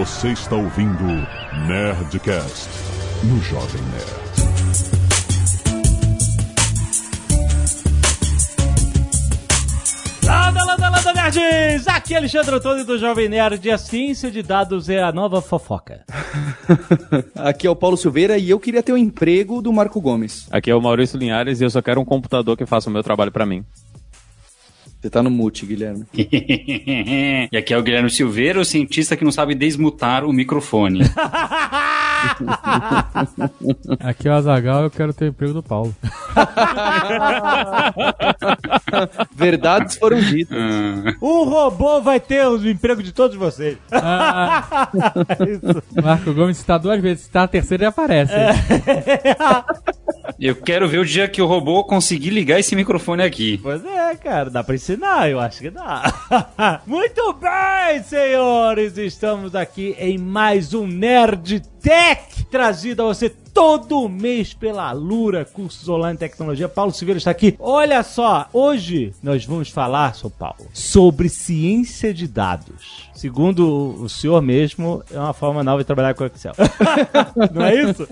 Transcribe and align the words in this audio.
Você 0.00 0.28
está 0.28 0.56
ouvindo 0.56 1.04
Nerdcast 1.68 2.70
no 3.22 3.38
Jovem 3.42 3.82
Nerd. 3.82 4.20
Landa, 10.24 10.64
landa, 10.64 10.88
landa, 10.88 11.12
nerds! 11.12 11.86
Aqui 11.86 12.14
é 12.14 12.16
Alexandre 12.16 12.54
Antônio 12.54 12.86
do 12.86 12.98
Jovem 12.98 13.28
Nerd. 13.28 13.70
A 13.70 13.76
ciência 13.76 14.30
de 14.30 14.42
dados 14.42 14.88
é 14.88 15.02
a 15.02 15.12
nova 15.12 15.42
fofoca. 15.42 16.02
Aqui 17.36 17.66
é 17.66 17.70
o 17.70 17.76
Paulo 17.76 17.98
Silveira 17.98 18.38
e 18.38 18.48
eu 18.48 18.58
queria 18.58 18.82
ter 18.82 18.94
o 18.94 18.96
emprego 18.96 19.60
do 19.60 19.70
Marco 19.70 20.00
Gomes. 20.00 20.48
Aqui 20.50 20.70
é 20.70 20.74
o 20.74 20.80
Maurício 20.80 21.18
Linhares 21.18 21.60
e 21.60 21.64
eu 21.64 21.68
só 21.68 21.82
quero 21.82 22.00
um 22.00 22.06
computador 22.06 22.56
que 22.56 22.64
faça 22.64 22.88
o 22.88 22.92
meu 22.92 23.02
trabalho 23.02 23.30
pra 23.30 23.44
mim. 23.44 23.66
Você 25.00 25.08
tá 25.08 25.22
no 25.22 25.30
mute, 25.30 25.64
Guilherme. 25.64 26.04
e 26.14 27.56
aqui 27.56 27.72
é 27.72 27.78
o 27.78 27.82
Guilherme 27.82 28.10
Silveira, 28.10 28.60
o 28.60 28.64
cientista 28.64 29.16
que 29.16 29.24
não 29.24 29.32
sabe 29.32 29.54
desmutar 29.54 30.26
o 30.26 30.32
microfone. 30.32 31.00
Aqui 34.00 34.28
é 34.28 34.30
o 34.30 34.34
Azagal 34.34 34.84
eu 34.84 34.90
quero 34.90 35.12
ter 35.12 35.26
o 35.26 35.28
emprego 35.28 35.52
do 35.52 35.62
Paulo. 35.62 35.94
Verdades 39.34 39.96
foram 39.96 40.20
ditas. 40.20 40.58
O 41.20 41.44
robô 41.44 42.00
vai 42.00 42.18
ter 42.20 42.46
o 42.46 42.68
emprego 42.68 43.02
de 43.02 43.12
todos 43.12 43.36
vocês. 43.36 43.76
Ah, 43.92 44.88
Isso. 45.46 45.82
Marco 46.02 46.32
Gomes 46.32 46.56
citar 46.58 46.78
duas 46.78 47.00
vezes, 47.00 47.24
citar 47.24 47.44
a 47.44 47.48
terceira 47.48 47.84
e 47.84 47.86
aparece. 47.86 48.32
eu 50.38 50.54
quero 50.56 50.88
ver 50.88 50.98
o 50.98 51.04
dia 51.04 51.28
que 51.28 51.42
o 51.42 51.46
robô 51.46 51.84
conseguir 51.84 52.30
ligar 52.30 52.58
esse 52.58 52.74
microfone 52.74 53.22
aqui. 53.22 53.58
Pois 53.62 53.84
é, 53.84 54.14
cara, 54.16 54.50
dá 54.50 54.64
pra 54.64 54.74
ensinar, 54.74 55.30
eu 55.30 55.38
acho 55.40 55.60
que 55.60 55.70
dá. 55.70 56.80
Muito 56.86 57.32
bem, 57.34 58.02
senhores, 58.02 58.96
estamos 58.98 59.54
aqui 59.54 59.94
em 59.98 60.18
mais 60.18 60.74
um 60.74 60.86
Nerd 60.86 61.62
Tech, 61.82 62.44
trazido 62.50 63.02
a 63.02 63.06
você 63.06 63.30
todo 63.30 64.08
mês 64.08 64.52
pela 64.52 64.92
Lura, 64.92 65.44
cursos 65.44 65.88
online 65.88 66.14
de 66.14 66.20
tecnologia. 66.20 66.68
Paulo 66.68 66.92
Silveira 66.92 67.18
está 67.18 67.30
aqui. 67.30 67.56
Olha 67.58 68.02
só, 68.02 68.48
hoje 68.52 69.12
nós 69.22 69.44
vamos 69.44 69.70
falar, 69.70 70.14
São 70.14 70.30
Paulo, 70.30 70.68
sobre 70.72 71.28
ciência 71.28 72.12
de 72.12 72.28
dados. 72.28 73.10
Segundo 73.14 74.02
o 74.02 74.08
senhor 74.08 74.40
mesmo, 74.40 75.02
é 75.10 75.18
uma 75.18 75.32
forma 75.32 75.62
nova 75.62 75.78
de 75.78 75.84
trabalhar 75.84 76.14
com 76.14 76.24
Excel. 76.24 76.52
Não 77.52 77.64
é 77.64 77.82
isso? 77.82 78.08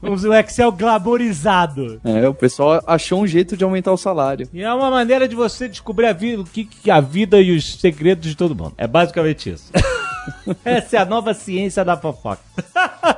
Vamos 0.00 0.24
um 0.24 0.32
Excel 0.32 0.72
glamorizado. 0.72 2.00
É, 2.04 2.28
o 2.28 2.34
pessoal 2.34 2.82
achou 2.86 3.20
um 3.20 3.26
jeito 3.26 3.56
de 3.56 3.64
aumentar 3.64 3.92
o 3.92 3.96
salário. 3.96 4.48
E 4.52 4.62
é 4.62 4.72
uma 4.72 4.90
maneira 4.90 5.28
de 5.28 5.34
você 5.36 5.68
descobrir 5.68 6.06
a 6.06 6.12
vida, 6.12 6.42
o 6.42 6.44
que, 6.44 6.64
que 6.64 6.90
a 6.90 7.00
vida 7.00 7.40
e 7.40 7.56
os 7.56 7.76
segredos 7.76 8.28
de 8.28 8.36
todo 8.36 8.54
mundo. 8.54 8.74
É 8.76 8.86
basicamente 8.86 9.50
isso. 9.50 9.70
Essa 10.64 10.96
é 10.96 11.00
a 11.00 11.04
nova 11.04 11.34
ciência 11.34 11.84
da 11.84 11.96
fofoca. 11.96 12.40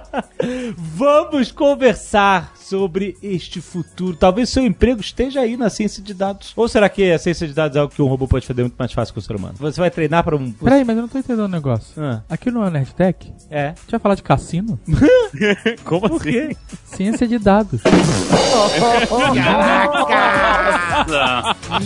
Vamos 0.79 1.51
conversar 1.53 2.53
sobre 2.57 3.17
este 3.23 3.61
futuro. 3.61 4.17
Talvez 4.17 4.49
seu 4.49 4.65
emprego 4.65 5.01
esteja 5.01 5.41
aí 5.41 5.57
na 5.57 5.69
ciência 5.71 6.03
de 6.03 6.15
dados. 6.15 6.53
Ou 6.57 6.69
será 6.69 6.89
que 6.89 7.13
a 7.13 7.19
ciência 7.19 7.47
de 7.47 7.53
dados 7.53 7.77
é 7.77 7.81
algo 7.81 7.93
que 7.95 8.03
um 8.03 8.07
robô 8.07 8.27
pode 8.27 8.47
fazer 8.47 8.63
muito 8.63 8.77
mais 8.79 8.93
fácil 8.93 9.13
que 9.13 9.19
o 9.19 9.23
ser 9.23 9.37
humano? 9.37 9.55
Você 9.59 9.81
vai 9.81 9.91
treinar 9.91 10.25
para 10.25 10.37
um. 10.37 10.51
Peraí, 10.53 10.85
mas 10.85 10.97
eu 10.97 11.03
não 11.03 11.09
tô 11.09 11.19
entendendo 11.19 11.45
o 11.45 11.49
negócio. 11.49 11.93
Ah, 12.03 12.23
Aqui 12.29 12.51
no 12.51 12.69
Nerdtech, 12.69 13.33
é. 13.51 13.73
deixa 13.73 13.97
eu 13.97 14.01
falar 14.01 14.15
de 14.15 14.23
cassino? 14.23 14.79
Como 15.85 16.09
Por 16.09 16.23
quê? 16.23 16.57
Ciência 16.85 17.27
de 17.27 17.39
dados. 17.39 17.81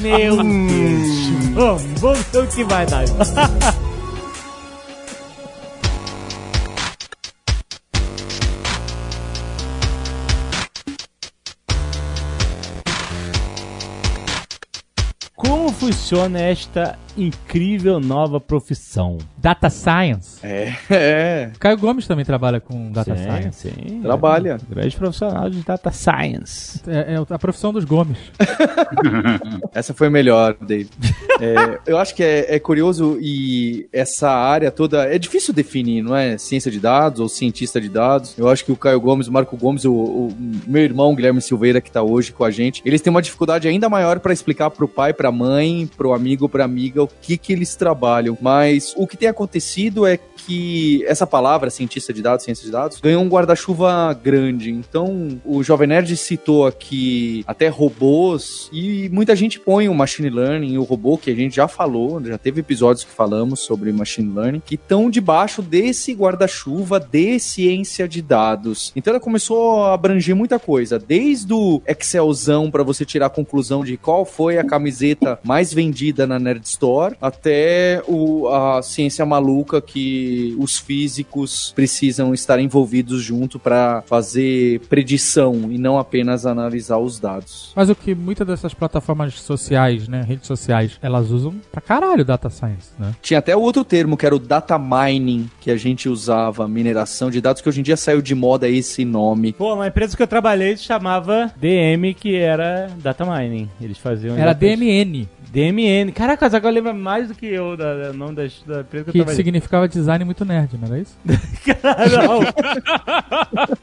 Meu 0.00 0.36
Deus. 0.36 1.30
Vamos, 1.54 2.00
vamos 2.00 2.20
ver 2.32 2.38
o 2.38 2.46
que 2.46 2.64
vai 2.64 2.86
dar. 2.86 3.04
Como 16.10 16.22
funciona 16.22 16.48
esta 16.48 16.98
incrível 17.22 18.00
nova 18.00 18.40
profissão? 18.40 19.18
Data 19.36 19.70
Science. 19.70 20.38
É, 20.42 20.74
é. 20.90 21.52
Caio 21.58 21.78
Gomes 21.78 22.06
também 22.06 22.24
trabalha 22.24 22.60
com 22.60 22.90
Data 22.90 23.16
sim, 23.16 23.24
Science. 23.24 23.70
sim. 23.70 24.00
Trabalha. 24.02 24.58
Grande 24.68 24.96
profissional 24.96 25.48
de 25.50 25.60
data 25.62 25.90
science. 25.90 26.80
É, 26.86 27.14
é 27.14 27.34
a 27.34 27.38
profissão 27.38 27.72
dos 27.72 27.84
Gomes. 27.84 28.18
Essa 29.74 29.94
foi 29.94 30.08
melhor, 30.08 30.56
Dave. 30.60 30.88
É, 31.40 31.80
eu 31.86 31.98
acho 31.98 32.14
que 32.14 32.22
é, 32.22 32.56
é 32.56 32.58
curioso 32.58 33.18
e 33.20 33.88
essa 33.92 34.30
área 34.30 34.70
toda. 34.70 35.04
É 35.04 35.18
difícil 35.18 35.54
definir, 35.54 36.02
não 36.02 36.14
é? 36.14 36.36
Ciência 36.38 36.70
de 36.70 36.80
dados 36.80 37.20
ou 37.20 37.28
cientista 37.28 37.80
de 37.80 37.88
dados. 37.88 38.36
Eu 38.36 38.48
acho 38.48 38.64
que 38.64 38.72
o 38.72 38.76
Caio 38.76 39.00
Gomes, 39.00 39.28
o 39.28 39.32
Marco 39.32 39.56
Gomes, 39.56 39.84
o, 39.84 39.92
o 39.92 40.36
meu 40.66 40.82
irmão 40.82 41.14
Guilherme 41.14 41.40
Silveira, 41.40 41.80
que 41.80 41.90
tá 41.90 42.02
hoje 42.02 42.32
com 42.32 42.44
a 42.44 42.50
gente, 42.50 42.82
eles 42.84 43.00
têm 43.00 43.10
uma 43.10 43.22
dificuldade 43.22 43.68
ainda 43.68 43.88
maior 43.88 44.20
para 44.20 44.32
explicar 44.32 44.70
pro 44.70 44.88
pai, 44.88 45.12
pra 45.12 45.32
mãe, 45.32 45.88
pro 45.96 46.12
amigo, 46.12 46.48
pra 46.48 46.64
amiga, 46.64 47.02
o 47.02 47.08
que 47.20 47.36
que 47.36 47.52
eles 47.52 47.76
trabalham. 47.76 48.36
Mas 48.40 48.94
o 48.96 49.06
que 49.06 49.16
tem 49.16 49.28
acontecido 49.28 50.06
é 50.06 50.16
que 50.16 51.04
essa 51.06 51.26
palavra, 51.26 51.70
cientista 51.70 52.12
de 52.12 52.22
dados, 52.22 52.44
ciência 52.44 52.64
de 52.64 52.72
dados, 52.72 53.00
ganhou 53.00 53.22
um 53.22 53.28
guarda-chuva 53.28 54.12
grande. 54.22 54.70
Então, 54.70 55.40
o 55.44 55.62
Jovem 55.62 55.88
Nerd 55.88 56.16
citou 56.16 56.66
aqui 56.66 57.44
até 57.46 57.68
robôs 57.68 58.68
e 58.72 59.08
muita 59.10 59.36
gente 59.36 59.60
põe 59.60 59.88
o 59.88 59.94
machine 59.94 60.30
learning 60.30 60.78
o 60.80 60.82
robô, 60.82 61.16
que 61.18 61.30
a 61.30 61.34
gente 61.34 61.56
já 61.56 61.68
falou, 61.68 62.22
já 62.24 62.38
teve 62.38 62.60
episódios 62.60 63.04
que 63.04 63.10
falamos 63.10 63.60
sobre 63.60 63.92
machine 63.92 64.32
learning, 64.34 64.62
que 64.64 64.74
estão 64.74 65.10
debaixo 65.10 65.62
desse 65.62 66.12
guarda-chuva 66.12 66.98
de 66.98 67.38
ciência 67.38 68.08
de 68.08 68.22
dados. 68.22 68.92
Então, 68.96 69.12
ela 69.12 69.20
começou 69.20 69.84
a 69.84 69.94
abranger 69.94 70.34
muita 70.34 70.58
coisa, 70.58 70.98
desde 70.98 71.52
o 71.52 71.82
Excelzão 71.86 72.70
para 72.70 72.82
você 72.82 73.04
tirar 73.04 73.26
a 73.26 73.30
conclusão 73.30 73.84
de 73.84 73.96
qual 73.96 74.24
foi 74.24 74.58
a 74.58 74.64
camiseta 74.64 75.38
mais 75.44 75.72
vendida 75.72 76.26
na 76.26 76.38
Nerd 76.38 76.64
Store, 76.64 76.89
até 77.20 78.02
o, 78.06 78.48
a 78.48 78.82
ciência 78.82 79.24
maluca 79.24 79.80
que 79.80 80.56
os 80.58 80.78
físicos 80.78 81.72
precisam 81.74 82.34
estar 82.34 82.60
envolvidos 82.60 83.22
junto 83.22 83.58
para 83.58 84.02
fazer 84.06 84.80
predição 84.88 85.70
e 85.70 85.78
não 85.78 85.98
apenas 85.98 86.46
analisar 86.46 86.98
os 86.98 87.18
dados. 87.18 87.72
Mas 87.74 87.90
o 87.90 87.94
que 87.94 88.14
muitas 88.14 88.46
dessas 88.46 88.74
plataformas 88.74 89.34
sociais, 89.34 90.08
né, 90.08 90.22
redes 90.22 90.46
sociais, 90.46 90.98
elas 91.02 91.30
usam 91.30 91.54
pra 91.70 91.80
caralho 91.80 92.24
Data 92.24 92.50
Science, 92.50 92.90
né? 92.98 93.14
Tinha 93.22 93.38
até 93.38 93.56
o 93.56 93.60
outro 93.60 93.84
termo 93.84 94.16
que 94.16 94.26
era 94.26 94.34
o 94.34 94.38
data 94.38 94.78
mining 94.78 95.48
que 95.60 95.70
a 95.70 95.76
gente 95.76 96.08
usava, 96.08 96.66
mineração 96.66 97.30
de 97.30 97.40
dados, 97.40 97.62
que 97.62 97.68
hoje 97.68 97.80
em 97.80 97.82
dia 97.82 97.96
saiu 97.96 98.22
de 98.22 98.34
moda 98.34 98.68
esse 98.68 99.04
nome. 99.04 99.52
Pô, 99.52 99.74
uma 99.74 99.86
empresa 99.86 100.16
que 100.16 100.22
eu 100.22 100.26
trabalhei 100.26 100.76
se 100.76 100.84
chamava 100.84 101.52
DM, 101.56 102.14
que 102.14 102.36
era 102.36 102.90
Data 102.98 103.24
Mining. 103.24 103.68
Eles 103.80 103.98
faziam. 103.98 104.36
Era 104.36 104.52
DMN, 104.52 105.28
DMN. 105.52 106.12
Caraca, 106.12 106.46
o 106.46 106.48
Zagal 106.48 106.72
lembra 106.72 106.92
mais 106.92 107.28
do 107.28 107.34
que 107.34 107.46
eu 107.46 107.76
da, 107.76 107.96
da 107.96 108.12
nome 108.12 108.34
da, 108.34 108.42
da 108.42 108.80
empresa 108.80 109.10
que 109.10 109.20
eu 109.20 109.26
que 109.26 109.34
significava 109.34 109.88
design 109.88 110.24
muito 110.24 110.44
nerd, 110.44 110.78
não 110.78 110.88
era 110.88 110.98
isso? 110.98 111.16
Não. 111.26 111.36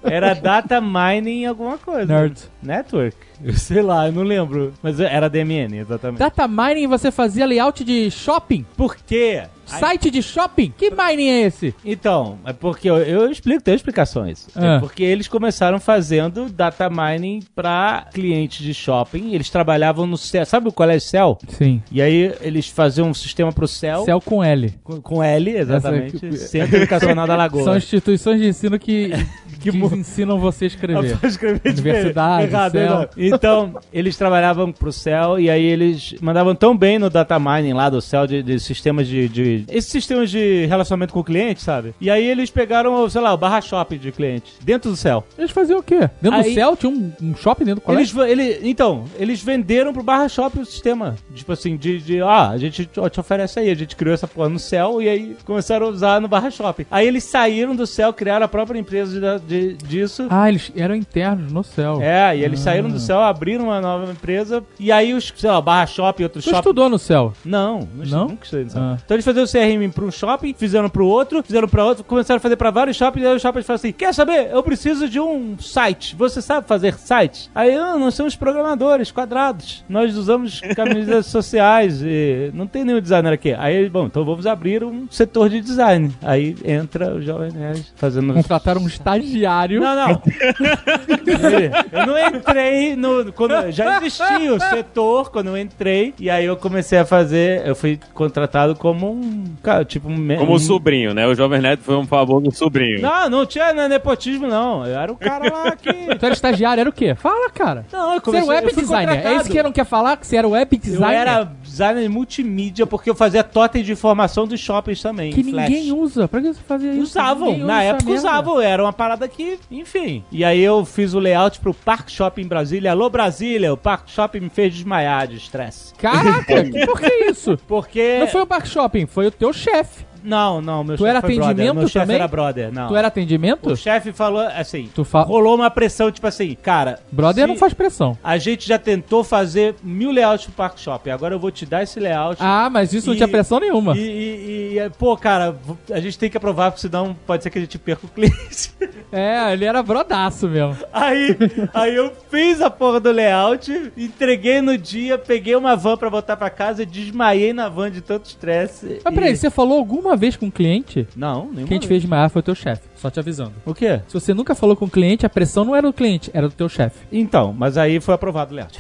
Era 0.10 0.34
Data 0.34 0.80
Mining 0.80 1.46
alguma 1.46 1.78
coisa. 1.78 2.06
Nerd. 2.06 2.40
Network. 2.64 3.18
Eu 3.44 3.53
sei 3.53 3.81
lá, 3.81 4.08
eu 4.08 4.12
não 4.14 4.24
lembro. 4.24 4.74
Mas 4.81 5.00
era 5.00 5.30
DMN, 5.30 5.78
exatamente. 5.80 6.20
Data 6.20 6.48
mining 6.48 6.88
você 6.88 7.12
fazia 7.12 7.46
layout 7.46 7.84
de 7.84 8.09
shopping? 8.12 8.66
Por 8.75 8.96
quê? 8.96 9.44
Site 9.66 10.09
de 10.09 10.24
shopping? 10.24 10.74
Que 10.78 10.90
mining 10.90 11.28
é 11.28 11.42
esse? 11.42 11.75
Então, 11.84 12.40
é 12.46 12.53
porque 12.53 12.90
eu, 12.90 12.98
eu 13.00 13.30
explico, 13.30 13.62
tem 13.62 13.75
explicações. 13.75 14.48
É 14.56 14.75
Ah. 14.78 14.80
porque 14.80 15.03
eles 15.03 15.28
começaram 15.28 15.78
fazendo 15.78 16.46
data 16.50 16.90
mining 16.90 17.42
para 17.53 18.08
clientes 18.14 18.64
de 18.66 18.74
shopping. 18.74 19.34
Eles 19.34 19.50
trabalhavam 19.50 20.08
no 20.08 20.18
céu. 20.18 20.46
Sabe 20.46 20.69
o 20.69 20.72
colégio 20.72 21.09
Cell? 21.09 21.38
Sim. 21.50 21.84
E 21.92 22.02
aí 22.02 22.34
eles 22.40 22.69
faziam 22.69 23.09
um 23.09 23.14
sistema 23.14 23.52
pro 23.52 23.68
céu. 23.68 24.06
Céu 24.06 24.22
com 24.22 24.42
L. 24.42 24.74
Com, 24.86 25.02
com 25.02 25.22
L, 25.22 25.51
exatamente. 25.57 26.25
Essa- 26.25 26.48
Centro 26.48 26.78
Educacional 26.78 27.28
da 27.28 27.36
Lagoa. 27.36 27.63
São 27.66 27.75
instituições 27.78 28.39
de 28.39 28.48
ensino 28.48 28.80
que, 28.80 29.12
que 29.60 29.69
ensinam 29.69 30.39
você 30.39 30.63
a 30.63 30.68
escrever. 30.69 31.18
Pra 31.19 31.28
escrever 31.28 31.62
Universidade, 31.66 32.48
errado, 32.48 32.75
errado. 32.75 33.10
Então, 33.33 33.75
eles 33.91 34.15
trabalhavam 34.18 34.71
pro 34.71 34.91
céu 34.91 35.39
e 35.39 35.50
aí 35.50 35.63
eles 35.63 36.15
mandavam 36.21 36.56
tão 36.56 36.75
bem 36.77 36.97
no 37.00 37.09
data 37.09 37.38
mining 37.39 37.74
lá 37.74 37.89
do 37.89 38.01
céu 38.01 38.25
de, 38.27 38.41
de 38.44 38.59
sistemas 38.59 39.07
de, 39.07 39.27
de. 39.27 39.65
Esses 39.69 39.91
sistemas 39.91 40.29
de 40.29 40.65
relacionamento 40.65 41.13
com 41.13 41.19
o 41.19 41.24
cliente, 41.24 41.62
sabe? 41.62 41.94
E 42.00 42.09
aí 42.09 42.25
eles 42.25 42.50
pegaram, 42.50 43.09
sei 43.09 43.21
lá, 43.21 43.33
o 43.33 43.38
barra 43.38 43.62
shopping 43.62 43.97
de 43.97 44.12
cliente, 44.12 44.53
dentro 44.62 44.89
do 44.91 44.95
céu. 44.97 45.24
Eles 45.38 45.51
faziam 45.51 45.79
o 45.79 45.83
quê? 45.83 46.09
Dentro 46.21 46.39
Aí- 46.39 46.50
do 46.50 46.53
céu 46.53 46.75
tinha 46.75 46.91
um, 46.91 47.12
um 47.21 47.35
shopping 47.35 47.65
dentro 47.65 47.83
do 47.85 47.91
Eles, 47.94 48.15
ele, 48.15 48.59
então, 48.63 49.06
eles 49.18 49.41
venderam 49.41 49.94
pro 49.94 50.03
barra 50.03 50.27
shopping 50.29 50.62
o 50.62 50.65
sistema. 50.65 51.15
Tipo 51.33 51.51
assim, 51.51 51.75
de, 51.77 52.00
de 52.00 52.21
ah, 52.21 52.50
a 52.50 52.57
gente 52.57 52.85
te 52.85 53.09
te 53.09 53.19
oferece 53.19 53.59
aí, 53.59 53.69
a 53.69 53.75
gente 53.75 53.95
criou 53.95 54.13
essa 54.13 54.27
porra 54.27 54.50
no 54.50 54.59
céu 54.59 55.01
e 55.01 55.07
aí 55.09 55.35
começaram 55.45 55.88
a 55.88 55.89
usar 55.89 56.21
no 56.21 56.27
barra 56.27 56.50
shopping. 56.51 56.85
Aí 56.91 57.07
eles 57.07 57.24
saíram 57.24 57.75
do 57.75 57.85
céu, 57.88 58.12
criaram 58.13 58.45
a 58.45 58.50
própria 58.50 58.77
empresa 58.79 59.39
de, 59.39 59.74
de- 59.74 59.88
disso. 59.88 60.27
Ah, 60.29 60.50
eles 60.50 60.71
eram 60.75 60.95
internos 60.95 61.51
no 61.51 61.63
céu. 61.63 62.00
É, 62.01 62.38
e 62.38 62.44
eles 62.44 62.59
saíram 62.59 62.89
do 62.89 63.00
céu 63.00 63.17
céu 63.18 63.24
abriram 63.25 63.66
uma 63.66 63.81
nova 63.81 64.12
empresa 64.12 64.64
e 64.80 64.92
aí 64.92 65.14
os, 65.14 65.34
sei 65.36 65.50
lá, 65.50 65.60
Barra 65.62 65.86
Shopping, 65.88 66.24
outros 66.24 66.44
Tu 66.44 66.50
shopping. 66.50 66.60
estudou 66.60 66.90
no 66.90 67.00
céu. 67.00 67.34
Não, 67.44 67.88
não, 67.96 68.06
Não? 68.06 68.28
nunca 68.30 68.44
estudei 68.44 68.66
nisso. 68.66 68.78
Ah. 68.80 68.98
Então 69.04 69.16
eles 69.16 69.25
faziam 69.25 69.44
o 69.44 69.48
CRM 69.48 69.92
pra 69.94 70.06
um 70.06 70.12
shopping, 70.12 70.54
fizeram 70.58 70.90
pro 70.90 71.06
outro, 71.06 71.44
fizeram 71.44 71.68
pra 71.68 71.84
outro, 71.86 72.04
começaram 72.04 72.38
a 72.38 72.42
fazer 72.42 72.56
pra 72.56 72.72
vários 72.72 72.96
shoppings, 72.98 73.24
e 73.25 73.28
aí 73.30 73.36
os 73.36 73.42
shoppings 73.42 73.66
falaram 73.66 73.80
assim: 73.80 73.92
quer 73.92 74.14
saber? 74.14 74.50
Eu 74.52 74.62
preciso 74.64 75.10
de 75.10 75.19
um 75.19 75.58
site. 75.60 76.16
Você 76.16 76.42
sabe 76.42 76.68
fazer 76.68 76.98
site? 76.98 77.50
Aí, 77.54 77.75
ah, 77.75 77.96
nós 77.98 78.14
somos 78.14 78.36
programadores, 78.36 79.12
quadrados. 79.12 79.84
Nós 79.90 80.16
usamos 80.16 80.62
camisas 80.75 81.25
sociais 81.28 82.02
e 82.04 82.52
não 82.54 82.68
tem 82.68 82.84
nenhum 82.84 83.02
designer 83.02 83.34
aqui. 83.34 83.54
Aí, 83.54 83.90
bom, 83.90 84.06
então 84.06 84.24
vamos 84.25 84.46
abrir 84.46 84.84
um 84.84 85.08
setor 85.10 85.50
de 85.50 85.62
design. 85.62 86.12
Aí 86.22 86.56
entra 86.63 87.13
o 87.16 87.22
Jovem 87.22 87.52
Nerd 87.52 87.86
fazendo. 87.96 88.34
Contrataram 88.34 88.81
um 88.81 88.88
estagiário. 88.88 89.80
Não, 89.80 89.96
não. 89.96 90.22
eu 91.92 92.06
não 92.06 92.38
entrei 92.38 92.96
no. 92.96 93.06
Quando, 93.36 93.71
já 93.71 93.98
existia 93.98 94.54
o 94.54 94.59
setor 94.59 95.31
quando 95.31 95.48
eu 95.48 95.57
entrei. 95.57 96.13
E 96.19 96.30
aí 96.30 96.45
eu 96.45 96.56
comecei 96.57 96.98
a 96.98 97.06
fazer. 97.06 97.65
Eu 97.65 97.75
fui 97.75 98.00
contratado 98.13 98.75
como 98.75 99.12
um. 99.12 99.45
Cara, 99.62 99.86
tipo 99.86 100.09
um. 100.09 100.38
Como 100.38 100.54
um, 100.54 100.59
sobrinho, 100.59 101.13
né? 101.13 101.27
O 101.27 101.36
Jovem 101.36 101.62
Nerd 101.62 101.81
foi 101.81 101.95
um 101.95 102.06
favor 102.06 102.42
do 102.42 102.51
sobrinho. 102.51 103.01
Não, 103.01 103.30
não 103.30 103.45
tinha 103.45 103.74
né, 103.74 103.88
nepotismo, 103.88 104.48
não. 104.48 104.86
Eu 104.86 104.98
era 104.98 105.12
o 105.12 105.15
cara 105.15 105.51
lá 105.51 105.75
que. 105.75 105.88
Tu 106.18 106.25
era 106.25 106.33
estagiário, 106.33 106.81
era 106.81 106.89
o 106.89 106.94
quê? 106.94 107.15
Fala, 107.15 107.50
cara. 107.50 107.86
Não, 107.92 108.15
eu 108.15 108.21
Você 108.21 108.38
era 108.38 108.45
comecei. 108.45 108.50
web 108.50 108.68
eu 108.68 108.74
fui 108.74 108.83
designer. 108.83 109.12
É 109.12 109.15
contratado. 109.15 109.42
isso 109.42 109.51
que 109.51 109.63
não 109.63 109.71
quer 109.71 109.86
falar? 109.86 110.18
Que 110.18 110.27
você 110.27 110.38
era 110.38 110.48
web 110.48 110.75
Eu 110.75 110.80
designer? 110.80 111.15
era 111.15 111.51
designer 111.62 112.10
multimídia 112.10 112.88
porque 112.88 113.10
eu 113.10 113.15
fazia 113.15 113.44
totem 113.44 113.83
de 113.83 113.92
informação 113.92 114.48
dos 114.48 114.60
shoppings 114.60 115.01
também. 115.01 115.31
Que 115.31 115.44
ninguém 115.44 115.92
usa. 115.92 116.27
Pra 116.27 116.42
que 116.42 116.48
você 116.53 116.62
fazia 116.68 116.92
isso? 116.92 117.01
Usavam, 117.03 117.51
Ninguém 117.51 117.65
na 117.65 117.77
usa 117.77 117.83
época 117.83 118.12
usavam, 118.12 118.62
era 118.62 118.83
uma 118.83 118.94
parada 118.94 119.27
que, 119.27 119.60
enfim. 119.71 120.24
E 120.31 120.44
aí 120.44 120.62
eu 120.62 120.86
fiz 120.86 121.13
o 121.13 121.19
layout 121.19 121.60
pro 121.60 121.74
Park 121.74 122.10
Shopping 122.10 122.42
em 122.42 122.48
Brasília. 122.48 122.94
Alô 122.98 123.12
Brasília, 123.12 123.72
o 123.72 123.78
Park 123.78 124.10
Shopping 124.10 124.40
me 124.40 124.50
fez 124.50 124.74
desmaiar 124.74 125.28
de 125.28 125.38
estresse. 125.38 125.94
Caraca, 125.94 126.64
por 126.88 127.00
que 127.00 127.26
isso? 127.30 127.56
Porque. 127.68 128.18
Não 128.22 128.28
foi 128.28 128.42
o 128.42 128.48
Park 128.48 128.66
Shopping, 128.66 129.06
foi 129.06 129.28
o 129.28 129.32
teu 129.32 129.54
chefe. 129.54 130.04
Não, 130.27 130.62
não, 130.62 130.83
meu 130.83 130.97
Tu 130.97 131.00
chefe 131.00 131.09
era 131.09 131.21
foi 131.21 131.35
brother. 131.35 131.51
atendimento 131.51 131.75
Meu 131.75 131.88
chefe 131.88 132.00
também? 132.06 132.15
era 132.18 132.27
brother, 132.27 132.71
não. 132.74 132.88
Tu 132.89 132.95
era 132.95 133.07
atendimento? 133.07 133.69
O 133.71 133.75
chefe 133.77 134.12
falou 134.12 134.41
assim. 134.41 134.89
Tu 134.94 135.03
fa... 135.06 135.21
Rolou 135.21 135.56
uma 135.56 135.69
pressão, 135.71 136.12
tipo 136.12 136.27
assim, 136.27 136.56
cara. 136.62 137.00
Brother 137.12 137.47
não 137.47 137.56
faz 137.56 137.74
pressão. 137.74 138.18
A 138.24 138.38
gente 138.38 138.68
já 138.68 138.77
tentou 138.77 139.24
fazer 139.24 139.75
mil 139.81 140.12
layouts 140.12 140.45
pro 140.45 140.53
Park 140.56 140.77
Shopping. 140.79 141.12
Agora 141.12 141.33
eu 141.35 141.39
vou 141.39 141.50
te 141.51 141.65
dar 141.65 141.83
esse 141.83 142.00
layout. 142.00 142.38
Ah, 142.41 142.69
mas 142.69 142.91
isso 142.94 143.07
não 143.07 143.13
E- 143.13 143.18
tinha 143.18 143.27
pressão 143.27 143.59
nenhuma. 143.59 143.95
E, 143.97 144.00
e- 144.01 144.79
e, 144.79 144.89
pô, 144.97 145.15
cara, 145.15 145.56
a 145.91 146.00
gente 146.00 146.19
tem 146.19 146.29
que 146.29 146.35
aprovar, 146.38 146.71
porque 146.71 146.81
senão 146.81 147.15
pode 147.25 147.44
ser 147.44 147.50
que 147.50 147.57
a 147.57 147.62
gente 147.62 147.77
perca 147.79 148.06
o 148.06 148.09
cliente. 148.09 148.71
É, 149.09 149.53
ele 149.53 149.63
era 149.63 149.81
brodaço 149.81 150.50
mesmo. 150.50 150.75
Aí, 150.91 151.33
aí 151.74 151.95
eu 151.95 152.12
fiz 152.29 152.59
a 152.59 152.69
porra 152.69 153.00
do 153.00 153.09
layout, 153.09 153.94
entreguei 153.95 154.59
no 154.62 154.77
dia, 154.77 155.18
peguei 155.18 155.56
uma 155.56 155.77
van 155.77 155.95
pra 155.95 156.09
voltar 156.09 156.35
pra 156.35 156.50
casa 156.50 156.83
e 156.83 156.85
desmaiei 156.85 157.53
na 157.53 157.69
van 157.69 157.89
de 157.89 158.01
tanto 158.01 158.25
estresse. 158.25 159.00
Mas 159.06 159.13
peraí, 159.13 159.33
você 159.38 159.50
falou 159.50 159.77
alguma 159.77 160.17
vez 160.18 160.36
com 160.36 160.48
o 160.48 160.52
cliente? 160.52 161.08
Não, 161.16 161.46
nenhuma 161.46 161.68
Quem 161.68 161.80
te 161.80 161.88
fez 161.88 162.02
desmaiar 162.02 162.30
foi 162.30 162.40
o 162.40 162.44
teu 162.44 162.56
chefe. 162.56 162.84
Só 162.96 163.10
te 163.10 163.19
avisando. 163.19 163.54
O 163.66 163.74
quê? 163.74 164.02
Se 164.08 164.14
você 164.14 164.34
nunca 164.34 164.54
falou 164.56 164.75
com 164.75 164.86
o 164.86 164.90
cliente, 164.90 165.25
a 165.25 165.30
pressão 165.30 165.64
não 165.64 165.75
era 165.75 165.88
do 165.88 165.94
cliente, 165.94 166.30
era 166.34 166.48
do 166.48 166.54
teu 166.54 166.68
chefe. 166.68 167.06
Então, 167.12 167.54
mas 167.54 167.78
aí 167.78 168.00
foi 168.00 168.14
aprovado 168.16 168.52
o 168.52 168.56
layout. 168.56 168.80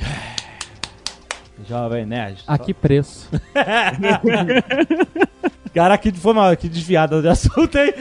Jovem 1.67 2.05
Nerd. 2.05 2.43
A 2.47 2.57
que 2.57 2.73
preço? 2.73 3.29
Cara, 5.73 5.97
que 5.97 6.11
foi 6.11 6.33
mal, 6.33 6.55
que 6.57 6.67
desviada 6.67 7.21
de 7.21 7.27
assunto, 7.27 7.77
hein? 7.77 7.93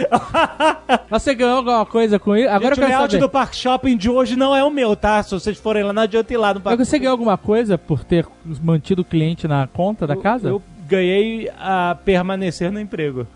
Mas 1.10 1.22
você 1.22 1.34
ganhou 1.34 1.58
alguma 1.58 1.84
coisa 1.84 2.18
com 2.18 2.34
isso? 2.34 2.48
Agora 2.48 2.74
Gente, 2.74 2.78
eu 2.80 2.84
o 2.84 2.86
quero 2.86 2.88
layout 2.88 3.12
saber. 3.12 3.20
do 3.20 3.28
Park 3.28 3.54
Shopping 3.54 3.96
de 3.98 4.08
hoje 4.08 4.34
não 4.34 4.56
é 4.56 4.64
o 4.64 4.70
meu, 4.70 4.96
tá? 4.96 5.22
Se 5.22 5.32
vocês 5.32 5.58
forem 5.58 5.82
lá, 5.82 5.92
não 5.92 6.02
adianta 6.02 6.32
ir 6.32 6.38
lá 6.38 6.54
no 6.54 6.60
Park 6.60 6.78
Mas 6.78 6.88
você 6.88 6.98
ganhou 6.98 7.12
alguma 7.12 7.36
coisa 7.36 7.76
por 7.76 8.02
ter 8.02 8.26
mantido 8.62 9.02
o 9.02 9.04
cliente 9.04 9.46
na 9.46 9.66
conta 9.66 10.06
da 10.06 10.16
casa? 10.16 10.48
Eu 10.48 10.62
ganhei 10.86 11.50
a 11.58 11.96
permanecer 12.04 12.70
no 12.70 12.80
emprego. 12.80 13.26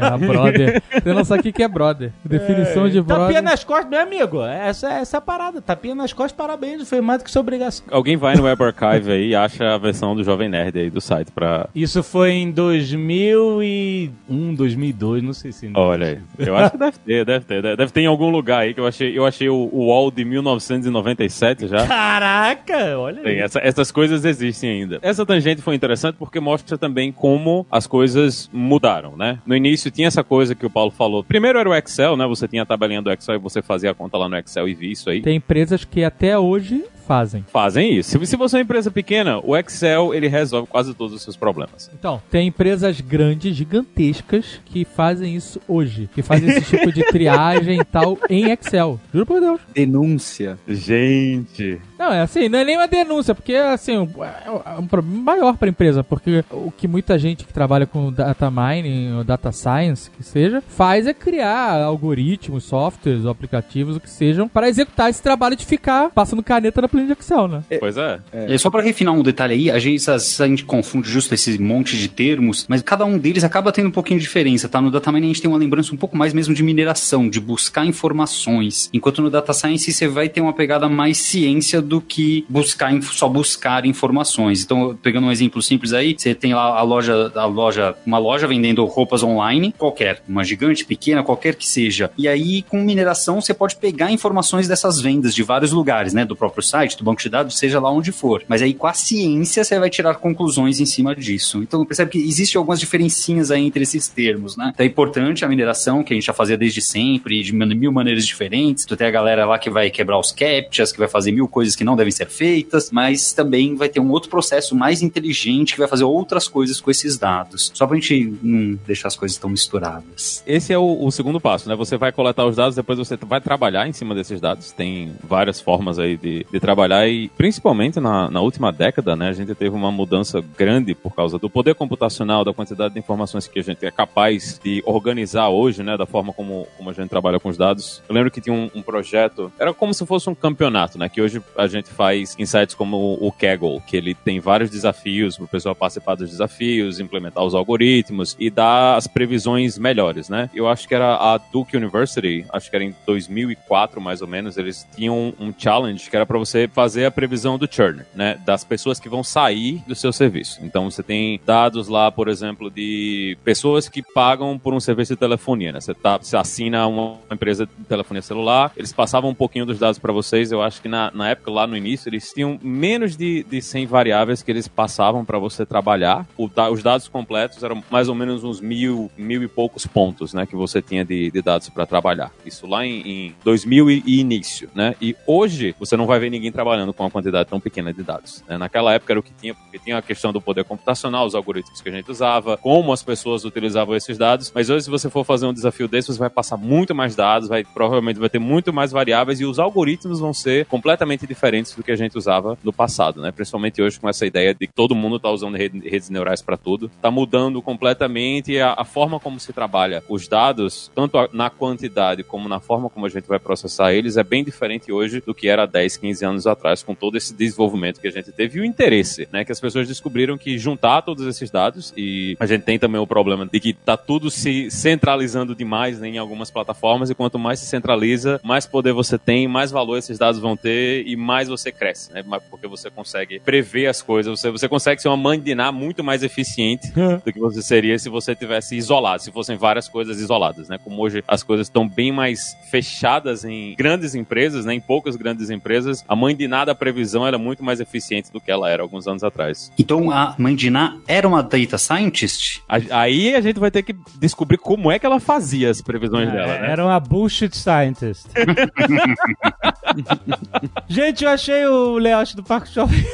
Ah, 0.00 0.16
brother. 0.18 0.82
Você 1.02 1.12
não 1.12 1.24
sabe 1.24 1.48
o 1.48 1.52
que 1.52 1.62
é 1.62 1.68
brother. 1.68 2.12
Definição 2.24 2.88
de 2.88 3.00
brother. 3.00 3.26
Tapinha 3.26 3.42
nas 3.42 3.64
costas, 3.64 3.88
meu 3.90 4.00
amigo. 4.00 4.42
Essa, 4.44 4.92
essa 4.94 5.16
é 5.16 5.18
a 5.18 5.20
parada. 5.20 5.60
Tapinha 5.60 5.94
nas 5.94 6.12
costas, 6.12 6.32
parabéns. 6.32 6.88
Foi 6.88 7.00
mais 7.00 7.20
do 7.20 7.24
que 7.24 7.30
sua 7.30 7.40
obrigação. 7.40 7.84
Alguém 7.90 8.16
vai 8.16 8.36
no 8.36 8.44
Web 8.44 8.62
Archive 8.62 9.12
aí 9.12 9.28
e 9.30 9.34
acha 9.36 9.74
a 9.74 9.78
versão 9.78 10.14
do 10.14 10.22
Jovem 10.24 10.48
Nerd 10.48 10.78
aí 10.78 10.90
do 10.90 11.00
site 11.00 11.30
pra. 11.32 11.68
Isso 11.74 12.02
foi 12.02 12.32
em 12.32 12.50
2001, 12.50 14.54
2002, 14.54 15.22
não 15.22 15.32
sei 15.32 15.52
se... 15.52 15.70
Olha 15.74 16.06
aí. 16.06 16.18
Eu 16.38 16.56
acho 16.56 16.72
que 16.72 16.78
deve 16.78 16.98
ter, 16.98 17.24
deve 17.24 17.44
ter. 17.44 17.62
Deve 17.62 17.76
deve 17.76 17.92
ter 17.92 18.00
em 18.02 18.06
algum 18.06 18.30
lugar 18.30 18.60
aí 18.60 18.74
que 18.74 18.80
eu 18.80 18.86
achei. 18.86 19.16
Eu 19.16 19.26
achei 19.26 19.48
o, 19.48 19.68
o 19.72 19.86
wall 19.86 20.10
de 20.10 20.24
1997 20.24 21.68
já. 21.68 21.86
Caraca, 21.86 22.98
olha 22.98 23.22
Tem, 23.22 23.32
aí. 23.34 23.40
essa- 23.40 23.60
essas 23.60 23.90
coisas 23.90 24.24
existem 24.24 24.70
ainda. 24.70 24.98
Essa 25.02 25.24
tangente 25.24 25.62
foi 25.62 25.74
interessante 25.74 26.16
porque 26.18 26.40
mostra 26.40 26.76
também 26.78 27.12
como 27.12 27.66
as 27.70 27.86
coisas 27.86 28.48
mudaram, 28.52 29.16
né? 29.16 29.38
No 29.46 29.54
início 29.56 29.89
tinha 29.90 30.08
essa 30.08 30.24
coisa 30.24 30.54
que 30.54 30.66
o 30.66 30.70
Paulo 30.70 30.90
falou. 30.90 31.22
Primeiro 31.24 31.58
era 31.58 31.68
o 31.68 31.74
Excel, 31.74 32.16
né? 32.16 32.26
Você 32.26 32.46
tinha 32.46 32.62
a 32.62 32.66
tabelinha 32.66 33.02
do 33.02 33.10
Excel 33.10 33.36
e 33.36 33.38
você 33.38 33.62
fazia 33.62 33.90
a 33.90 33.94
conta 33.94 34.16
lá 34.16 34.28
no 34.28 34.36
Excel 34.36 34.68
e 34.68 34.74
via 34.74 34.92
isso 34.92 35.10
aí. 35.10 35.22
Tem 35.22 35.36
empresas 35.36 35.84
que 35.84 36.04
até 36.04 36.38
hoje 36.38 36.84
fazem. 37.10 37.44
Fazem 37.52 37.98
isso. 37.98 38.10
Se, 38.10 38.26
se 38.26 38.36
você 38.36 38.54
é 38.54 38.58
uma 38.58 38.62
empresa 38.62 38.88
pequena, 38.88 39.40
o 39.42 39.56
Excel 39.56 40.14
ele 40.14 40.28
resolve 40.28 40.68
quase 40.68 40.94
todos 40.94 41.12
os 41.12 41.22
seus 41.22 41.36
problemas. 41.36 41.90
Então, 41.92 42.22
tem 42.30 42.46
empresas 42.46 43.00
grandes, 43.00 43.56
gigantescas, 43.56 44.60
que 44.64 44.84
fazem 44.84 45.34
isso 45.34 45.60
hoje. 45.66 46.08
Que 46.14 46.22
fazem 46.22 46.48
esse 46.50 46.76
tipo 46.76 46.92
de 46.92 47.02
triagem 47.10 47.80
e 47.80 47.84
tal 47.84 48.16
em 48.28 48.50
Excel. 48.52 49.00
Juro 49.12 49.26
por 49.26 49.40
Deus. 49.40 49.60
Denúncia. 49.74 50.56
Gente. 50.68 51.80
Não, 52.00 52.10
é 52.14 52.22
assim, 52.22 52.48
não 52.48 52.60
é 52.60 52.64
nem 52.64 52.78
uma 52.78 52.88
denúncia, 52.88 53.34
porque 53.34 53.54
assim, 53.54 53.92
é 53.92 54.78
um 54.78 54.86
problema 54.86 55.22
maior 55.22 55.58
para 55.58 55.68
a 55.68 55.70
empresa, 55.70 56.02
porque 56.02 56.42
o 56.50 56.70
que 56.70 56.88
muita 56.88 57.18
gente 57.18 57.44
que 57.44 57.52
trabalha 57.52 57.86
com 57.86 58.10
data 58.10 58.50
mining 58.50 59.18
ou 59.18 59.22
data 59.22 59.52
science, 59.52 60.10
que 60.10 60.22
seja, 60.22 60.62
faz 60.66 61.06
é 61.06 61.12
criar 61.12 61.82
algoritmos, 61.82 62.64
softwares, 62.64 63.26
ou 63.26 63.30
aplicativos, 63.30 63.96
o 63.96 64.00
que 64.00 64.08
sejam, 64.08 64.48
para 64.48 64.66
executar 64.66 65.10
esse 65.10 65.22
trabalho 65.22 65.54
de 65.54 65.66
ficar 65.66 66.08
passando 66.08 66.42
caneta 66.42 66.80
na 66.80 66.88
planilha 66.88 67.14
de 67.14 67.20
Excel, 67.20 67.48
né? 67.48 67.62
Pois 67.78 67.98
é. 67.98 68.18
É, 68.32 68.56
só 68.56 68.70
pra 68.70 68.80
refinar 68.80 69.12
um 69.12 69.22
detalhe 69.22 69.52
aí, 69.52 69.70
a 69.70 69.78
gente, 69.78 70.10
às 70.10 70.22
vezes 70.22 70.40
a 70.40 70.46
gente 70.46 70.64
confunde 70.64 71.10
justo 71.10 71.34
esse 71.34 71.58
monte 71.60 71.98
de 71.98 72.08
termos, 72.08 72.64
mas 72.66 72.80
cada 72.80 73.04
um 73.04 73.18
deles 73.18 73.44
acaba 73.44 73.72
tendo 73.72 73.88
um 73.88 73.92
pouquinho 73.92 74.18
de 74.18 74.24
diferença, 74.24 74.70
tá? 74.70 74.80
No 74.80 74.90
Data 74.90 75.12
Mining 75.12 75.26
a 75.26 75.28
gente 75.34 75.42
tem 75.42 75.50
uma 75.50 75.58
lembrança 75.58 75.94
um 75.94 75.98
pouco 75.98 76.16
mais 76.16 76.32
mesmo 76.32 76.54
de 76.54 76.62
mineração, 76.62 77.28
de 77.28 77.38
buscar 77.38 77.84
informações, 77.84 78.88
enquanto 78.90 79.20
no 79.20 79.28
Data 79.28 79.52
Science 79.52 79.92
você 79.92 80.08
vai 80.08 80.30
ter 80.30 80.40
uma 80.40 80.54
pegada 80.54 80.88
mais 80.88 81.18
ciência 81.18 81.89
do 81.90 82.00
que 82.00 82.46
buscar, 82.48 83.02
só 83.02 83.28
buscar 83.28 83.84
informações. 83.84 84.62
Então, 84.62 84.96
pegando 85.02 85.26
um 85.26 85.32
exemplo 85.32 85.60
simples 85.60 85.92
aí, 85.92 86.14
você 86.16 86.34
tem 86.34 86.54
lá 86.54 86.78
a 86.78 86.82
loja, 86.82 87.32
a 87.34 87.44
loja, 87.46 87.96
uma 88.06 88.16
loja 88.16 88.46
vendendo 88.46 88.84
roupas 88.84 89.24
online, 89.24 89.74
qualquer, 89.76 90.22
uma 90.28 90.44
gigante, 90.44 90.84
pequena, 90.84 91.24
qualquer 91.24 91.56
que 91.56 91.66
seja. 91.66 92.10
E 92.16 92.28
aí, 92.28 92.62
com 92.62 92.80
mineração, 92.80 93.40
você 93.40 93.52
pode 93.52 93.74
pegar 93.74 94.12
informações 94.12 94.68
dessas 94.68 95.00
vendas 95.00 95.34
de 95.34 95.42
vários 95.42 95.72
lugares, 95.72 96.14
né? 96.14 96.24
Do 96.24 96.36
próprio 96.36 96.62
site, 96.62 96.96
do 96.96 97.02
banco 97.02 97.20
de 97.20 97.28
dados, 97.28 97.58
seja 97.58 97.80
lá 97.80 97.90
onde 97.90 98.12
for. 98.12 98.44
Mas 98.46 98.62
aí, 98.62 98.72
com 98.72 98.86
a 98.86 98.92
ciência, 98.92 99.64
você 99.64 99.78
vai 99.78 99.90
tirar 99.90 100.14
conclusões 100.14 100.78
em 100.78 100.86
cima 100.86 101.14
disso. 101.16 101.58
Então, 101.58 101.84
percebe 101.84 102.12
que 102.12 102.18
existem 102.18 102.56
algumas 102.56 102.78
diferencinhas 102.78 103.50
aí 103.50 103.66
entre 103.66 103.82
esses 103.82 104.06
termos, 104.06 104.56
né? 104.56 104.70
Então, 104.72 104.86
é 104.86 104.88
importante 104.88 105.44
a 105.44 105.48
mineração, 105.48 106.04
que 106.04 106.12
a 106.12 106.16
gente 106.16 106.26
já 106.26 106.32
fazia 106.32 106.56
desde 106.56 106.80
sempre, 106.80 107.42
de 107.42 107.52
mil 107.52 107.90
maneiras 107.90 108.24
diferentes. 108.24 108.84
Tu 108.84 108.96
tem 108.96 109.08
a 109.08 109.10
galera 109.10 109.44
lá 109.44 109.58
que 109.58 109.68
vai 109.68 109.90
quebrar 109.90 110.20
os 110.20 110.30
captchas, 110.30 110.92
que 110.92 110.98
vai 110.98 111.08
fazer 111.08 111.32
mil 111.32 111.48
coisas 111.48 111.79
que 111.80 111.84
não 111.84 111.96
devem 111.96 112.10
ser 112.10 112.26
feitas, 112.26 112.90
mas 112.90 113.32
também 113.32 113.74
vai 113.74 113.88
ter 113.88 114.00
um 114.00 114.10
outro 114.10 114.28
processo 114.28 114.76
mais 114.76 115.00
inteligente 115.00 115.72
que 115.72 115.78
vai 115.78 115.88
fazer 115.88 116.04
outras 116.04 116.46
coisas 116.46 116.78
com 116.78 116.90
esses 116.90 117.16
dados. 117.16 117.70
Só 117.72 117.86
pra 117.86 117.96
gente 117.96 118.34
não 118.42 118.78
deixar 118.86 119.08
as 119.08 119.16
coisas 119.16 119.38
tão 119.38 119.48
misturadas. 119.48 120.44
Esse 120.46 120.74
é 120.74 120.78
o, 120.78 121.02
o 121.02 121.10
segundo 121.10 121.40
passo, 121.40 121.70
né? 121.70 121.74
Você 121.74 121.96
vai 121.96 122.12
coletar 122.12 122.44
os 122.44 122.56
dados, 122.56 122.76
depois 122.76 122.98
você 122.98 123.16
vai 123.16 123.40
trabalhar 123.40 123.88
em 123.88 123.94
cima 123.94 124.14
desses 124.14 124.42
dados. 124.42 124.72
Tem 124.72 125.14
várias 125.24 125.58
formas 125.58 125.98
aí 125.98 126.18
de, 126.18 126.44
de 126.52 126.60
trabalhar 126.60 127.08
e, 127.08 127.30
principalmente 127.30 127.98
na, 127.98 128.30
na 128.30 128.42
última 128.42 128.70
década, 128.70 129.16
né? 129.16 129.30
A 129.30 129.32
gente 129.32 129.54
teve 129.54 129.74
uma 129.74 129.90
mudança 129.90 130.44
grande 130.58 130.94
por 130.94 131.14
causa 131.14 131.38
do 131.38 131.48
poder 131.48 131.74
computacional, 131.74 132.44
da 132.44 132.52
quantidade 132.52 132.92
de 132.92 133.00
informações 133.00 133.48
que 133.48 133.58
a 133.58 133.62
gente 133.62 133.86
é 133.86 133.90
capaz 133.90 134.60
de 134.62 134.82
organizar 134.84 135.48
hoje, 135.48 135.82
né? 135.82 135.96
Da 135.96 136.04
forma 136.04 136.30
como, 136.30 136.68
como 136.76 136.90
a 136.90 136.92
gente 136.92 137.08
trabalha 137.08 137.40
com 137.40 137.48
os 137.48 137.56
dados. 137.56 138.02
Eu 138.06 138.14
lembro 138.14 138.30
que 138.30 138.42
tinha 138.42 138.54
um, 138.54 138.70
um 138.74 138.82
projeto, 138.82 139.50
era 139.58 139.72
como 139.72 139.94
se 139.94 140.04
fosse 140.04 140.28
um 140.28 140.34
campeonato, 140.34 140.98
né? 140.98 141.08
Que 141.08 141.22
hoje 141.22 141.40
a 141.56 141.69
gente 141.70 141.90
faz 141.90 142.36
sites 142.44 142.74
como 142.74 143.18
o 143.20 143.30
Kaggle, 143.32 143.80
que 143.86 143.96
ele 143.96 144.14
tem 144.14 144.40
vários 144.40 144.70
desafios 144.70 145.36
para 145.36 145.44
o 145.44 145.48
pessoal 145.48 145.74
participar 145.74 146.14
dos 146.14 146.30
desafios, 146.30 147.00
implementar 147.00 147.44
os 147.44 147.54
algoritmos 147.54 148.36
e 148.38 148.50
dar 148.50 148.96
as 148.96 149.06
previsões 149.06 149.78
melhores, 149.78 150.28
né? 150.28 150.50
Eu 150.54 150.68
acho 150.68 150.88
que 150.88 150.94
era 150.94 151.14
a 151.14 151.38
Duke 151.38 151.76
University, 151.76 152.44
acho 152.52 152.68
que 152.68 152.76
era 152.76 152.84
em 152.84 152.94
2004 153.06 154.00
mais 154.00 154.22
ou 154.22 154.28
menos, 154.28 154.56
eles 154.56 154.86
tinham 154.94 155.32
um 155.38 155.52
challenge 155.56 156.08
que 156.08 156.16
era 156.16 156.26
para 156.26 156.38
você 156.38 156.68
fazer 156.72 157.04
a 157.04 157.10
previsão 157.10 157.58
do 157.58 157.68
churn, 157.70 158.02
né? 158.14 158.38
Das 158.44 158.64
pessoas 158.64 158.98
que 158.98 159.08
vão 159.08 159.22
sair 159.22 159.82
do 159.86 159.94
seu 159.94 160.12
serviço. 160.12 160.60
Então 160.62 160.90
você 160.90 161.02
tem 161.02 161.40
dados 161.44 161.88
lá, 161.88 162.10
por 162.10 162.28
exemplo, 162.28 162.70
de 162.70 163.36
pessoas 163.44 163.88
que 163.88 164.02
pagam 164.02 164.58
por 164.58 164.74
um 164.74 164.80
serviço 164.80 165.14
de 165.14 165.18
telefonia, 165.20 165.72
né? 165.72 165.80
Você, 165.80 165.94
tá, 165.94 166.18
você 166.18 166.36
assina 166.36 166.86
uma 166.86 167.18
empresa 167.30 167.66
de 167.66 167.84
telefonia 167.84 168.22
celular, 168.22 168.72
eles 168.76 168.92
passavam 168.92 169.30
um 169.30 169.34
pouquinho 169.34 169.66
dos 169.66 169.78
dados 169.78 169.98
para 169.98 170.12
vocês, 170.12 170.52
eu 170.52 170.62
acho 170.62 170.80
que 170.82 170.88
na, 170.88 171.10
na 171.12 171.30
época, 171.30 171.49
lá 171.50 171.66
no 171.66 171.76
início, 171.76 172.08
eles 172.08 172.32
tinham 172.32 172.58
menos 172.62 173.16
de, 173.16 173.42
de 173.44 173.60
100 173.60 173.86
variáveis 173.86 174.42
que 174.42 174.50
eles 174.50 174.68
passavam 174.68 175.24
para 175.24 175.38
você 175.38 175.66
trabalhar. 175.66 176.26
O, 176.36 176.48
os 176.70 176.82
dados 176.82 177.08
completos 177.08 177.62
eram 177.62 177.82
mais 177.90 178.08
ou 178.08 178.14
menos 178.14 178.44
uns 178.44 178.60
mil, 178.60 179.10
mil 179.16 179.42
e 179.42 179.48
poucos 179.48 179.86
pontos, 179.86 180.32
né, 180.32 180.46
que 180.46 180.56
você 180.56 180.80
tinha 180.80 181.04
de, 181.04 181.30
de 181.30 181.42
dados 181.42 181.68
para 181.68 181.84
trabalhar. 181.86 182.32
Isso 182.44 182.66
lá 182.66 182.86
em, 182.86 183.00
em 183.00 183.34
2000 183.44 183.90
e, 183.90 184.02
e, 184.06 184.20
início, 184.20 184.70
né? 184.74 184.94
E 185.00 185.16
hoje 185.26 185.74
você 185.78 185.96
não 185.96 186.06
vai 186.06 186.18
ver 186.18 186.30
ninguém 186.30 186.52
trabalhando 186.52 186.92
com 186.92 187.02
uma 187.02 187.10
quantidade 187.10 187.48
tão 187.48 187.60
pequena 187.60 187.92
de 187.92 188.02
dados. 188.02 188.44
Né? 188.48 188.56
Naquela 188.56 188.92
época 188.92 189.12
era 189.12 189.20
o 189.20 189.22
que 189.22 189.32
tinha, 189.32 189.54
porque 189.54 189.78
tinha 189.78 189.98
a 189.98 190.02
questão 190.02 190.32
do 190.32 190.40
poder 190.40 190.64
computacional, 190.64 191.26
os 191.26 191.34
algoritmos 191.34 191.80
que 191.80 191.88
a 191.88 191.92
gente 191.92 192.10
usava, 192.10 192.56
como 192.56 192.92
as 192.92 193.02
pessoas 193.02 193.44
utilizavam 193.44 193.94
esses 193.96 194.16
dados. 194.16 194.52
Mas 194.54 194.70
hoje, 194.70 194.84
se 194.84 194.90
você 194.90 195.10
for 195.10 195.24
fazer 195.24 195.46
um 195.46 195.52
desafio 195.52 195.88
desse, 195.88 196.08
você 196.08 196.18
vai 196.18 196.30
passar 196.30 196.56
muito 196.56 196.94
mais 196.94 197.16
dados, 197.16 197.48
vai 197.48 197.64
provavelmente 197.64 198.18
vai 198.18 198.28
ter 198.28 198.38
muito 198.38 198.72
mais 198.72 198.92
variáveis 198.92 199.40
e 199.40 199.44
os 199.44 199.58
algoritmos 199.58 200.20
vão 200.20 200.32
ser 200.32 200.66
completamente 200.66 201.26
diferentes 201.26 201.39
do 201.76 201.82
que 201.82 201.90
a 201.90 201.96
gente 201.96 202.16
usava 202.16 202.58
no 202.62 202.72
passado, 202.72 203.20
né? 203.20 203.32
Principalmente 203.32 203.80
hoje 203.80 203.98
com 203.98 204.08
essa 204.08 204.26
ideia 204.26 204.52
de 204.52 204.66
que 204.66 204.72
todo 204.72 204.94
mundo 204.94 205.16
está 205.16 205.30
usando 205.30 205.56
redes 205.56 206.10
neurais 206.10 206.42
para 206.42 206.56
tudo, 206.56 206.90
está 206.94 207.10
mudando 207.10 207.62
completamente 207.62 208.58
a, 208.58 208.74
a, 208.76 208.84
forma 208.84 209.18
como 209.18 209.40
se 209.40 209.52
trabalha 209.52 210.02
os 210.08 210.28
dados, 210.28 210.90
tanto 210.94 211.16
na 211.32 211.48
quantidade 211.48 212.22
como 212.22 212.48
na 212.48 212.60
forma 212.60 212.90
como 212.90 213.06
a 213.06 213.08
gente 213.08 213.26
vai 213.26 213.38
processar 213.38 213.92
eles, 213.92 214.16
é 214.16 214.24
bem 214.24 214.44
diferente 214.44 214.92
hoje 214.92 215.22
do 215.24 215.34
que 215.34 215.48
era 215.48 215.66
10, 215.66 215.96
15 215.96 216.24
anos 216.24 216.46
atrás, 216.46 216.82
com 216.82 216.94
todo 216.94 217.16
esse 217.16 217.34
desenvolvimento 217.34 218.00
que 218.00 218.08
a 218.08 218.12
gente 218.12 218.32
teve 218.32 218.58
e 218.58 218.60
o 218.60 218.64
interesse, 218.64 219.28
né? 219.32 219.44
Que 219.44 219.52
as 219.52 219.60
pessoas 219.60 219.88
descobriram 219.88 220.36
que 220.36 220.58
juntar 220.58 221.02
todos 221.02 221.26
esses 221.26 221.50
dados 221.50 221.92
e 221.96 222.36
a 222.38 222.46
gente 222.46 222.62
tem 222.62 222.78
também 222.78 223.00
o 223.00 223.06
problema 223.06 223.46
de 223.46 223.60
que 223.60 223.72
tá 223.72 223.96
tudo 223.96 224.30
se 224.30 224.70
centralizando 224.70 225.54
demais 225.54 225.98
né, 225.98 226.08
em 226.08 226.18
algumas 226.18 226.50
plataformas 226.50 227.10
e 227.10 227.14
quanto 227.14 227.38
mais 227.38 227.60
se 227.60 227.66
centraliza, 227.66 228.40
mais 228.44 228.66
poder 228.66 228.92
você 228.92 229.18
tem, 229.18 229.48
mais 229.48 229.70
valor 229.70 229.96
esses 229.96 230.18
dados 230.18 230.40
vão 230.40 230.56
ter 230.56 231.06
e 231.06 231.16
mais 231.16 231.29
você 231.48 231.72
cresce, 231.72 232.12
né? 232.12 232.22
Porque 232.50 232.66
você 232.66 232.90
consegue 232.90 233.40
prever 233.40 233.86
as 233.86 234.02
coisas, 234.02 234.38
você, 234.38 234.50
você 234.50 234.68
consegue 234.68 235.00
ser 235.00 235.08
uma 235.08 235.16
mãe 235.16 235.40
de 235.40 235.54
Ná 235.54 235.72
muito 235.72 236.02
mais 236.02 236.22
eficiente 236.22 236.90
do 236.90 237.32
que 237.32 237.38
você 237.38 237.62
seria 237.62 237.98
se 237.98 238.08
você 238.08 238.34
tivesse 238.34 238.76
isolado, 238.76 239.22
se 239.22 239.32
fossem 239.32 239.56
várias 239.56 239.88
coisas 239.88 240.20
isoladas, 240.20 240.68
né? 240.68 240.78
Como 240.78 241.00
hoje 241.00 241.22
as 241.26 241.42
coisas 241.42 241.66
estão 241.66 241.88
bem 241.88 242.12
mais 242.12 242.56
fechadas 242.70 243.44
em 243.44 243.74
grandes 243.76 244.14
empresas, 244.14 244.64
né? 244.64 244.74
Em 244.74 244.80
poucas 244.80 245.16
grandes 245.16 245.50
empresas, 245.50 246.04
a 246.08 246.16
mãe 246.16 246.34
de 246.34 246.48
nada 246.48 246.72
a 246.72 246.74
previsão 246.74 247.26
era 247.26 247.38
muito 247.38 247.64
mais 247.64 247.80
eficiente 247.80 248.32
do 248.32 248.40
que 248.40 248.50
ela 248.50 248.70
era 248.70 248.82
alguns 248.82 249.06
anos 249.06 249.22
atrás. 249.22 249.72
Então 249.78 250.10
a 250.10 250.34
mãe 250.38 250.54
de 250.54 250.70
Ná 250.70 250.98
era 251.06 251.26
uma 251.26 251.42
data 251.42 251.78
scientist? 251.78 252.62
Aí 252.68 253.34
a 253.34 253.40
gente 253.40 253.58
vai 253.58 253.70
ter 253.70 253.82
que 253.82 253.94
descobrir 254.18 254.58
como 254.58 254.90
é 254.90 254.98
que 254.98 255.06
ela 255.06 255.20
fazia 255.20 255.70
as 255.70 255.80
previsões 255.80 256.28
é, 256.28 256.32
dela, 256.32 256.58
né? 256.58 256.70
Era 256.70 256.84
uma 256.84 257.00
bullshit 257.00 257.56
scientist. 257.56 258.26
gente, 260.88 261.19
eu 261.24 261.30
achei 261.30 261.64
o 261.66 261.98
layout 261.98 262.36
do 262.36 262.42
Parque 262.42 262.68
Shopping. 262.68 263.04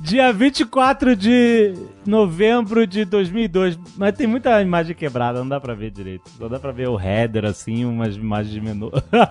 Dia 0.00 0.32
24 0.32 1.14
de 1.14 1.74
novembro 2.06 2.86
de 2.86 3.04
2002. 3.04 3.78
Mas 3.96 4.14
tem 4.14 4.26
muita 4.26 4.60
imagem 4.62 4.96
quebrada, 4.96 5.40
não 5.40 5.48
dá 5.48 5.60
pra 5.60 5.74
ver 5.74 5.90
direito. 5.90 6.30
Só 6.38 6.48
dá 6.48 6.58
pra 6.58 6.72
ver 6.72 6.88
o 6.88 6.98
header, 6.98 7.44
assim, 7.44 7.84
umas 7.84 8.16
imagens 8.16 8.52
de 8.52 8.60
menu. 8.60 8.90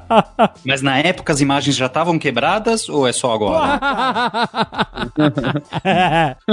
Mas 0.63 0.81
na 0.81 0.99
época 0.99 1.33
as 1.33 1.41
imagens 1.41 1.75
já 1.75 1.87
estavam 1.87 2.19
quebradas 2.19 2.87
ou 2.87 3.07
é 3.07 3.11
só 3.11 3.33
agora? 3.33 3.79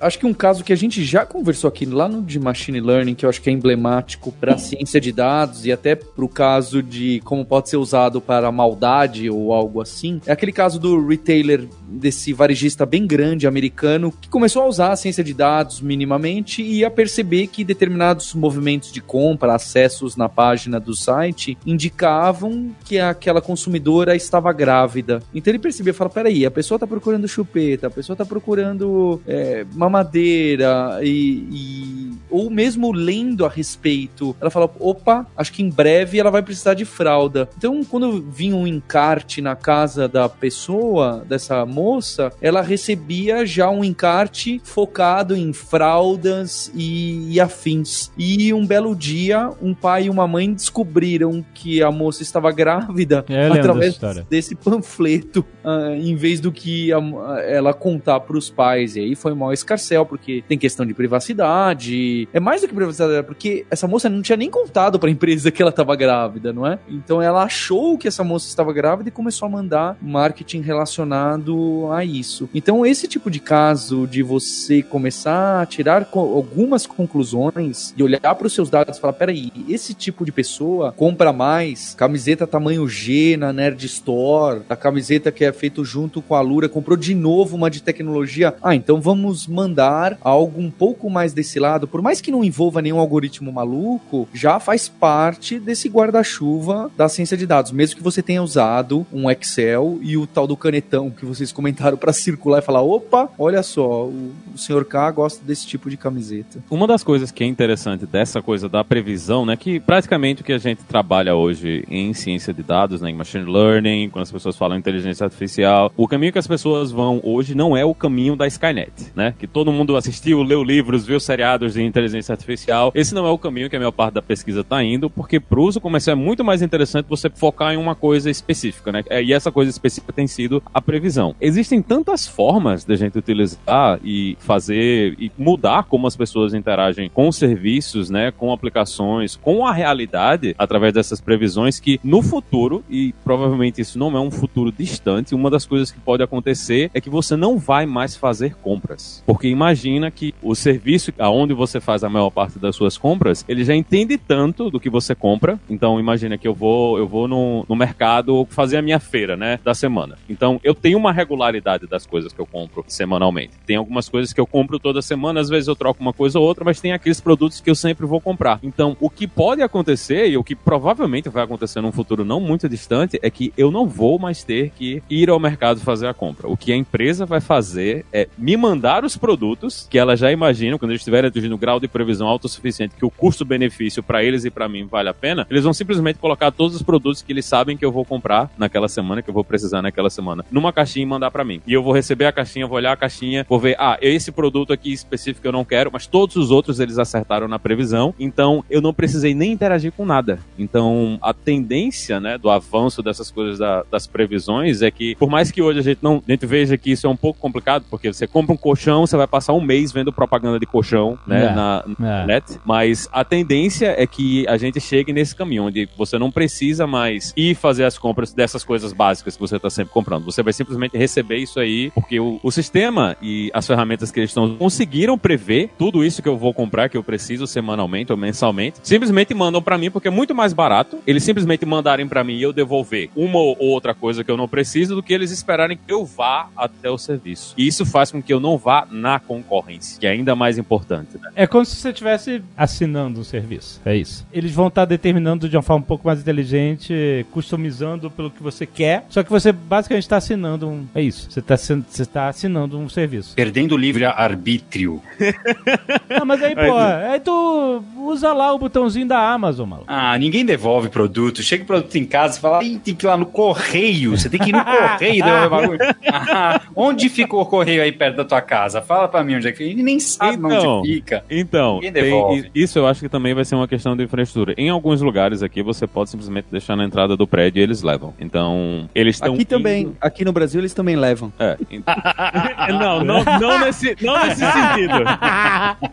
acho 0.00 0.18
que 0.18 0.26
um 0.26 0.34
caso 0.34 0.64
que 0.64 0.72
a 0.72 0.76
gente 0.76 1.04
já 1.04 1.24
conversou 1.24 1.68
aqui 1.68 1.86
lá 1.86 2.08
no 2.08 2.22
de 2.22 2.38
Machine 2.38 2.80
Learning, 2.80 3.14
que 3.14 3.24
eu 3.24 3.30
acho 3.30 3.40
que 3.40 3.50
é 3.50 3.52
emblemático 3.52 4.32
para 4.32 4.54
a 4.54 4.58
ciência 4.58 5.00
de 5.00 5.12
dados 5.12 5.66
e 5.66 5.72
até 5.72 5.94
para 5.94 6.24
o 6.24 6.28
caso 6.28 6.82
de 6.82 7.20
como 7.24 7.44
pode 7.44 7.68
ser 7.68 7.76
usado 7.76 8.20
para 8.20 8.50
maldade 8.50 9.30
ou 9.30 9.52
algo 9.52 9.80
assim, 9.80 10.20
é 10.26 10.32
aquele 10.32 10.52
caso 10.52 10.78
do 10.78 11.06
retailer, 11.06 11.68
desse 11.86 12.32
varejista 12.32 12.84
bem 12.84 13.06
grande 13.06 13.46
americano, 13.46 14.12
que 14.20 14.28
começou 14.28 14.62
a 14.62 14.66
usar 14.66 14.92
a 14.92 14.96
ciência 14.96 15.22
de 15.22 15.32
dados 15.32 15.80
minimamente 15.80 16.62
e 16.62 16.84
a 16.84 16.90
perceber 16.90 17.46
que 17.46 17.64
determinados 17.64 18.34
movimentos 18.34 18.92
de 18.92 19.00
compra, 19.00 19.54
acessos 19.54 20.16
na 20.16 20.28
página 20.28 20.80
do 20.80 20.94
site, 20.96 21.56
indicavam 21.64 22.74
que 22.84 22.98
aquela 22.98 23.40
consumidora 23.40 24.16
estava 24.16 24.52
grávida. 24.52 25.22
Então 25.34 25.50
ele 25.50 25.58
percebeu, 25.58 25.94
fala, 25.94 26.10
peraí, 26.10 26.44
a 26.44 26.50
pessoa 26.50 26.76
está 26.76 26.86
procurando 26.86 27.28
chupeta, 27.28 27.86
a 27.86 27.90
pessoa 27.90 28.14
está 28.14 28.24
procurando 28.24 29.20
é, 29.26 29.64
mamadeira 29.74 31.00
e, 31.02 31.46
e, 31.50 32.05
ou 32.30 32.50
mesmo 32.50 32.92
lendo 32.92 33.44
a 33.44 33.48
respeito, 33.48 34.34
ela 34.40 34.50
fala, 34.50 34.70
opa, 34.78 35.26
acho 35.36 35.52
que 35.52 35.62
em 35.62 35.70
breve 35.70 36.18
ela 36.18 36.30
vai 36.30 36.42
precisar 36.42 36.74
de 36.74 36.84
fralda. 36.84 37.48
Então, 37.56 37.84
quando 37.84 38.22
vinha 38.22 38.54
um 38.54 38.66
encarte 38.66 39.40
na 39.40 39.54
casa 39.54 40.08
da 40.08 40.28
pessoa, 40.28 41.24
dessa 41.28 41.64
moça, 41.64 42.32
ela 42.40 42.62
recebia 42.62 43.44
já 43.46 43.70
um 43.70 43.84
encarte 43.84 44.60
focado 44.64 45.36
em 45.36 45.52
fraldas 45.52 46.70
e, 46.74 47.32
e 47.32 47.40
afins. 47.40 48.10
E 48.16 48.52
um 48.52 48.66
belo 48.66 48.94
dia, 48.94 49.50
um 49.60 49.74
pai 49.74 50.04
e 50.04 50.10
uma 50.10 50.26
mãe 50.26 50.52
descobriram 50.52 51.44
que 51.54 51.82
a 51.82 51.90
moça 51.90 52.22
estava 52.22 52.50
grávida 52.52 53.24
é, 53.28 53.46
através 53.48 53.98
desse 54.28 54.54
panfleto, 54.54 55.44
uh, 55.64 55.94
em 55.94 56.14
vez 56.14 56.40
do 56.40 56.50
que 56.52 56.92
a, 56.92 56.98
ela 57.46 57.72
contar 57.72 58.20
para 58.20 58.36
os 58.36 58.50
pais. 58.50 58.96
E 58.96 59.00
aí 59.00 59.14
foi 59.14 59.34
mal 59.34 59.52
escarcel, 59.52 60.04
porque 60.04 60.42
tem 60.48 60.58
questão 60.58 60.86
de 60.86 60.94
privacidade. 60.94 62.15
É 62.32 62.40
mais 62.40 62.60
do 62.60 62.68
que 62.68 62.74
privacidade, 62.74 63.26
porque 63.26 63.66
essa 63.70 63.86
moça 63.86 64.08
não 64.08 64.22
tinha 64.22 64.36
nem 64.36 64.50
contado 64.50 64.98
para 64.98 65.08
a 65.08 65.12
empresa 65.12 65.50
que 65.50 65.62
ela 65.62 65.70
estava 65.70 65.94
grávida, 65.96 66.52
não 66.52 66.66
é? 66.66 66.78
Então 66.88 67.20
ela 67.20 67.42
achou 67.42 67.98
que 67.98 68.08
essa 68.08 68.24
moça 68.24 68.48
estava 68.48 68.72
grávida 68.72 69.08
e 69.08 69.12
começou 69.12 69.46
a 69.46 69.50
mandar 69.50 69.96
marketing 70.00 70.60
relacionado 70.60 71.88
a 71.92 72.04
isso. 72.04 72.48
Então 72.54 72.84
esse 72.86 73.08
tipo 73.08 73.30
de 73.30 73.40
caso 73.40 74.06
de 74.06 74.22
você 74.22 74.82
começar 74.82 75.62
a 75.62 75.66
tirar 75.66 76.08
algumas 76.12 76.86
conclusões 76.86 77.94
e 77.96 78.02
olhar 78.02 78.34
para 78.34 78.46
os 78.46 78.52
seus 78.52 78.70
dados 78.70 78.96
e 78.96 79.00
falar, 79.00 79.14
peraí, 79.14 79.52
esse 79.68 79.94
tipo 79.94 80.24
de 80.24 80.32
pessoa 80.32 80.92
compra 80.92 81.32
mais 81.32 81.94
camiseta 81.94 82.46
tamanho 82.46 82.88
G 82.88 83.36
na 83.36 83.52
Nerd 83.52 83.84
Store, 83.86 84.62
a 84.68 84.76
camiseta 84.76 85.32
que 85.32 85.44
é 85.44 85.52
feito 85.52 85.84
junto 85.84 86.22
com 86.22 86.34
a 86.34 86.40
Lura, 86.40 86.68
comprou 86.68 86.96
de 86.96 87.14
novo 87.14 87.56
uma 87.56 87.70
de 87.70 87.82
tecnologia. 87.82 88.54
Ah, 88.62 88.74
então 88.74 89.00
vamos 89.00 89.46
mandar 89.46 90.18
algo 90.20 90.60
um 90.60 90.70
pouco 90.70 91.08
mais 91.10 91.32
desse 91.32 91.58
lado, 91.58 91.88
por 91.88 92.02
mais 92.06 92.20
que 92.20 92.30
não 92.30 92.44
envolva 92.44 92.80
nenhum 92.80 93.00
algoritmo 93.00 93.52
maluco, 93.52 94.28
já 94.32 94.60
faz 94.60 94.88
parte 94.88 95.58
desse 95.58 95.88
guarda-chuva 95.88 96.88
da 96.96 97.08
ciência 97.08 97.36
de 97.36 97.44
dados, 97.44 97.72
mesmo 97.72 97.96
que 97.96 98.02
você 98.02 98.22
tenha 98.22 98.40
usado 98.40 99.04
um 99.12 99.28
Excel 99.28 99.98
e 100.00 100.16
o 100.16 100.24
tal 100.24 100.46
do 100.46 100.56
canetão 100.56 101.10
que 101.10 101.26
vocês 101.26 101.50
comentaram 101.50 101.96
para 101.96 102.12
circular 102.12 102.60
e 102.60 102.62
falar: 102.62 102.82
opa, 102.82 103.28
olha 103.36 103.60
só, 103.60 104.04
o, 104.04 104.32
senhor 104.56 104.84
K 104.84 105.10
gosta 105.10 105.44
desse 105.44 105.66
tipo 105.66 105.90
de 105.90 105.96
camiseta. 105.96 106.60
Uma 106.70 106.86
das 106.86 107.02
coisas 107.02 107.32
que 107.32 107.42
é 107.42 107.46
interessante 107.48 108.06
dessa 108.06 108.40
coisa 108.40 108.68
da 108.68 108.84
previsão, 108.84 109.44
né, 109.44 109.56
que 109.56 109.80
praticamente 109.80 110.42
o 110.42 110.44
que 110.44 110.52
a 110.52 110.58
gente 110.58 110.84
trabalha 110.84 111.34
hoje 111.34 111.84
em 111.90 112.14
ciência 112.14 112.54
de 112.54 112.62
dados, 112.62 113.00
né, 113.00 113.10
em 113.10 113.14
machine 113.14 113.50
learning, 113.50 114.10
quando 114.10 114.22
as 114.22 114.30
pessoas 114.30 114.56
falam 114.56 114.78
inteligência 114.78 115.24
artificial, 115.24 115.92
o 115.96 116.06
caminho 116.06 116.32
que 116.32 116.38
as 116.38 116.46
pessoas 116.46 116.92
vão 116.92 117.20
hoje 117.24 117.52
não 117.52 117.76
é 117.76 117.84
o 117.84 117.92
caminho 117.92 118.36
da 118.36 118.46
Skynet, 118.46 118.92
né? 119.16 119.34
Que 119.36 119.48
todo 119.48 119.72
mundo 119.72 119.96
assistiu, 119.96 120.44
leu 120.44 120.62
livros, 120.62 121.04
viu 121.04 121.18
seriados 121.18 121.74
de 121.74 121.82
inteligência 121.96 122.32
artificial. 122.32 122.92
Esse 122.94 123.14
não 123.14 123.26
é 123.26 123.30
o 123.30 123.38
caminho 123.38 123.70
que 123.70 123.76
a 123.76 123.78
maior 123.78 123.92
parte 123.92 124.14
da 124.14 124.22
pesquisa 124.22 124.60
está 124.60 124.82
indo, 124.82 125.08
porque 125.08 125.40
para 125.40 125.58
o 125.58 125.64
uso 125.64 125.80
comercial 125.80 126.16
é 126.16 126.20
muito 126.20 126.44
mais 126.44 126.60
interessante 126.60 127.06
você 127.08 127.30
focar 127.30 127.72
em 127.72 127.76
uma 127.76 127.94
coisa 127.94 128.30
específica, 128.30 128.92
né? 128.92 129.02
E 129.24 129.32
essa 129.32 129.50
coisa 129.50 129.70
específica 129.70 130.12
tem 130.12 130.26
sido 130.26 130.62
a 130.72 130.80
previsão. 130.80 131.34
Existem 131.40 131.80
tantas 131.80 132.26
formas 132.26 132.84
de 132.84 132.92
a 132.92 132.96
gente 132.96 133.18
utilizar 133.18 133.98
e 134.04 134.36
fazer 134.40 135.16
e 135.18 135.32
mudar 135.38 135.84
como 135.84 136.06
as 136.06 136.16
pessoas 136.16 136.52
interagem 136.52 137.08
com 137.08 137.32
serviços, 137.32 138.10
né? 138.10 138.30
Com 138.30 138.52
aplicações, 138.52 139.36
com 139.36 139.66
a 139.66 139.72
realidade 139.72 140.54
através 140.58 140.92
dessas 140.92 141.20
previsões 141.20 141.80
que 141.80 141.98
no 142.04 142.22
futuro, 142.22 142.84
e 142.90 143.14
provavelmente 143.24 143.80
isso 143.80 143.98
não 143.98 144.14
é 144.16 144.20
um 144.20 144.30
futuro 144.30 144.70
distante, 144.70 145.34
uma 145.34 145.50
das 145.50 145.64
coisas 145.64 145.90
que 145.90 145.98
pode 145.98 146.22
acontecer 146.22 146.90
é 146.92 147.00
que 147.00 147.08
você 147.08 147.36
não 147.36 147.58
vai 147.58 147.86
mais 147.86 148.16
fazer 148.16 148.54
compras. 148.56 149.22
Porque 149.26 149.48
imagina 149.48 150.10
que 150.10 150.34
o 150.42 150.54
serviço 150.54 151.12
aonde 151.18 151.54
você 151.54 151.80
faz 151.86 152.02
a 152.02 152.08
maior 152.08 152.30
parte 152.30 152.58
das 152.58 152.74
suas 152.74 152.98
compras, 152.98 153.44
ele 153.48 153.64
já 153.64 153.74
entende 153.74 154.18
tanto 154.18 154.68
do 154.70 154.80
que 154.80 154.90
você 154.90 155.14
compra. 155.14 155.58
Então 155.70 156.00
imagina 156.00 156.36
que 156.36 156.48
eu 156.48 156.52
vou, 156.52 156.98
eu 156.98 157.06
vou 157.06 157.28
no, 157.28 157.64
no 157.68 157.76
mercado 157.76 158.46
fazer 158.50 158.76
a 158.76 158.82
minha 158.82 158.98
feira, 158.98 159.36
né, 159.36 159.60
da 159.62 159.72
semana. 159.72 160.18
Então 160.28 160.60
eu 160.64 160.74
tenho 160.74 160.98
uma 160.98 161.12
regularidade 161.12 161.86
das 161.86 162.04
coisas 162.04 162.32
que 162.32 162.40
eu 162.40 162.46
compro 162.46 162.84
semanalmente. 162.88 163.52
Tem 163.64 163.76
algumas 163.76 164.08
coisas 164.08 164.32
que 164.32 164.40
eu 164.40 164.46
compro 164.46 164.80
toda 164.80 165.00
semana, 165.00 165.38
às 165.38 165.48
vezes 165.48 165.68
eu 165.68 165.76
troco 165.76 166.00
uma 166.00 166.12
coisa 166.12 166.40
ou 166.40 166.44
outra, 166.44 166.64
mas 166.64 166.80
tem 166.80 166.92
aqueles 166.92 167.20
produtos 167.20 167.60
que 167.60 167.70
eu 167.70 167.74
sempre 167.76 168.04
vou 168.04 168.20
comprar. 168.20 168.58
Então, 168.62 168.96
o 169.00 169.08
que 169.08 169.28
pode 169.28 169.62
acontecer 169.62 170.28
e 170.28 170.36
o 170.36 170.42
que 170.42 170.56
provavelmente 170.56 171.28
vai 171.28 171.44
acontecer 171.44 171.80
num 171.80 171.92
futuro 171.92 172.24
não 172.24 172.40
muito 172.40 172.68
distante 172.68 173.18
é 173.22 173.30
que 173.30 173.52
eu 173.56 173.70
não 173.70 173.86
vou 173.86 174.18
mais 174.18 174.42
ter 174.42 174.70
que 174.70 175.02
ir 175.08 175.30
ao 175.30 175.38
mercado 175.38 175.80
fazer 175.80 176.08
a 176.08 176.14
compra. 176.14 176.48
O 176.48 176.56
que 176.56 176.72
a 176.72 176.76
empresa 176.76 177.24
vai 177.24 177.40
fazer 177.40 178.04
é 178.12 178.28
me 178.36 178.56
mandar 178.56 179.04
os 179.04 179.16
produtos 179.16 179.86
que 179.88 179.98
ela 179.98 180.16
já 180.16 180.32
imagina, 180.32 180.78
quando 180.78 180.90
eles 180.90 181.00
estiverem 181.00 181.28
atingindo 181.28 181.56
grau 181.56 181.75
grau 181.76 181.80
de 181.80 181.88
previsão 181.88 182.26
autossuficiente 182.26 182.94
que 182.96 183.04
o 183.04 183.10
custo-benefício 183.10 184.02
para 184.02 184.24
eles 184.24 184.44
e 184.44 184.50
para 184.50 184.68
mim 184.68 184.86
vale 184.86 185.08
a 185.08 185.14
pena, 185.14 185.46
eles 185.50 185.64
vão 185.64 185.72
simplesmente 185.72 186.18
colocar 186.18 186.50
todos 186.50 186.74
os 186.76 186.82
produtos 186.82 187.22
que 187.22 187.32
eles 187.32 187.44
sabem 187.44 187.76
que 187.76 187.84
eu 187.84 187.92
vou 187.92 188.04
comprar 188.04 188.50
naquela 188.56 188.88
semana, 188.88 189.22
que 189.22 189.28
eu 189.28 189.34
vou 189.34 189.44
precisar 189.44 189.82
naquela 189.82 190.08
semana, 190.10 190.44
numa 190.50 190.72
caixinha 190.72 191.02
e 191.02 191.06
mandar 191.06 191.30
para 191.30 191.44
mim. 191.44 191.60
E 191.66 191.72
eu 191.72 191.82
vou 191.82 191.92
receber 191.92 192.26
a 192.26 192.32
caixinha, 192.32 192.66
vou 192.66 192.76
olhar 192.76 192.92
a 192.92 192.96
caixinha, 192.96 193.44
vou 193.48 193.58
ver, 193.58 193.76
ah, 193.78 193.98
esse 194.00 194.32
produto 194.32 194.72
aqui 194.72 194.92
específico 194.92 195.46
eu 195.46 195.52
não 195.52 195.64
quero, 195.64 195.90
mas 195.92 196.06
todos 196.06 196.36
os 196.36 196.50
outros 196.50 196.80
eles 196.80 196.98
acertaram 196.98 197.46
na 197.48 197.58
previsão, 197.58 198.14
então 198.18 198.64
eu 198.70 198.80
não 198.80 198.94
precisei 198.94 199.34
nem 199.34 199.52
interagir 199.52 199.92
com 199.92 200.04
nada. 200.06 200.38
Então 200.58 201.18
a 201.22 201.32
tendência, 201.34 202.18
né, 202.20 202.38
do 202.38 202.48
avanço 202.50 203.02
dessas 203.02 203.30
coisas 203.30 203.58
da, 203.58 203.84
das 203.90 204.06
previsões 204.06 204.82
é 204.82 204.90
que, 204.90 205.14
por 205.16 205.28
mais 205.28 205.50
que 205.50 205.60
hoje 205.60 205.80
a 205.80 205.82
gente 205.82 205.98
não, 206.02 206.22
a 206.26 206.30
gente 206.30 206.46
veja 206.46 206.76
que 206.78 206.90
isso 206.90 207.06
é 207.06 207.10
um 207.10 207.16
pouco 207.16 207.38
complicado, 207.40 207.84
porque 207.90 208.12
você 208.12 208.26
compra 208.26 208.54
um 208.54 208.56
colchão, 208.56 209.06
você 209.06 209.16
vai 209.16 209.26
passar 209.26 209.52
um 209.52 209.60
mês 209.60 209.92
vendo 209.92 210.12
propaganda 210.12 210.58
de 210.58 210.66
colchão, 210.66 211.18
né, 211.26 211.46
É. 211.46 211.54
na, 211.54 211.65
na 211.98 212.22
É. 212.22 212.26
net, 212.26 212.58
mas 212.64 213.08
a 213.12 213.24
tendência 213.24 213.94
é 213.96 214.06
que 214.06 214.46
a 214.48 214.56
gente 214.56 214.80
chegue 214.80 215.12
nesse 215.12 215.34
caminho 215.34 215.64
onde 215.64 215.88
você 215.96 216.18
não 216.18 216.30
precisa 216.30 216.86
mais 216.86 217.32
ir 217.36 217.54
fazer 217.54 217.84
as 217.84 217.98
compras 217.98 218.32
dessas 218.32 218.64
coisas 218.64 218.92
básicas 218.92 219.34
que 219.34 219.40
você 219.40 219.56
está 219.56 219.70
sempre 219.70 219.92
comprando. 219.92 220.24
Você 220.24 220.42
vai 220.42 220.52
simplesmente 220.52 220.96
receber 220.96 221.36
isso 221.38 221.58
aí, 221.60 221.90
porque 221.92 222.18
o, 222.20 222.38
o 222.42 222.50
sistema 222.50 223.16
e 223.22 223.50
as 223.52 223.66
ferramentas 223.66 224.10
que 224.10 224.20
eles 224.20 224.30
estão 224.30 224.56
conseguiram 224.56 225.18
prever 225.18 225.70
tudo 225.78 226.04
isso 226.04 226.22
que 226.22 226.28
eu 226.28 226.36
vou 226.36 226.52
comprar, 226.54 226.88
que 226.88 226.96
eu 226.96 227.02
preciso 227.02 227.46
semanalmente 227.46 228.12
ou 228.12 228.18
mensalmente, 228.18 228.78
simplesmente 228.82 229.34
mandam 229.34 229.62
para 229.62 229.78
mim 229.78 229.90
porque 229.90 230.08
é 230.08 230.10
muito 230.10 230.34
mais 230.34 230.52
barato 230.52 230.98
eles 231.06 231.22
simplesmente 231.22 231.64
mandarem 231.66 232.06
para 232.06 232.22
mim 232.24 232.34
e 232.34 232.42
eu 232.42 232.52
devolver 232.52 233.10
uma 233.16 233.38
ou 233.38 233.56
outra 233.58 233.94
coisa 233.94 234.22
que 234.24 234.30
eu 234.30 234.36
não 234.36 234.48
preciso 234.48 234.94
do 234.94 235.02
que 235.02 235.12
eles 235.12 235.30
esperarem 235.30 235.76
que 235.76 235.92
eu 235.92 236.04
vá 236.04 236.48
até 236.56 236.90
o 236.90 236.98
serviço. 236.98 237.54
E 237.56 237.66
isso 237.66 237.84
faz 237.86 238.10
com 238.10 238.22
que 238.22 238.32
eu 238.32 238.40
não 238.40 238.56
vá 238.58 238.86
na 238.90 239.18
concorrência, 239.18 239.98
que 240.00 240.06
é 240.06 240.10
ainda 240.10 240.34
mais 240.34 240.58
importante, 240.58 241.18
né? 241.20 241.30
É 241.34 241.46
como 241.56 241.64
se 241.64 241.76
você 241.76 241.88
estivesse 241.88 242.42
assinando 242.54 243.18
um 243.20 243.24
serviço. 243.24 243.80
É 243.82 243.96
isso. 243.96 244.26
Eles 244.30 244.52
vão 244.52 244.68
estar 244.68 244.84
determinando 244.84 245.48
de 245.48 245.56
uma 245.56 245.62
forma 245.62 245.82
um 245.82 245.86
pouco 245.86 246.06
mais 246.06 246.20
inteligente, 246.20 247.24
customizando 247.32 248.10
pelo 248.10 248.30
que 248.30 248.42
você 248.42 248.66
quer. 248.66 249.06
Só 249.08 249.22
que 249.22 249.30
você 249.30 249.52
basicamente 249.52 250.02
está 250.02 250.18
assinando 250.18 250.68
um. 250.68 250.86
É 250.94 251.00
isso. 251.00 251.30
Você 251.30 251.40
está 251.40 251.56
você 251.56 252.04
tá 252.04 252.28
assinando 252.28 252.78
um 252.78 252.90
serviço. 252.90 253.34
Perdendo 253.34 253.72
o 253.74 253.78
livre-arbítrio. 253.78 255.00
Não, 256.10 256.26
mas 256.26 256.42
aí, 256.42 256.54
pô, 256.54 256.76
aí 256.76 257.20
tu 257.20 257.82
usa 257.96 258.34
lá 258.34 258.52
o 258.52 258.58
botãozinho 258.58 259.06
da 259.08 259.18
Amazon, 259.18 259.66
maluco. 259.66 259.86
Ah, 259.88 260.18
ninguém 260.18 260.44
devolve 260.44 260.90
produto. 260.90 261.42
Chega 261.42 261.62
o 261.64 261.66
produto 261.66 261.96
em 261.96 262.04
casa 262.04 262.36
e 262.36 262.40
fala, 262.40 262.62
"Ih, 262.62 262.78
tem 262.78 262.94
que 262.94 263.06
ir 263.06 263.08
lá 263.08 263.16
no 263.16 263.24
correio. 263.26 264.10
Você 264.10 264.28
tem 264.28 264.38
que 264.38 264.50
ir 264.50 264.52
no 264.52 264.62
correio 264.62 265.24
devolver 265.24 265.46
o 265.46 265.50
bagulho. 265.50 265.78
Ah, 266.12 266.60
onde 266.76 267.08
ficou 267.08 267.40
o 267.40 267.46
correio 267.46 267.82
aí 267.82 267.92
perto 267.92 268.16
da 268.16 268.24
tua 268.26 268.42
casa? 268.42 268.82
Fala 268.82 269.08
pra 269.08 269.24
mim 269.24 269.36
onde 269.36 269.48
é 269.48 269.52
que. 269.52 269.62
Ele 269.62 269.82
nem 269.82 269.98
sabe 269.98 270.36
Então, 270.36 270.80
onde 270.80 270.92
fica. 270.92 271.24
Então, 271.30 271.45
Ninguém 271.80 271.92
tem- 271.92 272.50
isso 272.54 272.78
eu 272.78 272.86
acho 272.86 273.00
que 273.00 273.08
também 273.08 273.34
vai 273.34 273.44
ser 273.44 273.54
uma 273.54 273.68
questão 273.68 273.96
de 273.96 274.04
infraestrutura. 274.04 274.54
Em 274.56 274.68
alguns 274.68 275.00
lugares 275.00 275.42
aqui, 275.42 275.62
você 275.62 275.86
pode 275.86 276.10
simplesmente 276.10 276.46
deixar 276.50 276.76
na 276.76 276.84
entrada 276.84 277.16
do 277.16 277.26
prédio 277.26 277.60
e 277.60 277.62
eles 277.62 277.82
levam. 277.82 278.14
Então, 278.20 278.88
eles 278.94 279.16
estão. 279.16 279.34
Aqui 279.34 279.44
também, 279.44 279.82
indo- 279.82 279.96
aqui 280.00 280.24
no 280.24 280.32
Brasil 280.32 280.60
eles 280.60 280.74
também 280.74 280.96
levam. 280.96 281.32
É. 281.38 281.56
não, 282.72 283.04
não, 283.04 283.24
não, 283.24 283.58
nesse, 283.64 283.96
não 284.00 284.26
nesse 284.26 284.40
sentido. 284.40 284.94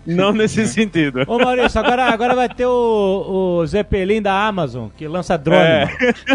Não 0.06 0.34
nesse 0.34 0.68
sentido. 0.68 1.24
Ô 1.28 1.38
Maurício, 1.38 1.80
agora, 1.80 2.06
agora 2.06 2.36
vai 2.36 2.50
ter 2.50 2.66
o, 2.66 3.60
o 3.60 3.66
Zeppelin 3.66 4.22
da 4.22 4.48
Amazon, 4.48 4.88
que 4.98 5.08
lança 5.08 5.38
drone. 5.38 5.60
É. 5.62 5.88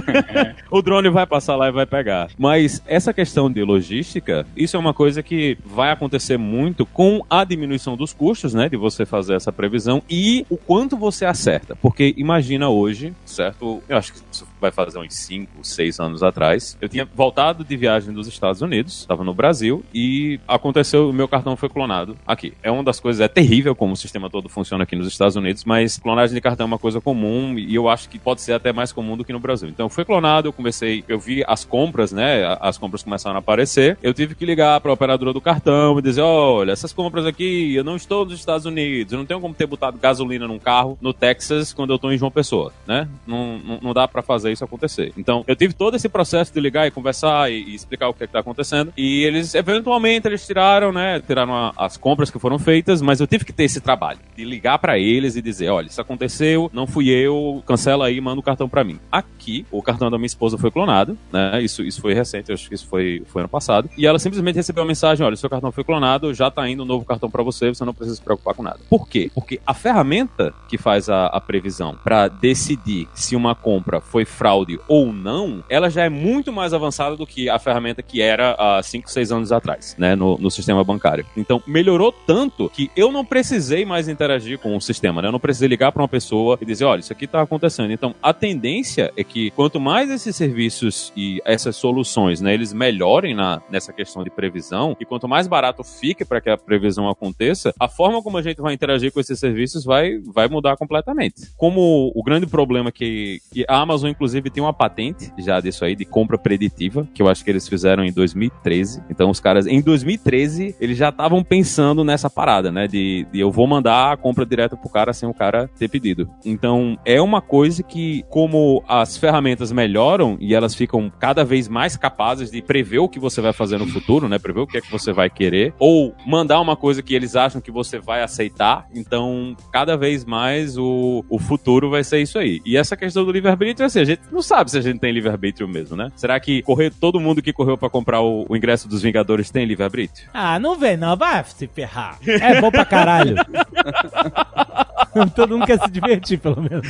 o 0.71 0.81
drone 0.83 1.09
vai 1.09 1.27
passar 1.27 1.57
lá 1.57 1.69
e 1.69 1.73
vai 1.73 1.87
pegar. 1.87 2.29
Mas 2.39 2.83
essa 2.87 3.13
questão 3.13 3.51
de 3.51 3.63
logística, 3.63 4.47
isso 4.57 4.77
é 4.77 4.81
uma 4.81 4.95
coisa 4.95 5.23
que 5.23 5.59
vai 5.65 5.91
acontecer 5.91 6.37
muito 6.37 6.85
com 6.87 7.25
a 7.29 7.45
diminuição 7.45 7.97
dos 7.97 8.13
custos, 8.13 8.55
né? 8.55 8.69
De 8.69 8.77
você 8.77 8.98
fazer 9.07 9.35
essa 9.35 9.53
previsão 9.53 10.03
e 10.09 10.47
o 10.49 10.57
quanto 10.57 10.97
você 10.97 11.25
acerta. 11.25 11.77
Porque 11.77 12.15
imagina 12.17 12.69
hoje, 12.69 13.15
certo? 13.25 13.83
Eu 13.89 13.97
acho 13.97 14.13
que 14.13 14.21
vai 14.61 14.71
fazer 14.71 14.99
uns 14.99 15.15
5, 15.15 15.65
6 15.65 16.01
anos 16.01 16.23
atrás. 16.23 16.77
Eu 16.81 16.89
tinha 16.89 17.07
voltado 17.15 17.65
de 17.65 17.77
viagem 17.77 18.13
dos 18.13 18.27
Estados 18.27 18.63
Unidos, 18.63 19.01
estava 19.01 19.25
no 19.25 19.35
Brasil, 19.35 19.85
e 19.95 20.41
aconteceu, 20.47 21.09
o 21.11 21.13
meu 21.13 21.29
cartão 21.29 21.57
foi 21.57 21.69
clonado 21.69 22.17
aqui. 22.27 22.53
É 22.63 22.71
uma 22.71 22.83
das 22.83 23.01
coisas, 23.01 23.21
é 23.21 23.29
terrível 23.29 23.75
como 23.75 23.93
o 23.93 23.97
sistema 23.97 24.31
todo 24.31 24.49
funciona 24.49 24.85
aqui 24.85 24.97
nos 24.97 25.07
Estados 25.07 25.37
Unidos, 25.37 25.65
mas 25.65 25.99
clonagem 25.99 26.35
de 26.35 26.41
cartão 26.41 26.65
é 26.65 26.69
uma 26.69 26.79
coisa 26.79 27.01
comum 27.01 27.59
e 27.59 27.75
eu 27.75 27.89
acho 27.89 28.09
que 28.09 28.19
pode 28.19 28.41
ser 28.41 28.53
até 28.53 28.73
mais 28.73 28.93
comum 28.93 29.17
do 29.17 29.25
que 29.25 29.33
no 29.33 29.41
Brasil. 29.41 29.69
Então 29.69 29.89
foi 29.89 30.05
clonado, 30.05 30.49
eu 30.49 30.53
comecei, 30.53 31.05
eu 31.09 31.19
vi 31.19 31.43
as 31.47 31.65
compras, 31.65 32.13
né? 32.13 32.57
As 32.61 32.79
compras 32.79 33.03
começaram 33.03 33.37
a 33.37 33.39
aparecer. 33.39 33.99
Eu 34.03 34.15
tive 34.15 34.35
que 34.35 34.45
ligar 34.45 34.81
para 34.81 34.91
a 34.91 34.95
operadora 34.95 35.33
do 35.33 35.41
cartão 35.41 35.99
e 35.99 36.03
dizer: 36.03 36.23
olha, 36.23 36.73
essas 36.73 36.93
compras 36.93 37.27
aqui, 37.27 37.75
eu 37.75 37.85
não 37.85 37.97
estou 37.97 38.25
nos 38.25 38.39
Estados 38.39 38.67
Unidos, 38.67 39.13
eu 39.13 39.19
não 39.19 39.27
tenho 39.27 39.41
como 39.41 39.55
ter 39.55 39.67
botado 39.67 39.99
gasolina 39.99 40.47
num 40.47 40.59
carro 40.59 40.99
no 41.01 41.13
Texas 41.13 41.73
quando 41.73 41.91
eu 41.91 41.97
estou 41.97 42.13
em 42.13 42.19
João 42.19 42.31
Pessoa, 42.31 42.73
né? 42.87 43.09
Não, 43.27 43.59
não, 43.59 43.79
não 43.83 43.95
dá 43.95 44.07
para 44.09 44.23
fazer 44.23 44.48
isso 44.53 44.65
acontecer. 44.65 45.13
Então 45.17 45.45
eu 45.47 45.55
tive 45.57 45.75
todo 45.75 45.95
esse 45.97 46.09
processo 46.09 46.53
de 46.53 46.61
ligar 46.61 46.87
e 46.87 46.91
conversar 46.91 47.51
e, 47.51 47.63
e 47.63 47.75
explicar 47.75 48.09
o 48.09 48.15
que, 48.15 48.25
é 48.25 48.27
que 48.27 48.33
tá 48.33 48.41
acontecendo. 48.41 48.93
E 48.97 49.23
eles, 49.25 49.55
eventualmente, 49.55 50.27
eles 50.27 50.47
tiraram, 50.47 50.93
né? 50.93 51.21
Tiraram 51.21 51.55
a- 51.55 51.73
as 51.77 51.97
compras 51.97 52.31
que 52.31 52.39
foram 52.39 52.59
feitas, 52.59 53.01
mas 53.03 53.21
eu 53.21 53.27
tive 53.27 53.45
que 53.45 53.53
ter 53.53 53.65
esse 53.65 53.81
trabalho 53.81 54.19
de 54.37 54.45
ligar 54.45 54.79
para 54.79 54.99
eles 54.99 55.37
e 55.37 55.43
dizer: 55.43 55.69
olha, 55.71 55.87
isso 55.87 56.01
aconteceu, 56.01 56.71
não 56.73 56.87
fui 56.87 57.09
eu, 57.09 57.63
cancela 57.67 58.07
aí, 58.07 58.21
manda 58.21 58.41
o 58.41 58.43
cartão 58.43 58.69
para 58.69 58.85
mim. 58.85 58.99
Aqui, 59.11 59.67
o 59.71 59.83
cartão 59.83 60.11
da 60.11 60.17
minha 60.19 60.27
esposa 60.27 60.57
foi 60.59 60.71
clonado, 60.71 61.17
né? 61.33 61.61
Isso, 61.63 61.83
isso 61.83 62.01
foi 62.01 62.15
recente, 62.15 62.53
acho 62.53 62.69
que 62.69 62.75
isso 62.75 62.87
foi, 62.87 63.23
foi 63.27 63.43
ano 63.43 63.49
passado. 63.49 63.89
E 63.97 64.07
ela 64.07 64.19
simplesmente 64.19 64.57
recebeu 64.57 64.83
uma 64.83 64.89
mensagem: 64.89 65.25
olha, 65.25 65.37
seu 65.37 65.51
cartão 65.51 65.71
foi 65.73 65.85
clonado, 65.85 66.33
já 66.35 66.51
tá 66.51 66.69
indo 66.69 66.83
um 66.83 66.87
novo 66.87 67.05
cartão 67.05 67.31
para 67.31 67.43
você, 67.43 67.69
você 67.69 67.85
não 67.85 67.95
precisa 67.95 68.17
se 68.17 68.23
preocupar 68.23 68.55
com 68.55 68.63
nada. 68.63 68.79
Por 68.89 69.09
quê? 69.09 69.31
Porque 69.35 69.61
a 69.67 69.75
ferramenta 69.75 70.53
que 70.69 70.79
faz 70.79 71.09
a, 71.09 71.27
a 71.27 71.41
previsão 71.41 71.97
para 72.03 72.29
decidir 72.29 73.09
se 73.15 73.35
uma 73.37 73.55
compra 73.55 74.01
foi 74.01 74.25
fraude 74.39 74.79
ou 74.87 75.13
não, 75.13 75.65
ela 75.69 75.91
já 75.91 76.05
é 76.05 76.09
muito 76.09 76.53
mais 76.53 76.73
avançada 76.73 77.17
do 77.17 77.27
que 77.27 77.51
a 77.51 77.59
ferramenta 77.59 78.03
que 78.03 78.23
era 78.23 78.55
há 78.57 78.81
5, 78.81 79.11
6 79.11 79.33
anos 79.33 79.51
atrás, 79.53 79.97
né? 79.99 80.15
No, 80.15 80.39
no 80.39 80.51
sistema 80.51 80.85
bancário. 80.85 81.27
Então, 81.37 81.61
melhorou 81.67 82.13
tanto 82.13 82.71
que 82.71 82.89
eu 82.97 83.11
não 83.11 83.25
precisei 83.25 83.85
mais 83.85 84.09
interagir 84.09 84.59
com 84.59 84.77
o 84.77 84.81
sistema, 84.81 85.21
né? 85.21 85.29
Eu 85.29 85.33
não 85.33 85.41
precisei 85.41 85.69
ligar 85.69 85.91
para 85.91 86.03
uma 86.03 86.09
pessoa 86.09 86.57
e 86.61 86.65
dizer, 86.65 86.85
olha, 86.85 87.01
isso 87.01 87.13
aqui 87.13 87.27
tá 87.27 87.43
acontecendo. 87.43 87.93
Então, 87.93 88.15
a 88.23 88.33
tendência 88.33 89.13
é 89.17 89.25
que 89.25 89.51
quanto 89.51 89.81
mais 89.81 90.11
esses 90.11 90.37
serviços 90.37 91.13
e 91.17 91.43
essas 91.45 91.75
soluções, 91.75 92.41
né, 92.41 92.55
eles 92.55 92.73
melhorem 92.73 93.35
na, 93.35 93.61
nessa 93.69 93.93
questão 93.93 94.23
de 94.23 94.31
previsão 94.31 94.97
e 95.01 95.05
quanto 95.05 95.27
mais 95.27 95.49
barato 95.49 95.83
fique 95.83 96.25
para 96.25 96.41
que 96.41 96.51
a 96.51 96.57
previsão 96.57 97.09
aconteça, 97.09 97.75
a 97.79 97.89
forma 97.89 98.23
como 98.23 98.39
a 98.39 98.43
gente 98.43 98.61
vai 98.61 98.75
interagir 98.75 99.13
com 99.13 99.19
esses 99.19 99.39
serviços 99.39 99.85
vai, 99.85 100.19
vai 100.19 100.49
mudar 100.49 100.77
completamente. 100.77 101.51
Como 101.57 102.13
o 102.15 102.23
grande 102.23 102.47
problema 102.47 102.93
que, 102.93 103.41
que 103.53 103.65
a 103.69 103.81
Amazon, 103.81 104.11
inclusive, 104.11 104.28
tem 104.51 104.63
uma 104.63 104.73
patente 104.73 105.33
já 105.39 105.61
disso 105.61 105.85
aí, 105.85 105.95
de 105.95 106.05
compra 106.05 106.39
preditiva, 106.39 107.07
que 107.13 107.23
eu 107.23 107.29
acho 107.29 107.45
que 107.45 107.51
eles 107.51 107.69
fizeram 107.69 108.05
em 108.05 108.13
2013. 108.13 109.03
Então, 109.11 109.31
os 109.31 109.41
caras, 109.41 109.67
em 109.67 109.81
2013, 109.81 110.77
eles 110.81 110.97
já 110.97 111.09
estavam 111.09 111.43
pensando 111.43 112.05
nessa 112.05 112.31
parada, 112.31 112.71
né? 112.71 112.87
De, 112.87 113.27
de 113.33 113.41
eu 113.41 113.51
vou 113.51 113.67
mandar 113.67 114.13
a 114.13 114.17
compra 114.17 114.45
direto 114.45 114.77
pro 114.77 114.89
cara 114.89 115.13
sem 115.13 115.29
o 115.29 115.35
cara 115.35 115.69
ter 115.79 115.89
pedido. 115.89 116.29
Então, 116.45 116.99
é 117.05 117.21
uma 117.21 117.41
coisa 117.41 117.83
que, 117.83 118.25
como 118.29 118.83
as 118.89 119.17
ferramentas 119.17 119.73
melhoram 119.73 120.37
e 120.41 120.55
elas 120.55 120.75
ficam 120.75 121.11
cada 121.19 121.45
vez 121.45 121.69
mais 121.69 121.97
capazes 121.97 122.51
de 122.51 122.63
prever 122.63 122.99
o 122.99 123.09
que 123.09 123.19
você 123.19 123.41
vai 123.41 123.53
fazer 123.53 123.79
no 123.79 123.87
futuro, 123.87 124.29
né? 124.29 124.39
Prever 124.39 124.61
o 124.61 124.67
que 124.67 124.79
é 124.79 124.81
que 124.81 124.91
você 124.91 125.13
vai 125.13 125.31
querer, 125.31 125.75
ou 125.79 126.15
mandar 126.27 126.61
uma 126.61 126.77
coisa 126.77 127.03
que 127.03 127.15
eles 127.15 127.37
acham 127.37 127.61
que 127.61 127.71
você 127.71 127.99
vai 127.99 128.23
aceitar. 128.23 128.87
Então, 128.95 129.57
cada 129.73 129.97
vez 129.97 130.25
mais 130.25 130.77
o, 130.77 131.25
o 131.29 131.39
futuro 131.39 131.91
vai 131.91 132.05
ser 132.05 132.21
isso 132.21 132.39
aí. 132.39 132.61
E 132.65 132.77
essa 132.77 132.97
questão 132.97 133.25
do 133.25 133.33
livre-arbítrio, 133.33 133.87
assim, 133.87 134.01
a 134.01 134.05
gente 134.05 134.18
não 134.31 134.43
sabe 134.43 134.71
se 134.71 134.79
a 134.79 134.81
gente 134.81 134.99
tem 134.99 135.13
livre-arbítrio 135.13 135.67
mesmo, 135.67 135.97
né? 135.97 136.13
Será 136.17 136.39
que 136.39 136.63
correr, 136.63 136.93
todo 136.93 137.21
mundo 137.21 137.43
que 137.43 137.53
correu 137.53 137.77
pra 137.79 137.89
comprar 137.91 138.21
o, 138.21 138.47
o 138.49 138.57
ingresso 138.57 138.89
dos 138.89 139.03
Vingadores 139.03 139.51
tem 139.51 139.65
livre-arbítrio? 139.65 140.29
Ah, 140.33 140.59
não 140.59 140.79
vem 140.79 140.97
não, 140.97 141.17
vai 141.17 141.43
se 141.45 141.67
ferrar. 141.67 142.19
É 142.27 142.61
bom 142.61 142.71
pra 142.71 142.85
caralho. 142.85 143.37
Todo 145.35 145.57
mundo 145.57 145.67
quer 145.67 145.81
se 145.81 145.91
divertir, 145.91 146.39
pelo 146.39 146.61
menos. 146.61 146.87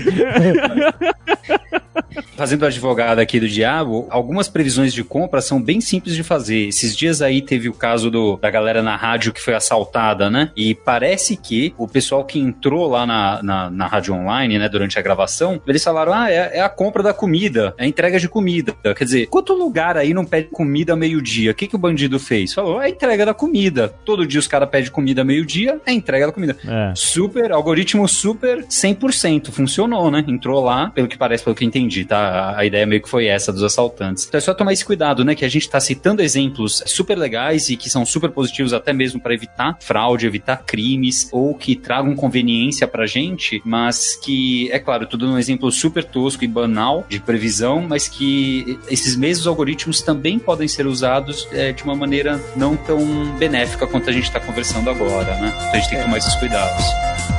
Fazendo 2.36 2.64
advogado 2.66 3.18
aqui 3.18 3.40
do 3.40 3.48
diabo, 3.48 4.06
algumas 4.10 4.48
previsões 4.48 4.92
de 4.92 5.02
compra 5.02 5.40
são 5.40 5.60
bem 5.60 5.80
simples 5.80 6.14
de 6.14 6.22
fazer. 6.22 6.68
Esses 6.68 6.96
dias 6.96 7.20
aí 7.20 7.42
teve 7.42 7.68
o 7.68 7.72
caso 7.72 8.12
do, 8.12 8.36
da 8.36 8.48
galera 8.48 8.80
na 8.80 8.94
rádio 8.94 9.32
que 9.32 9.40
foi 9.40 9.54
assaltada, 9.54 10.30
né? 10.30 10.50
E 10.56 10.72
parece 10.72 11.36
que 11.36 11.74
o 11.76 11.88
pessoal 11.88 12.24
que 12.24 12.38
entrou 12.38 12.88
lá 12.88 13.04
na, 13.04 13.42
na, 13.42 13.70
na 13.70 13.86
rádio 13.88 14.14
online, 14.14 14.56
né, 14.56 14.68
durante 14.68 14.98
a 14.98 15.02
gravação, 15.02 15.60
eles 15.66 15.82
falaram: 15.82 16.12
ah, 16.12 16.30
é, 16.30 16.58
é 16.58 16.60
a 16.60 16.68
compra 16.68 17.02
da 17.02 17.12
comida, 17.12 17.74
é 17.76 17.84
a 17.84 17.86
entrega 17.86 18.20
de 18.20 18.28
comida. 18.28 18.72
Quer 18.82 19.04
dizer, 19.04 19.26
quanto 19.26 19.52
lugar 19.52 19.96
aí 19.96 20.14
não 20.14 20.24
pede 20.24 20.48
comida 20.48 20.94
meio-dia? 20.94 21.50
O 21.50 21.54
que, 21.54 21.66
que 21.66 21.74
o 21.74 21.78
bandido 21.78 22.20
fez? 22.20 22.54
Falou: 22.54 22.80
é 22.80 22.86
a 22.86 22.88
entrega 22.88 23.26
da 23.26 23.34
comida. 23.34 23.88
Todo 24.04 24.24
dia 24.24 24.38
os 24.38 24.46
caras 24.46 24.68
pedem 24.68 24.92
comida 24.92 25.24
meio-dia, 25.24 25.80
é 25.84 25.90
a 25.90 25.94
entrega 25.94 26.26
da 26.26 26.32
comida. 26.32 26.56
É. 26.64 26.92
Super, 26.94 27.50
algoritmo 27.50 27.97
super 28.06 28.64
100% 28.64 29.50
funcionou, 29.50 30.10
né? 30.10 30.24
Entrou 30.26 30.62
lá, 30.62 30.90
pelo 30.90 31.08
que 31.08 31.16
parece, 31.16 31.42
pelo 31.42 31.56
que 31.56 31.64
eu 31.64 31.68
entendi, 31.68 32.04
tá? 32.04 32.18
A, 32.18 32.60
a 32.60 32.64
ideia 32.64 32.86
meio 32.86 33.02
que 33.02 33.08
foi 33.08 33.26
essa 33.26 33.52
dos 33.52 33.62
assaltantes. 33.62 34.26
Então 34.26 34.38
é 34.38 34.40
só 34.40 34.54
tomar 34.54 34.72
esse 34.72 34.84
cuidado, 34.84 35.24
né? 35.24 35.34
Que 35.34 35.44
a 35.44 35.48
gente 35.48 35.68
tá 35.68 35.80
citando 35.80 36.22
exemplos 36.22 36.82
super 36.86 37.16
legais 37.16 37.68
e 37.68 37.76
que 37.76 37.90
são 37.90 38.04
super 38.04 38.30
positivos 38.30 38.72
até 38.72 38.92
mesmo 38.92 39.20
para 39.20 39.34
evitar 39.34 39.76
fraude, 39.80 40.26
evitar 40.26 40.64
crimes 40.64 41.28
ou 41.32 41.54
que 41.54 41.74
tragam 41.74 42.14
conveniência 42.14 42.86
pra 42.86 43.06
gente, 43.06 43.62
mas 43.64 44.16
que, 44.16 44.70
é 44.70 44.78
claro, 44.78 45.06
tudo 45.06 45.26
um 45.26 45.38
exemplo 45.38 45.70
super 45.70 46.04
tosco 46.04 46.44
e 46.44 46.48
banal 46.48 47.06
de 47.08 47.20
previsão, 47.20 47.80
mas 47.88 48.08
que 48.08 48.78
esses 48.88 49.16
mesmos 49.16 49.46
algoritmos 49.46 50.02
também 50.02 50.38
podem 50.38 50.68
ser 50.68 50.86
usados 50.86 51.48
é, 51.52 51.72
de 51.72 51.82
uma 51.84 51.94
maneira 51.94 52.40
não 52.56 52.76
tão 52.76 53.36
benéfica 53.38 53.86
quanto 53.86 54.10
a 54.10 54.12
gente 54.12 54.24
está 54.24 54.40
conversando 54.40 54.90
agora, 54.90 55.34
né? 55.38 55.52
Então 55.56 55.72
a 55.72 55.76
gente 55.76 55.88
tem 55.88 55.98
que 55.98 56.04
tomar 56.04 56.18
esses 56.18 56.34
cuidados. 56.36 57.37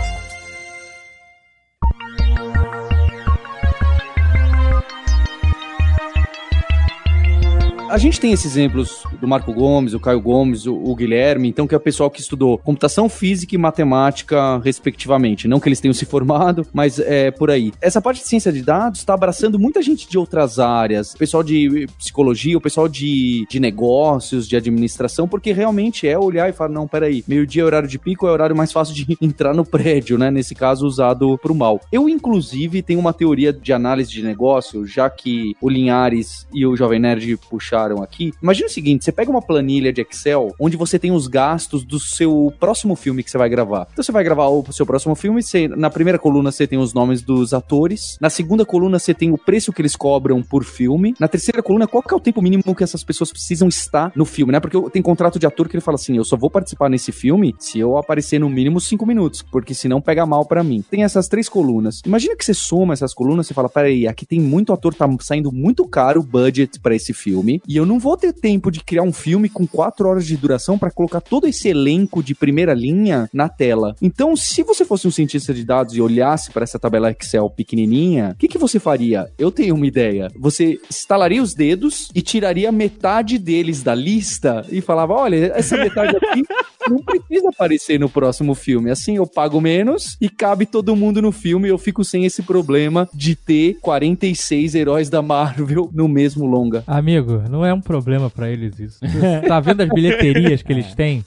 A 7.89 7.97
gente 7.97 8.19
tem 8.19 8.31
esses 8.31 8.45
exemplos 8.45 9.03
do 9.19 9.27
Marco 9.27 9.51
Gomes, 9.51 9.95
o 9.95 9.99
Caio 9.99 10.21
Gomes, 10.21 10.67
o, 10.67 10.75
o, 10.75 10.95
Guilherme, 10.95 11.49
então, 11.49 11.65
que 11.65 11.73
é 11.73 11.77
o 11.77 11.81
pessoal 11.81 12.11
que 12.11 12.21
estudou 12.21 12.59
computação 12.59 13.09
física 13.09 13.55
e 13.55 13.57
matemática, 13.57 14.59
respectivamente. 14.59 15.47
Não 15.47 15.59
que 15.59 15.67
eles 15.67 15.79
tenham 15.79 15.93
se 15.93 16.05
formado, 16.05 16.67
mas 16.71 16.99
é 16.99 17.31
por 17.31 17.49
aí. 17.49 17.73
Essa 17.81 17.99
parte 17.99 18.21
de 18.21 18.27
ciência 18.27 18.51
de 18.51 18.61
dados 18.61 18.99
está 18.99 19.15
abraçando 19.15 19.57
muita 19.57 19.81
gente 19.81 20.07
de 20.07 20.19
outras 20.19 20.59
áreas, 20.59 21.15
pessoal 21.15 21.41
de 21.41 21.87
psicologia, 21.97 22.55
o 22.55 22.61
pessoal 22.61 22.87
de, 22.87 23.47
de 23.49 23.59
negócios, 23.59 24.47
de 24.47 24.55
administração, 24.55 25.27
porque 25.27 25.51
realmente 25.51 26.07
é 26.07 26.17
olhar 26.17 26.47
e 26.47 26.53
falar: 26.53 26.69
não, 26.69 26.87
peraí, 26.87 27.23
meio-dia 27.27 27.63
é 27.63 27.65
horário 27.65 27.89
de 27.89 27.97
pico, 27.97 28.27
é 28.27 28.31
horário 28.31 28.55
mais 28.55 28.71
fácil 28.71 28.93
de 28.93 29.17
entrar 29.19 29.55
no 29.55 29.65
prédio, 29.65 30.15
né? 30.15 30.29
Nesse 30.29 30.53
caso, 30.53 30.85
usado 30.85 31.39
para 31.39 31.51
o 31.51 31.55
mal. 31.55 31.81
Eu, 31.91 32.07
inclusive, 32.07 32.83
tenho 32.83 32.99
uma 32.99 33.13
teoria 33.13 33.51
de 33.51 33.73
análise 33.73 34.11
de 34.11 34.21
negócio, 34.21 34.85
já 34.85 35.09
que 35.09 35.55
o 35.59 35.67
Linhares 35.67 36.47
e 36.53 36.67
o 36.67 36.75
Jovem 36.75 36.99
Nerd 36.99 37.35
puxaram 37.49 37.78
aqui. 38.01 38.33
Imagina 38.41 38.67
o 38.67 38.71
seguinte: 38.71 39.05
você 39.05 39.11
pega 39.11 39.31
uma 39.31 39.41
planilha 39.41 39.91
de 39.91 40.01
Excel 40.01 40.53
onde 40.59 40.77
você 40.77 40.99
tem 40.99 41.11
os 41.11 41.27
gastos 41.27 41.83
do 41.83 41.99
seu 41.99 42.53
próximo 42.59 42.95
filme 42.95 43.23
que 43.23 43.31
você 43.31 43.37
vai 43.37 43.49
gravar. 43.49 43.87
Então 43.91 44.03
você 44.03 44.11
vai 44.11 44.23
gravar 44.23 44.47
o 44.47 44.65
seu 44.71 44.85
próximo 44.85 45.15
filme, 45.15 45.41
você, 45.41 45.67
na 45.67 45.89
primeira 45.89 46.19
coluna 46.19 46.51
você 46.51 46.67
tem 46.67 46.79
os 46.79 46.93
nomes 46.93 47.21
dos 47.21 47.53
atores, 47.53 48.17
na 48.21 48.29
segunda 48.29 48.65
coluna 48.65 48.99
você 48.99 49.13
tem 49.13 49.31
o 49.31 49.37
preço 49.37 49.73
que 49.73 49.81
eles 49.81 49.95
cobram 49.95 50.41
por 50.41 50.63
filme, 50.63 51.13
na 51.19 51.27
terceira 51.27 51.61
coluna 51.61 51.87
qual 51.87 52.03
que 52.03 52.13
é 52.13 52.17
o 52.17 52.19
tempo 52.19 52.41
mínimo 52.41 52.63
que 52.75 52.83
essas 52.83 53.03
pessoas 53.03 53.31
precisam 53.31 53.67
estar 53.67 54.11
no 54.15 54.25
filme, 54.25 54.51
né? 54.51 54.59
Porque 54.59 54.79
tem 54.91 55.01
contrato 55.01 55.39
de 55.39 55.45
ator 55.45 55.67
que 55.67 55.75
ele 55.75 55.81
fala 55.81 55.95
assim: 55.95 56.17
eu 56.17 56.23
só 56.23 56.37
vou 56.37 56.49
participar 56.49 56.89
nesse 56.89 57.11
filme 57.11 57.55
se 57.59 57.79
eu 57.79 57.97
aparecer 57.97 58.39
no 58.39 58.49
mínimo 58.49 58.79
cinco 58.79 59.05
minutos, 59.05 59.41
porque 59.41 59.73
senão 59.73 60.01
pega 60.01 60.25
mal 60.25 60.45
para 60.45 60.63
mim. 60.63 60.83
Tem 60.89 61.03
essas 61.03 61.27
três 61.27 61.49
colunas. 61.49 62.01
Imagina 62.05 62.35
que 62.35 62.45
você 62.45 62.53
soma 62.53 62.93
essas 62.93 63.13
colunas 63.13 63.49
e 63.49 63.53
fala: 63.53 63.69
peraí, 63.69 64.07
aqui 64.07 64.25
tem 64.25 64.39
muito 64.39 64.73
ator, 64.73 64.93
tá 64.93 65.07
saindo 65.21 65.51
muito 65.51 65.85
caro 65.87 66.21
o 66.21 66.23
budget 66.23 66.79
para 66.79 66.95
esse 66.95 67.13
filme, 67.13 67.61
e 67.69 67.77
eu 67.77 67.85
não 67.85 67.99
vou 67.99 68.17
ter 68.17 68.33
tempo 68.33 68.71
de 68.71 68.83
criar 68.83 69.03
um 69.03 69.13
filme 69.13 69.47
com 69.47 69.67
quatro 69.67 70.09
horas 70.09 70.25
de 70.25 70.35
duração 70.35 70.75
para 70.75 70.89
colocar 70.89 71.21
todo 71.21 71.45
esse 71.45 71.69
elenco 71.69 72.23
de 72.23 72.33
primeira 72.33 72.73
linha 72.73 73.29
na 73.31 73.47
tela. 73.47 73.95
Então, 74.01 74.35
se 74.35 74.63
você 74.63 74.83
fosse 74.83 75.07
um 75.07 75.11
cientista 75.11 75.53
de 75.53 75.63
dados 75.63 75.95
e 75.95 76.01
olhasse 76.01 76.49
para 76.49 76.63
essa 76.63 76.79
tabela 76.79 77.11
Excel 77.11 77.47
pequenininha, 77.47 78.31
o 78.33 78.39
que, 78.39 78.47
que 78.47 78.57
você 78.57 78.79
faria? 78.79 79.31
Eu 79.37 79.51
tenho 79.51 79.75
uma 79.75 79.85
ideia. 79.85 80.29
Você 80.35 80.79
estalaria 80.89 81.43
os 81.43 81.53
dedos 81.53 82.09
e 82.15 82.23
tiraria 82.23 82.71
metade 82.71 83.37
deles 83.37 83.83
da 83.83 83.93
lista 83.93 84.65
e 84.71 84.81
falava: 84.81 85.13
olha, 85.13 85.53
essa 85.55 85.77
metade 85.77 86.17
aqui 86.17 86.41
não 86.89 86.97
precisa 87.03 87.49
aparecer 87.49 87.99
no 87.99 88.09
próximo 88.09 88.55
filme. 88.55 88.89
Assim 88.89 89.17
eu 89.17 89.27
pago 89.27 89.61
menos 89.61 90.17
e 90.19 90.27
cabe 90.27 90.65
todo 90.65 90.95
mundo 90.95 91.21
no 91.21 91.31
filme 91.31 91.67
e 91.67 91.71
eu 91.71 91.77
fico 91.77 92.03
sem 92.03 92.25
esse 92.25 92.41
problema 92.41 93.07
de 93.13 93.35
ter 93.35 93.77
46 93.81 94.73
heróis 94.73 95.07
da 95.07 95.21
Marvel 95.21 95.89
no 95.93 96.07
mesmo 96.07 96.47
longa. 96.47 96.83
Amigo, 96.87 97.43
não 97.49 97.58
é 97.65 97.73
um 97.73 97.81
problema 97.81 98.29
para 98.29 98.49
eles 98.49 98.79
isso. 98.79 98.99
tá 99.47 99.59
vendo 99.59 99.81
as 99.81 99.89
bilheterias 99.89 100.61
que 100.61 100.71
eles 100.71 100.93
têm? 100.93 101.23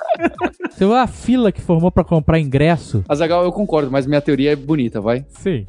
Você 0.70 0.86
viu 0.86 0.94
a 0.94 1.06
fila 1.06 1.52
que 1.52 1.60
formou 1.60 1.90
para 1.90 2.02
comprar 2.02 2.40
ingresso? 2.40 3.04
Azagal, 3.08 3.44
eu 3.44 3.52
concordo, 3.52 3.90
mas 3.90 4.06
minha 4.06 4.20
teoria 4.20 4.52
é 4.52 4.56
bonita, 4.56 5.00
vai. 5.00 5.24
Sim. 5.28 5.64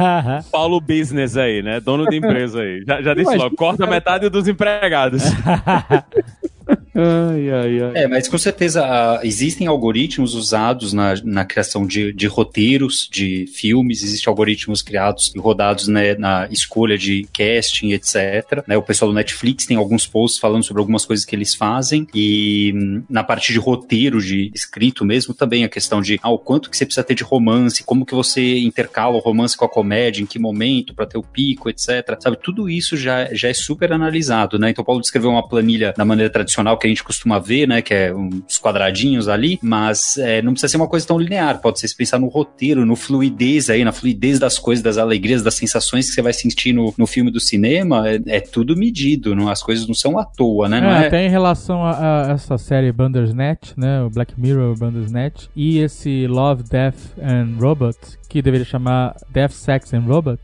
Paulo 0.50 0.80
Business 0.80 1.36
aí, 1.36 1.62
né? 1.62 1.78
Dono 1.78 2.06
de 2.06 2.16
empresa 2.16 2.60
aí. 2.60 2.82
Já, 2.86 3.02
já 3.02 3.14
disse 3.14 3.36
logo, 3.36 3.54
corta 3.54 3.86
metade 3.86 4.28
dos 4.28 4.48
empregados. 4.48 5.22
Ai, 6.98 7.50
ai, 7.50 7.82
ai. 7.82 7.92
É, 7.94 8.08
mas 8.08 8.26
com 8.26 8.38
certeza 8.38 8.82
uh, 8.82 9.20
existem 9.22 9.66
algoritmos 9.66 10.34
usados 10.34 10.94
na, 10.94 11.14
na 11.22 11.44
criação 11.44 11.86
de, 11.86 12.10
de 12.10 12.26
roteiros 12.26 13.06
de 13.12 13.46
filmes, 13.48 14.02
existem 14.02 14.30
algoritmos 14.30 14.80
criados 14.80 15.30
e 15.34 15.38
rodados 15.38 15.88
né, 15.88 16.14
na 16.14 16.48
escolha 16.50 16.96
de 16.96 17.28
casting, 17.34 17.92
etc. 17.92 18.64
Né, 18.66 18.78
o 18.78 18.82
pessoal 18.82 19.10
do 19.10 19.14
Netflix 19.14 19.66
tem 19.66 19.76
alguns 19.76 20.06
posts 20.06 20.40
falando 20.40 20.64
sobre 20.64 20.80
algumas 20.80 21.04
coisas 21.04 21.26
que 21.26 21.36
eles 21.36 21.54
fazem 21.54 22.06
e 22.14 22.72
hum, 22.74 23.02
na 23.10 23.22
parte 23.22 23.52
de 23.52 23.58
roteiro, 23.58 24.18
de 24.18 24.50
escrito 24.54 25.04
mesmo, 25.04 25.34
também 25.34 25.64
a 25.64 25.68
questão 25.68 26.00
de 26.00 26.18
ah, 26.22 26.30
o 26.30 26.38
quanto 26.38 26.70
que 26.70 26.78
você 26.78 26.86
precisa 26.86 27.04
ter 27.04 27.14
de 27.14 27.24
romance, 27.24 27.84
como 27.84 28.06
que 28.06 28.14
você 28.14 28.58
intercala 28.60 29.16
o 29.16 29.20
romance 29.20 29.54
com 29.54 29.66
a 29.66 29.68
comédia, 29.68 30.22
em 30.22 30.26
que 30.26 30.38
momento, 30.38 30.94
para 30.94 31.04
ter 31.04 31.18
o 31.18 31.22
pico, 31.22 31.68
etc. 31.68 32.16
Sabe, 32.18 32.38
tudo 32.42 32.70
isso 32.70 32.96
já, 32.96 33.28
já 33.34 33.50
é 33.50 33.54
super 33.54 33.92
analisado, 33.92 34.58
né? 34.58 34.70
Então 34.70 34.82
o 34.82 34.86
Paulo 34.86 35.02
descreveu 35.02 35.30
uma 35.30 35.46
planilha 35.46 35.92
da 35.94 36.04
maneira 36.04 36.32
tradicional 36.32 36.78
que 36.78 36.85
que 36.86 36.92
a 36.92 36.94
gente 36.94 37.04
costuma 37.04 37.38
ver, 37.38 37.66
né? 37.66 37.82
Que 37.82 37.94
é 37.94 38.14
uns 38.14 38.58
quadradinhos 38.58 39.28
ali, 39.28 39.58
mas 39.62 40.16
é, 40.18 40.40
não 40.42 40.52
precisa 40.52 40.70
ser 40.70 40.76
uma 40.76 40.88
coisa 40.88 41.06
tão 41.06 41.18
linear. 41.18 41.60
Pode 41.60 41.80
ser 41.80 41.88
se 41.88 41.96
pensar 41.96 42.18
no 42.18 42.28
roteiro, 42.28 42.86
no 42.86 42.96
fluidez 42.96 43.68
aí, 43.68 43.84
na 43.84 43.92
fluidez 43.92 44.38
das 44.38 44.58
coisas, 44.58 44.82
das 44.82 44.98
alegrias, 44.98 45.42
das 45.42 45.54
sensações 45.54 46.06
que 46.06 46.14
você 46.14 46.22
vai 46.22 46.32
sentir 46.32 46.72
no, 46.72 46.94
no 46.96 47.06
filme 47.06 47.30
do 47.30 47.40
cinema. 47.40 48.08
É, 48.08 48.20
é 48.26 48.40
tudo 48.40 48.76
medido, 48.76 49.34
não, 49.34 49.48
as 49.48 49.62
coisas 49.62 49.86
não 49.86 49.94
são 49.94 50.18
à 50.18 50.24
toa, 50.24 50.68
né? 50.68 50.80
É, 50.80 51.04
é, 51.04 51.06
até 51.06 51.26
em 51.26 51.30
relação 51.30 51.84
a, 51.84 52.28
a, 52.28 52.32
essa 52.32 52.56
série 52.58 52.92
Bandersnatch, 52.92 53.72
né? 53.76 54.02
O 54.02 54.10
Black 54.10 54.38
Mirror 54.38 54.76
Bandersnatch 54.76 55.48
e 55.54 55.78
esse 55.78 56.26
Love, 56.26 56.62
Death 56.64 56.96
and 57.20 57.56
Robots, 57.58 58.18
que 58.36 58.42
deveria 58.42 58.66
chamar 58.66 59.16
Death, 59.30 59.52
Sex 59.52 59.94
and 59.94 60.00
Robot. 60.00 60.38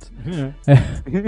É. 0.67 0.79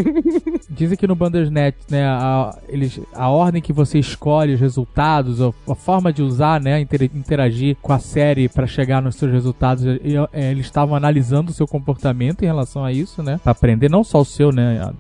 Dizem 0.71 0.97
que 0.97 1.07
no 1.07 1.15
Bandersnatch, 1.15 1.77
né, 1.91 2.07
a, 2.07 2.57
eles, 2.67 2.99
a 3.13 3.29
ordem 3.29 3.61
que 3.61 3.71
você 3.73 3.99
escolhe 3.99 4.55
os 4.55 4.61
resultados, 4.61 5.43
a, 5.43 5.51
a 5.69 5.75
forma 5.75 6.11
de 6.11 6.23
usar, 6.23 6.63
né, 6.63 6.81
interagir 6.81 7.77
com 7.83 7.93
a 7.93 7.99
série 7.99 8.49
para 8.49 8.67
chegar 8.67 9.03
nos 9.03 9.17
seus 9.17 9.31
resultados, 9.31 9.85
e, 9.85 10.17
é, 10.33 10.51
eles 10.51 10.65
estavam 10.65 10.97
analisando 10.97 11.51
o 11.51 11.55
seu 11.55 11.67
comportamento 11.67 12.43
em 12.43 12.47
relação 12.47 12.83
a 12.83 12.91
isso, 12.91 13.23
né, 13.23 13.39
para 13.43 13.53
aprender 13.53 13.91
não 13.91 14.03
só 14.03 14.23
o 14.23 14.25
seu, 14.25 14.51
né, 14.51 14.91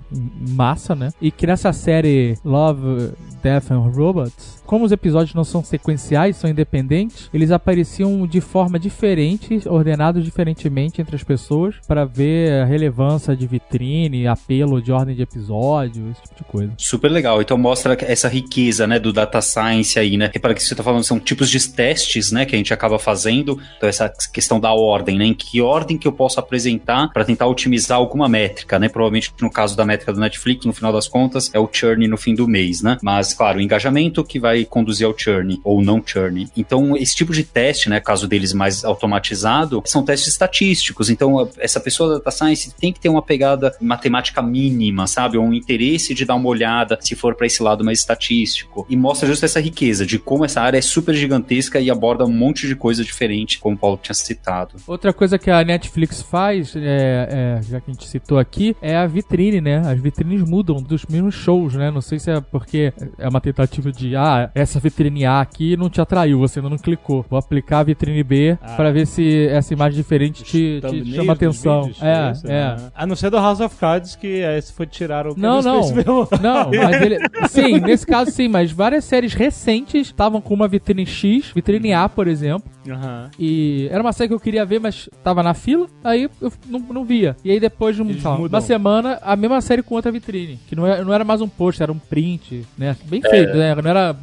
massa, 0.50 0.94
né, 0.94 1.12
e 1.18 1.31
que 1.31 1.46
nessa 1.46 1.72
série 1.72 2.37
Love, 2.44 3.12
Death 3.42 3.70
and 3.70 3.79
Robots, 3.79 4.62
como 4.66 4.85
os 4.85 4.92
episódios 4.92 5.35
não 5.35 5.44
são 5.44 5.62
sequenciais, 5.62 6.37
são 6.37 6.48
independentes, 6.48 7.29
eles 7.33 7.50
apareciam 7.50 8.27
de 8.27 8.40
forma 8.40 8.79
diferente, 8.79 9.61
ordenados 9.66 10.24
diferentemente 10.24 11.00
entre 11.00 11.16
as 11.16 11.22
pessoas, 11.22 11.77
para 11.87 12.05
ver 12.05 12.62
a 12.62 12.64
relevância 12.64 13.37
de 13.37 13.46
vitrine, 13.46 14.27
apelo 14.27 14.81
de 14.81 14.92
ordem 14.92 15.14
de 15.14 15.22
episódio, 15.22 16.11
esse 16.11 16.22
tipo 16.22 16.37
de 16.37 16.44
coisa. 16.44 16.72
Super 16.77 17.11
legal. 17.11 17.40
Então 17.40 17.57
mostra 17.57 17.96
essa 18.00 18.29
riqueza, 18.29 18.87
né, 18.87 18.98
do 18.98 19.12
data 19.12 19.40
science 19.40 19.98
aí, 19.98 20.16
né? 20.16 20.31
Repara 20.33 20.55
que 20.55 20.62
você 20.62 20.74
tá 20.74 20.83
falando 20.83 21.05
são 21.05 21.18
tipos 21.18 21.50
de 21.50 21.68
testes, 21.68 22.33
né, 22.33 22.44
que 22.44 22.55
a 22.55 22.59
gente 22.59 22.72
acaba 22.72 22.98
fazendo. 22.98 23.59
Então 23.77 23.88
essa 23.88 24.12
questão 24.33 24.59
da 24.59 24.72
ordem, 24.72 25.18
né? 25.18 25.27
Em 25.27 25.35
que 25.35 25.61
ordem 25.61 25.98
que 25.98 26.07
eu 26.07 26.12
posso 26.12 26.40
apresentar 26.40 27.12
para 27.12 27.24
tentar 27.24 27.46
otimizar 27.46 27.98
alguma 27.98 28.29
métrica, 28.29 28.79
né? 28.79 28.88
Provavelmente 28.88 29.33
no 29.40 29.50
caso 29.50 29.77
da 29.77 29.85
métrica 29.85 30.12
do 30.12 30.20
Netflix, 30.20 30.64
no 30.64 30.72
final 30.72 30.92
das 30.92 31.09
contas, 31.09 31.50
é 31.53 31.59
o 31.59 31.68
churn 31.70 32.07
no 32.09 32.16
fim 32.16 32.35
do 32.35 32.48
mês, 32.48 32.83
né? 32.83 32.98
Mas 33.03 33.35
claro, 33.35 33.59
o 33.59 33.62
engajamento 33.62 34.24
que 34.24 34.38
vai 34.38 34.54
conduzir 34.62 35.07
ao 35.07 35.19
churn 35.19 35.59
ou 35.64 35.83
não 35.83 36.03
churn. 36.05 36.49
Então, 36.55 36.95
esse 36.97 37.17
tipo 37.17 37.33
de 37.33 37.45
teste, 37.45 37.88
né, 37.88 37.99
caso 37.99 38.29
deles 38.29 38.53
mais 38.53 38.85
automatizado, 38.85 39.83
são 39.87 40.05
testes 40.05 40.29
estatísticos. 40.29 41.09
Então, 41.09 41.49
essa 41.59 41.81
pessoa 41.81 42.11
da 42.11 42.14
data 42.17 42.31
science 42.31 42.75
tem 42.79 42.93
que 42.93 43.01
ter 43.01 43.09
uma 43.09 43.23
pegada 43.23 43.75
matemática 43.81 44.43
mínima, 44.43 45.07
sabe? 45.07 45.38
Um 45.38 45.55
interesse 45.55 46.14
de 46.14 46.25
dar 46.25 46.35
uma 46.35 46.49
olhada 46.49 46.99
se 47.01 47.14
for 47.14 47.35
para 47.35 47.47
esse 47.47 47.62
lado 47.62 47.85
mais 47.85 48.01
estatístico. 48.01 48.87
E 48.90 48.97
mostra 48.97 49.27
justo 49.27 49.45
essa 49.45 49.61
riqueza 49.61 50.05
de 50.05 50.19
como 50.19 50.45
essa 50.45 50.61
área 50.61 50.79
é 50.79 50.83
super 50.83 51.14
gigantesca 51.14 51.81
e 51.81 51.90
aborda 51.90 52.25
um 52.25 52.33
monte 52.33 52.67
de 52.67 52.77
coisa 52.77 53.03
diferente, 53.03 53.59
como 53.59 53.77
o 53.77 53.79
Paulo 53.79 53.99
tinha 54.03 54.14
citado. 54.14 54.77
Outra 54.87 55.12
coisa 55.12 55.38
que 55.38 55.51
a 55.51 55.64
Netflix 55.64 56.21
faz, 56.21 56.75
é, 56.77 57.59
é, 57.59 57.62
já 57.62 57.81
que 57.81 57.90
a 57.90 57.95
gente 57.95 58.09
citou 58.09 58.38
aqui, 58.38 58.77
é 58.83 58.97
a 58.97 59.07
vitrine, 59.07 59.61
né? 59.61 59.79
As 59.79 60.01
vitrines 60.01 60.43
mudam 60.43 60.83
dos 60.83 61.07
mesmos 61.07 61.35
shows, 61.35 61.75
né? 61.75 61.90
Não 61.90 62.01
sei 62.01 62.19
se 62.19 62.31
é 62.31 62.40
porque 62.40 62.93
é 63.19 63.29
uma 63.29 63.40
tentativa 63.40 63.90
de, 63.90 64.17
ah, 64.17 64.44
ah, 64.47 64.51
essa 64.55 64.79
vitrine 64.81 65.25
A 65.25 65.41
aqui 65.41 65.77
não 65.77 65.89
te 65.91 66.01
atraiu, 66.01 66.39
você 66.39 66.59
ainda 66.59 66.71
não 66.71 66.79
clicou. 66.79 67.25
Vou 67.29 67.39
aplicar 67.39 67.81
a 67.81 67.83
vitrine 67.85 68.23
B 68.23 68.59
Ah. 68.63 68.75
pra 68.77 68.91
ver 68.91 69.07
se 69.07 69.47
essa 69.49 69.73
imagem 69.73 69.97
diferente 69.97 70.43
te, 70.43 70.81
te 70.81 71.15
chama 71.15 71.33
atenção. 71.33 71.83
vídeos, 71.85 72.03
É, 72.03 72.31
isso, 72.33 72.47
é. 72.47 72.51
né? 72.51 72.77
A 72.95 73.07
não 73.07 73.17
ser 73.17 73.31
do 73.31 73.37
House 73.37 73.61
of 73.61 73.77
Cards, 73.77 74.17
que 74.17 74.27
esse 74.27 74.73
foi 74.73 74.87
tirar 74.87 75.27
o 75.27 75.35
Não, 75.37 75.61
não. 75.63 75.81
Não, 76.43 76.71
mas 76.71 77.01
ele. 77.03 77.19
Sim, 77.49 77.81
nesse 77.85 78.07
caso 78.07 78.31
sim, 78.31 78.49
mas 78.49 78.71
várias 78.73 79.05
séries 79.05 79.33
recentes 79.35 80.07
estavam 80.09 80.41
com 80.41 80.55
uma 80.55 80.69
vitrine 80.69 81.07
X, 81.07 81.51
vitrine 81.55 81.93
A, 81.93 82.09
por 82.09 82.27
exemplo. 82.29 82.71
Aham. 82.89 83.31
E 83.39 83.89
era 83.91 84.03
uma 84.03 84.13
série 84.13 84.29
que 84.29 84.35
eu 84.35 84.41
queria 84.41 84.65
ver, 84.65 84.79
mas 84.81 85.09
tava 85.23 85.43
na 85.43 85.55
fila, 85.55 85.87
aí 86.03 86.29
eu 86.41 86.53
não, 86.69 86.79
não 86.81 87.05
via. 87.05 87.37
E 87.45 87.51
aí 87.51 87.59
depois 87.61 87.97
de 87.97 88.03
um, 88.03 88.07
uma 88.49 88.61
semana, 88.61 89.19
a 89.23 89.35
mesma 89.37 89.61
série 89.61 89.83
com 89.83 89.95
outra 89.95 90.11
vitrine. 90.13 90.59
Que 90.69 90.77
não 90.77 90.87
era, 90.87 91.05
não 91.05 91.13
era 91.13 91.25
mais 91.25 91.41
um 91.41 91.49
post, 91.49 91.83
era 91.83 91.91
um 91.93 91.99
print, 91.99 92.65
né? 92.77 92.97
Bem 93.07 93.21
feito, 93.23 93.57
né? 93.57 93.75
Não 93.75 93.91
era 93.91 94.15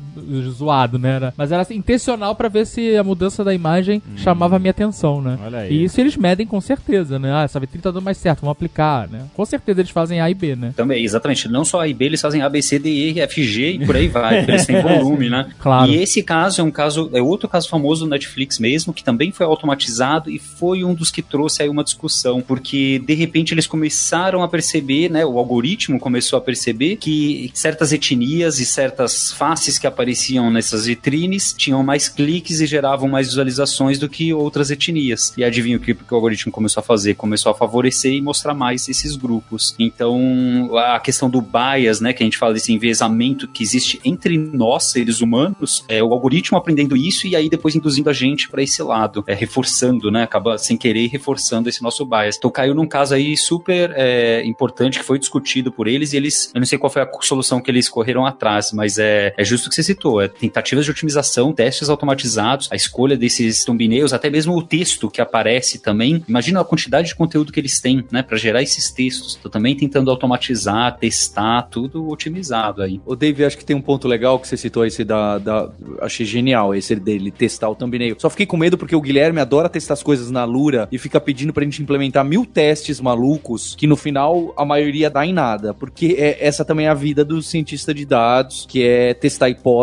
zoado, 0.52 0.97
né? 0.97 1.15
Era, 1.15 1.34
mas 1.36 1.52
era 1.52 1.62
assim, 1.62 1.76
intencional 1.76 2.36
pra 2.36 2.47
ver 2.47 2.65
se 2.65 2.95
a 2.95 3.04
mudança 3.04 3.43
da 3.43 3.54
imagem 3.54 4.02
chamava 4.15 4.56
a 4.56 4.60
minha 4.60 4.71
atenção, 4.71 5.21
né? 5.21 5.38
Olha 5.43 5.60
aí. 5.60 5.74
E 5.74 5.84
isso 5.84 6.00
eles 6.00 6.15
medem 6.15 6.45
com 6.45 6.60
certeza, 6.62 7.19
né? 7.19 7.32
Ah, 7.34 7.43
essa 7.43 7.60
vitrine 7.60 7.82
tá 7.82 7.91
dando 7.91 8.04
mais 8.04 8.17
certo, 8.17 8.41
vamos 8.41 8.54
aplicar, 8.54 9.08
né? 9.10 9.26
Com 9.34 9.45
certeza 9.45 9.82
eles 9.82 9.91
fazem 9.91 10.21
A 10.21 10.30
e 10.30 10.34
B, 10.34 10.56
né? 10.56 10.74
Também, 10.76 11.04
exatamente. 11.04 11.47
Não 11.47 11.65
só 11.65 11.82
A 11.82 11.88
e 11.88 11.93
B, 11.93 12.06
eles 12.06 12.21
fazem 12.21 12.41
A, 12.41 12.50
B, 12.50 12.62
C, 12.62 12.80
D, 12.80 12.89
E, 12.89 13.19
F, 13.19 13.43
G 13.43 13.71
e 13.71 13.86
por 13.86 13.95
aí 13.95 14.08
vai, 14.08 14.39
eles 14.47 14.65
têm 14.65 14.82
volume, 14.82 15.30
né? 15.30 15.50
Claro. 15.60 15.91
E 15.91 15.95
esse 15.95 16.24
caso 16.24 16.62
é 16.62 16.63
um 16.63 16.71
caso, 16.71 17.10
é 17.13 17.21
outro 17.21 17.47
caso 17.47 17.69
famoso 17.69 18.06
do 18.06 18.10
Netflix 18.10 18.60
mesmo, 18.60 18.93
que 18.93 19.04
também 19.04 19.32
foi 19.32 19.45
automatizado 19.45 20.30
e 20.30 20.39
foi 20.39 20.84
um 20.84 20.93
dos 20.93 21.12
que 21.12 21.21
trouxe 21.21 21.63
aí 21.63 21.69
uma 21.69 21.84
discussão, 21.84 22.41
porque 22.41 23.00
de 23.00 23.13
repente 23.13 23.54
eles 23.54 23.67
começaram 23.67 24.43
a 24.43 24.47
perceber, 24.47 25.10
né, 25.10 25.26
o 25.26 25.38
algoritmo 25.38 26.00
começou 26.00 26.38
a 26.38 26.41
perceber 26.41 26.97
que 26.97 27.50
certas 27.54 27.91
etnias 27.91 28.60
e 28.60 28.65
certas 28.65 29.32
faces 29.32 29.78
que 29.78 29.88
apareciam 29.88 30.01
nessas 30.50 30.86
vitrines 30.86 31.54
tinham 31.54 31.84
mais 31.84 32.10
cliques 32.10 32.60
e 32.60 32.66
geravam 32.66 33.08
mais 33.08 33.28
visualizações 33.28 34.00
do 34.00 34.10
que 34.10 34.34
outras 34.34 34.72
etnias. 34.72 35.34
E 35.38 35.44
adivinha 35.44 35.78
o 35.78 35.80
que, 35.80 35.94
que 35.94 36.14
o 36.14 36.16
algoritmo 36.16 36.52
começou 36.52 36.82
a 36.82 36.84
fazer? 36.84 37.16
Começou 37.16 37.52
a 37.52 37.56
favorecer 37.56 38.14
e 38.14 38.22
mostrar 38.22 38.54
mais 38.54 38.88
esses 38.90 39.16
grupos. 39.16 39.76
Então, 39.78 40.70
a 40.78 41.00
questão 41.00 41.30
do 41.30 41.42
bias, 41.42 42.00
né, 42.00 42.14
que 42.14 42.24
a 42.24 42.26
gente 42.26 42.38
fala 42.38 42.54
desse 42.54 42.72
enviesamento 42.72 43.48
que 43.48 43.64
existe 43.64 44.00
entre 44.04 44.38
nós, 44.38 44.86
seres 44.86 45.22
humanos, 45.22 45.84
é 45.88 46.02
o 46.02 46.14
algoritmo 46.14 46.58
aprendendo 46.58 46.96
isso 46.96 47.28
e 47.28 47.36
aí 47.36 47.50
depois 47.50 47.76
induzindo 47.76 48.10
a 48.10 48.14
gente 48.14 48.50
para 48.50 48.64
esse 48.64 48.82
lado, 48.82 49.24
é, 49.28 49.34
reforçando, 49.34 50.10
né, 50.12 50.24
acaba 50.24 50.58
sem 50.58 50.78
querer 50.78 51.08
reforçando 51.08 51.70
esse 51.70 51.82
nosso 51.82 52.06
bias. 52.06 52.38
Então, 52.38 52.50
caiu 52.50 52.74
num 52.74 52.88
caso 52.88 53.14
aí 53.14 53.36
super 53.38 53.94
é, 53.96 54.44
importante 54.46 55.00
que 55.00 55.06
foi 55.06 55.20
discutido 55.20 55.72
por 55.72 55.88
eles 55.88 56.14
e 56.14 56.18
eles, 56.18 56.52
eu 56.54 56.60
não 56.60 56.66
sei 56.66 56.78
qual 56.78 56.90
foi 56.90 57.02
a 57.02 57.10
solução 57.22 57.62
que 57.62 57.70
eles 57.70 57.90
correram 57.90 58.26
atrás, 58.26 58.72
mas 58.74 58.98
é, 58.98 59.34
é 59.38 59.44
justo 59.44 59.70
que 59.70 59.76
você 59.76 59.84
citou, 59.91 60.21
é 60.21 60.27
tentativas 60.27 60.86
de 60.86 60.91
otimização, 60.91 61.54
testes 61.54 61.89
automatizados, 61.89 62.67
a 62.71 62.75
escolha 62.75 63.17
desses 63.17 63.63
thumbnails, 63.63 64.13
até 64.13 64.30
mesmo 64.30 64.56
o 64.58 64.63
texto 64.63 65.10
que 65.10 65.21
aparece 65.21 65.80
também. 65.80 66.23
Imagina 66.27 66.62
a 66.62 66.65
quantidade 66.65 67.10
de 67.10 67.15
conteúdo 67.15 67.51
que 67.51 67.60
eles 67.60 67.80
têm, 67.80 68.04
né, 68.12 68.23
para 68.23 68.38
gerar 68.38 68.62
esses 68.62 68.89
textos. 68.91 69.36
Tô 69.36 69.49
também 69.49 69.75
tentando 69.75 70.10
automatizar, 70.10 70.97
testar, 70.97 71.63
tudo 71.63 72.10
otimizado 72.10 72.82
aí. 72.82 73.01
O 73.06 73.15
Dave, 73.15 73.45
acho 73.45 73.58
que 73.58 73.65
tem 73.65 73.75
um 73.75 73.82
ponto 73.82 74.08
legal 74.08 74.39
que 74.39 74.47
você 74.47 74.58
citou 74.58 74.86
esse 74.86 75.04
da, 75.04 75.38
da. 75.38 75.69
Achei 76.01 76.25
genial 76.25 76.73
esse 76.73 76.95
dele 76.95 77.32
testar 77.32 77.69
o 77.69 77.75
thumbnail. 77.75 78.15
Só 78.19 78.30
fiquei 78.30 78.45
com 78.45 78.58
medo 78.58 78.77
porque 78.77 78.95
o 78.95 79.01
Guilherme 79.01 79.39
adora 79.39 79.69
testar 79.69 79.93
as 79.93 80.04
coisas 80.04 80.32
na 80.32 80.43
Lura 80.45 80.88
e 80.91 80.97
fica 80.97 81.19
pedindo 81.19 81.54
pra 81.54 81.63
gente 81.63 81.82
implementar 81.82 82.23
mil 82.23 82.45
testes 82.45 82.99
malucos 82.99 83.75
que 83.75 83.88
no 83.88 83.95
final 83.95 84.54
a 84.58 84.65
maioria 84.65 85.10
dá 85.10 85.25
em 85.25 85.34
nada. 85.34 85.73
Porque 85.73 86.15
é, 86.17 86.38
essa 86.45 86.63
também 86.63 86.86
é 86.86 86.89
a 86.89 86.93
vida 86.93 87.23
do 87.23 87.41
cientista 87.41 87.93
de 87.93 88.06
dados, 88.06 88.65
que 88.67 88.84
é 88.84 89.13
testar 89.13 89.49
hipóteses 89.49 89.81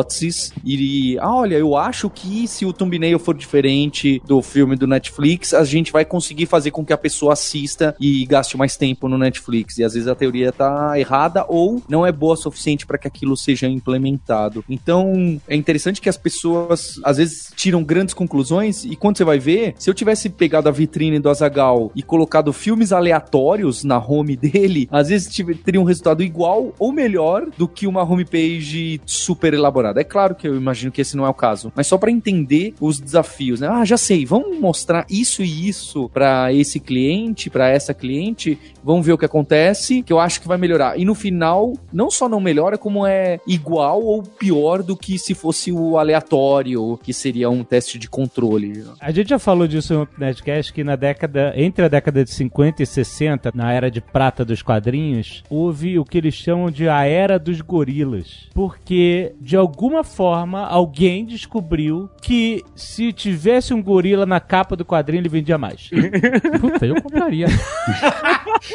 e. 0.64 1.18
Ah, 1.20 1.34
olha, 1.34 1.56
eu 1.56 1.76
acho 1.76 2.11
que 2.11 2.46
se 2.46 2.64
o 2.64 2.72
thumbnail 2.72 3.18
for 3.18 3.37
diferente 3.37 4.22
do 4.26 4.42
filme 4.42 4.76
do 4.76 4.87
Netflix, 4.87 5.54
a 5.54 5.64
gente 5.64 5.92
vai 5.92 6.04
conseguir 6.04 6.46
fazer 6.46 6.70
com 6.70 6.84
que 6.84 6.92
a 6.92 6.98
pessoa 6.98 7.32
assista 7.32 7.94
e 8.00 8.24
gaste 8.26 8.56
mais 8.56 8.76
tempo 8.76 9.08
no 9.08 9.18
Netflix. 9.18 9.78
E 9.78 9.84
às 9.84 9.94
vezes 9.94 10.08
a 10.08 10.14
teoria 10.14 10.52
tá 10.52 10.98
errada 10.98 11.44
ou 11.48 11.82
não 11.88 12.06
é 12.06 12.12
boa 12.12 12.34
o 12.34 12.37
suficiente 12.37 12.87
para 12.87 12.98
que 12.98 13.08
aquilo 13.08 13.37
seja 13.37 13.66
implementado. 13.66 14.64
Então, 14.68 15.40
é 15.48 15.56
interessante 15.56 16.00
que 16.00 16.08
as 16.08 16.16
pessoas 16.16 17.00
às 17.04 17.16
vezes 17.16 17.50
tiram 17.56 17.82
grandes 17.82 18.14
conclusões 18.14 18.84
e 18.84 18.94
quando 18.96 19.16
você 19.16 19.24
vai 19.24 19.38
ver, 19.38 19.74
se 19.78 19.88
eu 19.88 19.94
tivesse 19.94 20.28
pegado 20.28 20.68
a 20.68 20.72
vitrine 20.72 21.18
do 21.18 21.30
Azagal 21.30 21.90
e 21.94 22.02
colocado 22.02 22.52
filmes 22.52 22.92
aleatórios 22.92 23.84
na 23.84 23.98
home 23.98 24.37
dele, 24.37 24.88
às 24.90 25.08
vezes 25.08 25.28
teria 25.64 25.80
um 25.80 25.84
resultado 25.84 26.22
igual 26.22 26.74
ou 26.78 26.92
melhor 26.92 27.46
do 27.56 27.66
que 27.66 27.87
uma 27.87 28.02
homepage 28.02 29.00
super 29.06 29.54
elaborada. 29.54 29.88
É 29.96 30.05
claro 30.05 30.35
que 30.35 30.46
eu 30.46 30.57
imagino 30.57 30.92
que 30.92 31.01
esse 31.01 31.16
não 31.16 31.27
é 31.27 31.29
o 31.29 31.35
caso, 31.35 31.72
mas 31.74 31.87
só 31.87 31.96
para 31.96 32.11
entender 32.11 32.74
os 32.81 33.01
desafios, 33.01 33.61
né? 33.61 33.68
Ah, 33.68 33.85
já 33.85 33.96
sei, 33.96 34.24
vamos 34.24 34.59
mostrar 34.59 35.07
isso 35.11 35.42
e 35.42 35.68
isso 35.68 36.09
para 36.09 36.53
esse 36.53 36.81
cliente, 36.81 37.51
para 37.51 37.68
essa 37.68 37.94
cliente, 37.94 38.59
vamos 38.83 39.05
ver 39.05 39.12
o 39.12 39.18
que 39.18 39.24
acontece, 39.24 40.03
que 40.03 40.12
eu 40.12 40.18
acho 40.18 40.40
que 40.40 40.48
vai 40.48 40.59
melhorar. 40.59 40.98
E 40.98 41.05
no 41.05 41.14
final, 41.14 41.74
não 41.92 42.11
só 42.11 42.29
não 42.29 42.40
melhora, 42.40 42.79
como 42.79 43.07
é 43.07 43.40
igual 43.46 44.03
ou 44.03 44.22
pior 44.22 44.83
do 44.83 44.96
que 44.96 45.18
se 45.18 45.35
fosse 45.35 45.70
o 45.72 45.98
aleatório, 45.98 46.98
que 47.03 47.12
seria 47.12 47.51
um 47.51 47.64
teste 47.64 47.98
de 47.98 48.09
controle. 48.09 48.85
A 49.01 49.11
gente 49.11 49.29
já 49.31 49.38
falou 49.38 49.66
disso 49.66 49.94
no 49.94 50.09
Nerdcast, 50.18 50.72
que 50.72 50.85
na 50.85 50.96
década, 50.96 51.53
entre 51.57 51.85
a 51.85 51.88
década 51.88 52.24
de 52.24 52.31
50 52.31 52.83
e 52.83 52.87
60, 52.87 53.53
na 53.55 53.72
era 53.72 53.90
de 53.90 54.01
prata 54.01 54.44
dos 54.44 54.62
quadrinhos, 54.62 55.42
houve 55.48 55.98
o 55.98 56.05
que 56.05 56.18
eles 56.18 56.35
chamam 56.35 56.70
de 56.70 56.88
a 56.88 57.05
era 57.05 57.38
dos 57.38 57.61
gorilas. 57.61 58.48
Porque, 58.55 59.35
de 59.40 59.57
alguma 59.78 60.02
forma, 60.02 60.66
alguém 60.66 61.24
descobriu 61.24 62.10
que 62.20 62.64
se 62.74 63.12
tivesse 63.12 63.72
um 63.72 63.80
gorila 63.80 64.26
na 64.26 64.40
capa 64.40 64.74
do 64.74 64.84
quadrinho, 64.84 65.20
ele 65.20 65.28
vendia 65.28 65.56
mais. 65.56 65.88
Puta, 66.60 66.84
eu 66.84 67.00
compraria. 67.00 67.46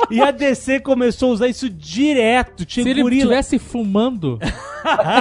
e 0.10 0.22
a 0.22 0.32
DC 0.32 0.80
começou 0.80 1.32
a 1.32 1.34
usar 1.34 1.48
isso 1.50 1.70
direto. 1.70 2.64
Tinha 2.64 2.86
Se 2.86 2.90
ele 2.90 3.02
gorila. 3.02 3.24
estivesse 3.24 3.60
fumando, 3.60 4.40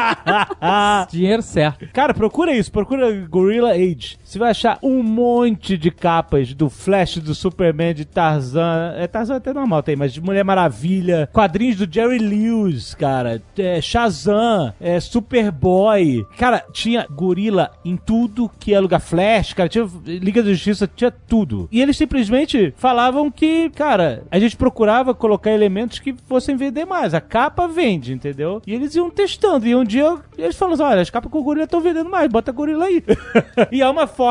dinheiro 1.11 1.43
certo. 1.43 1.89
Cara, 1.93 2.15
procura 2.15 2.53
isso, 2.55 2.71
procura 2.71 3.11
Gorilla 3.27 3.73
Age. 3.73 4.19
Você 4.33 4.39
vai 4.39 4.51
achar 4.51 4.79
um 4.83 5.03
monte 5.03 5.77
de 5.77 5.91
capas 5.91 6.55
do 6.55 6.71
Flash, 6.71 7.19
do 7.19 7.35
Superman, 7.35 7.93
de 7.93 8.07
Tarzan. 8.07 8.95
É, 8.97 9.07
Tarzan 9.07 9.37
até 9.37 9.53
normal 9.53 9.83
tem, 9.83 9.95
mas 9.95 10.11
de 10.11 10.23
Mulher 10.23 10.43
Maravilha. 10.43 11.29
Quadrinhos 11.31 11.77
do 11.77 11.95
Jerry 11.95 12.17
Lewis, 12.17 12.95
cara. 12.95 13.43
É, 13.59 13.79
Shazam, 13.83 14.73
é, 14.81 14.99
Superboy. 15.01 16.25
Cara, 16.39 16.65
tinha 16.73 17.07
gorila 17.11 17.73
em 17.85 17.95
tudo 17.95 18.51
que 18.59 18.73
é 18.73 18.81
lugar. 18.81 19.01
Flash, 19.01 19.53
cara, 19.53 19.69
tinha 19.69 19.87
Liga 20.07 20.43
da 20.43 20.49
Justiça, 20.49 20.89
tinha 20.97 21.11
tudo. 21.11 21.69
E 21.71 21.83
eles 21.83 21.99
simplesmente 21.99 22.73
falavam 22.79 23.31
que, 23.31 23.69
cara, 23.69 24.23
a 24.31 24.39
gente 24.39 24.57
procurava 24.57 25.13
colocar 25.13 25.51
elementos 25.51 25.99
que 25.99 26.15
fossem 26.27 26.57
vender 26.57 26.87
mais. 26.87 27.13
A 27.13 27.21
capa 27.21 27.69
vende, 27.69 28.15
entendeu? 28.15 28.63
E 28.67 28.73
eles 28.73 28.95
iam 28.95 29.11
testando. 29.11 29.67
E 29.67 29.75
um 29.75 29.85
dia 29.85 30.17
eles 30.39 30.57
falaram 30.57 30.75
assim: 30.77 30.85
olha, 30.85 31.03
as 31.03 31.11
capas 31.11 31.31
com 31.31 31.43
gorila 31.43 31.65
estão 31.65 31.83
vendendo 31.83 32.09
mais, 32.09 32.33
bota 32.33 32.51
gorila 32.51 32.87
aí. 32.87 33.05
e 33.71 33.83
é 33.83 33.89
uma 33.91 34.07
forma 34.07 34.22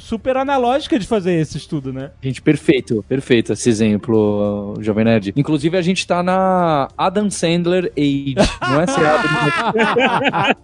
super 0.00 0.36
analógica 0.36 0.98
de 0.98 1.06
fazer 1.06 1.34
esse 1.34 1.56
estudo, 1.56 1.92
né? 1.92 2.10
Gente, 2.22 2.42
perfeito, 2.42 3.04
perfeito 3.08 3.52
esse 3.52 3.68
exemplo, 3.68 4.74
Jovem 4.80 5.04
Nerd. 5.04 5.32
Inclusive, 5.36 5.76
a 5.76 5.82
gente 5.82 6.06
tá 6.06 6.22
na 6.22 6.88
Adam 6.96 7.30
Sandler 7.30 7.92
Age, 7.96 8.34
não 8.60 8.80
é 8.80 8.86
ser 8.86 9.06
Adam 9.06 10.56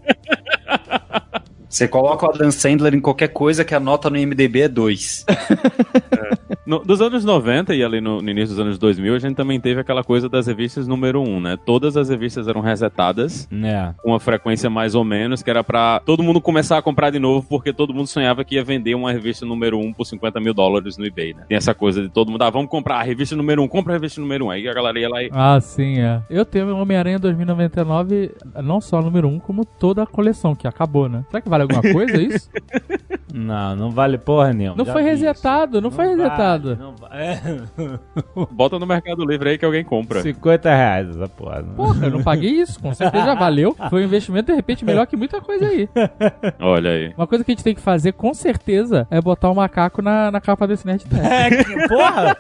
Você 1.68 1.87
coloca 1.87 2.26
o 2.26 2.31
Adam 2.31 2.50
Sandler 2.50 2.94
em 2.94 3.00
qualquer 3.00 3.28
coisa 3.28 3.64
que 3.64 3.74
a 3.74 3.81
nota 3.81 4.09
no 4.09 4.16
IMDB 4.16 4.62
é 4.62 4.68
2. 4.68 5.26
No- 6.68 6.81
dos 6.85 7.00
anos 7.00 7.24
90 7.24 7.74
e 7.74 7.83
ali 7.83 7.98
no, 8.00 8.20
no 8.20 8.31
início 8.31 8.50
dos 8.54 8.59
anos 8.61 8.78
2000, 8.78 9.14
a 9.14 9.18
gente 9.18 9.35
também 9.35 9.59
teve 9.59 9.81
aquela 9.81 10.04
coisa 10.04 10.28
das 10.28 10.46
revistas 10.46 10.87
número 10.87 11.22
1, 11.22 11.40
né? 11.40 11.59
Todas 11.64 11.96
as 11.96 12.11
revistas 12.11 12.46
eram 12.46 12.61
resetadas, 12.61 13.48
É. 13.50 13.94
com 14.02 14.11
uma 14.11 14.20
frequência 14.20 14.68
mais 14.68 14.94
ou 14.94 15.02
menos, 15.02 15.42
que 15.42 15.48
era 15.50 15.64
pra 15.64 16.00
todo 16.04 16.22
mundo 16.22 16.40
começar 16.42 16.76
a 16.76 16.83
comprar 16.83 17.09
de 17.11 17.18
novo, 17.18 17.46
porque 17.48 17.72
todo 17.72 17.94
mundo 17.94 18.07
sonhava 18.07 18.44
que 18.44 18.57
ia 18.57 18.62
vender 18.64 18.94
uma 18.94 19.11
revista 19.11 19.46
número 19.46 19.78
1 19.78 19.94
por 19.94 20.04
50 20.04 20.38
mil 20.40 20.52
dólares 20.52 20.98
no 20.98 21.07
eBay, 21.07 21.33
né? 21.33 21.44
Tem 21.48 21.57
essa 21.57 21.72
coisa 21.74 22.02
de 22.02 22.09
todo 22.11 22.31
mundo, 22.31 22.42
ah, 22.42 22.50
vamos 22.50 22.68
comprar 22.70 22.96
a 22.96 23.02
revista 23.02 23.35
número 23.35 23.62
1, 23.62 23.68
compra 23.68 23.94
a 23.94 23.96
revista 23.96 24.20
número 24.20 24.44
1. 24.46 24.50
Aí 24.50 24.68
a 24.68 24.74
galera 24.74 25.00
ia 25.00 25.09
lá 25.09 25.22
e... 25.22 25.31
Ah, 25.33 25.59
sim, 25.61 25.98
é. 26.00 26.20
Eu 26.28 26.44
tenho 26.44 26.76
Homem-Aranha 26.76 27.18
2099, 27.18 28.31
não 28.62 28.81
só 28.81 29.00
número 29.00 29.26
1, 29.28 29.38
como 29.40 29.64
toda 29.64 30.02
a 30.02 30.07
coleção, 30.07 30.54
que 30.54 30.66
acabou, 30.68 31.09
né? 31.09 31.24
Será 31.31 31.40
que 31.40 31.48
vale 31.48 31.62
alguma 31.62 31.81
coisa 31.83 32.20
isso? 32.20 32.50
Não, 33.33 33.76
não 33.76 33.90
vale 33.90 34.16
porra 34.16 34.54
nenhuma. 34.54 34.76
Não 34.78 34.87
Já 34.87 34.92
foi 34.92 35.02
resetado, 35.02 35.83
não, 35.83 35.90
foi 35.90 36.07
vale, 36.07 36.16
não 36.58 36.94
é. 37.10 37.40
Bota 38.50 38.78
no 38.78 38.86
Mercado 38.86 39.24
Livre 39.24 39.50
aí 39.50 39.58
que 39.58 39.64
alguém 39.64 39.84
compra. 39.84 40.20
50 40.22 40.68
reais 40.74 41.08
essa 41.10 41.28
porra. 41.28 41.62
né? 41.62 41.68
Porra, 41.76 42.06
eu 42.06 42.10
não 42.10 42.22
paguei 42.22 42.50
isso, 42.50 42.80
com 42.80 42.92
certeza 42.94 43.34
valeu. 43.34 43.76
Foi 43.90 44.02
um 44.02 44.04
investimento, 44.04 44.46
de 44.50 44.56
repente, 44.56 44.84
melhor 44.84 45.06
que 45.06 45.16
muita 45.16 45.40
coisa 45.40 45.66
aí. 45.66 45.88
Olha 46.60 46.90
aí. 46.90 47.14
Uma 47.16 47.26
coisa 47.26 47.44
que 47.44 47.50
a 47.50 47.54
gente 47.54 47.64
tem 47.64 47.74
que 47.74 47.80
fazer, 47.80 48.12
com 48.12 48.32
certeza, 48.34 49.06
é 49.10 49.20
botar 49.20 49.50
o 49.50 49.54
macaco 49.54 50.02
na, 50.02 50.30
na 50.30 50.40
capa 50.40 50.66
desse 50.66 50.86
Nerd. 50.86 51.04
É, 51.22 51.62
que- 51.64 51.88
porra! 51.88 52.36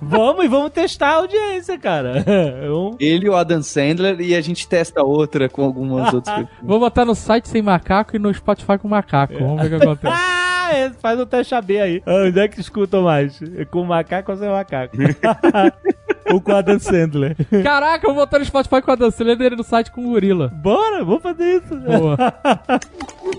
vamos 0.00 0.44
e 0.44 0.48
vamos 0.48 0.70
testar 0.70 1.08
a 1.08 1.14
audiência, 1.16 1.76
cara. 1.78 2.22
Eu- 2.62 2.96
Ele 3.00 3.26
e 3.26 3.28
o 3.28 3.34
Adam 3.34 3.62
Sandler 3.62 4.20
e 4.20 4.34
a 4.34 4.40
gente 4.40 4.68
testa 4.68 5.02
outra 5.02 5.48
com 5.48 5.64
algumas 5.64 6.12
outras 6.14 6.34
coisas. 6.34 6.52
Vou 6.62 6.78
botar 6.78 7.04
no 7.04 7.14
site 7.14 7.48
sem 7.48 7.62
macaco 7.62 8.14
e 8.14 8.18
no 8.18 8.32
Spotify 8.32 8.78
com 8.78 8.86
macaco. 8.88 9.34
Vamos 9.38 9.60
ver 9.62 9.74
o 9.76 9.78
que 9.80 9.84
acontece. 9.86 10.16
Ah, 10.68 10.74
é, 10.76 10.90
faz 10.90 11.18
o 11.18 11.24
teste 11.24 11.54
AB 11.54 11.80
aí. 11.80 12.02
Ah, 12.04 12.24
Onde 12.26 12.38
é 12.38 12.46
que 12.46 12.60
escutam 12.60 13.02
mais? 13.02 13.40
Com 13.70 13.84
macaco 13.84 14.32
ou 14.32 14.38
sem 14.38 14.48
macaco? 14.48 14.96
ou 16.32 16.40
com 16.40 16.52
a 16.52 16.58
Adam 16.58 16.78
Sandler? 16.78 17.36
Caraca, 17.62 18.06
eu 18.06 18.14
vou 18.14 18.24
botar 18.24 18.38
no 18.38 18.44
Spotify 18.44 18.82
com 18.82 18.90
a 18.90 18.94
dança. 18.94 19.22
Ele 19.22 19.56
no 19.56 19.64
site 19.64 19.90
com 19.90 20.06
o 20.06 20.10
gorila. 20.10 20.48
Bora, 20.48 21.04
vamos 21.04 21.22
fazer 21.22 21.62
isso. 21.62 21.76
Boa. 21.76 22.16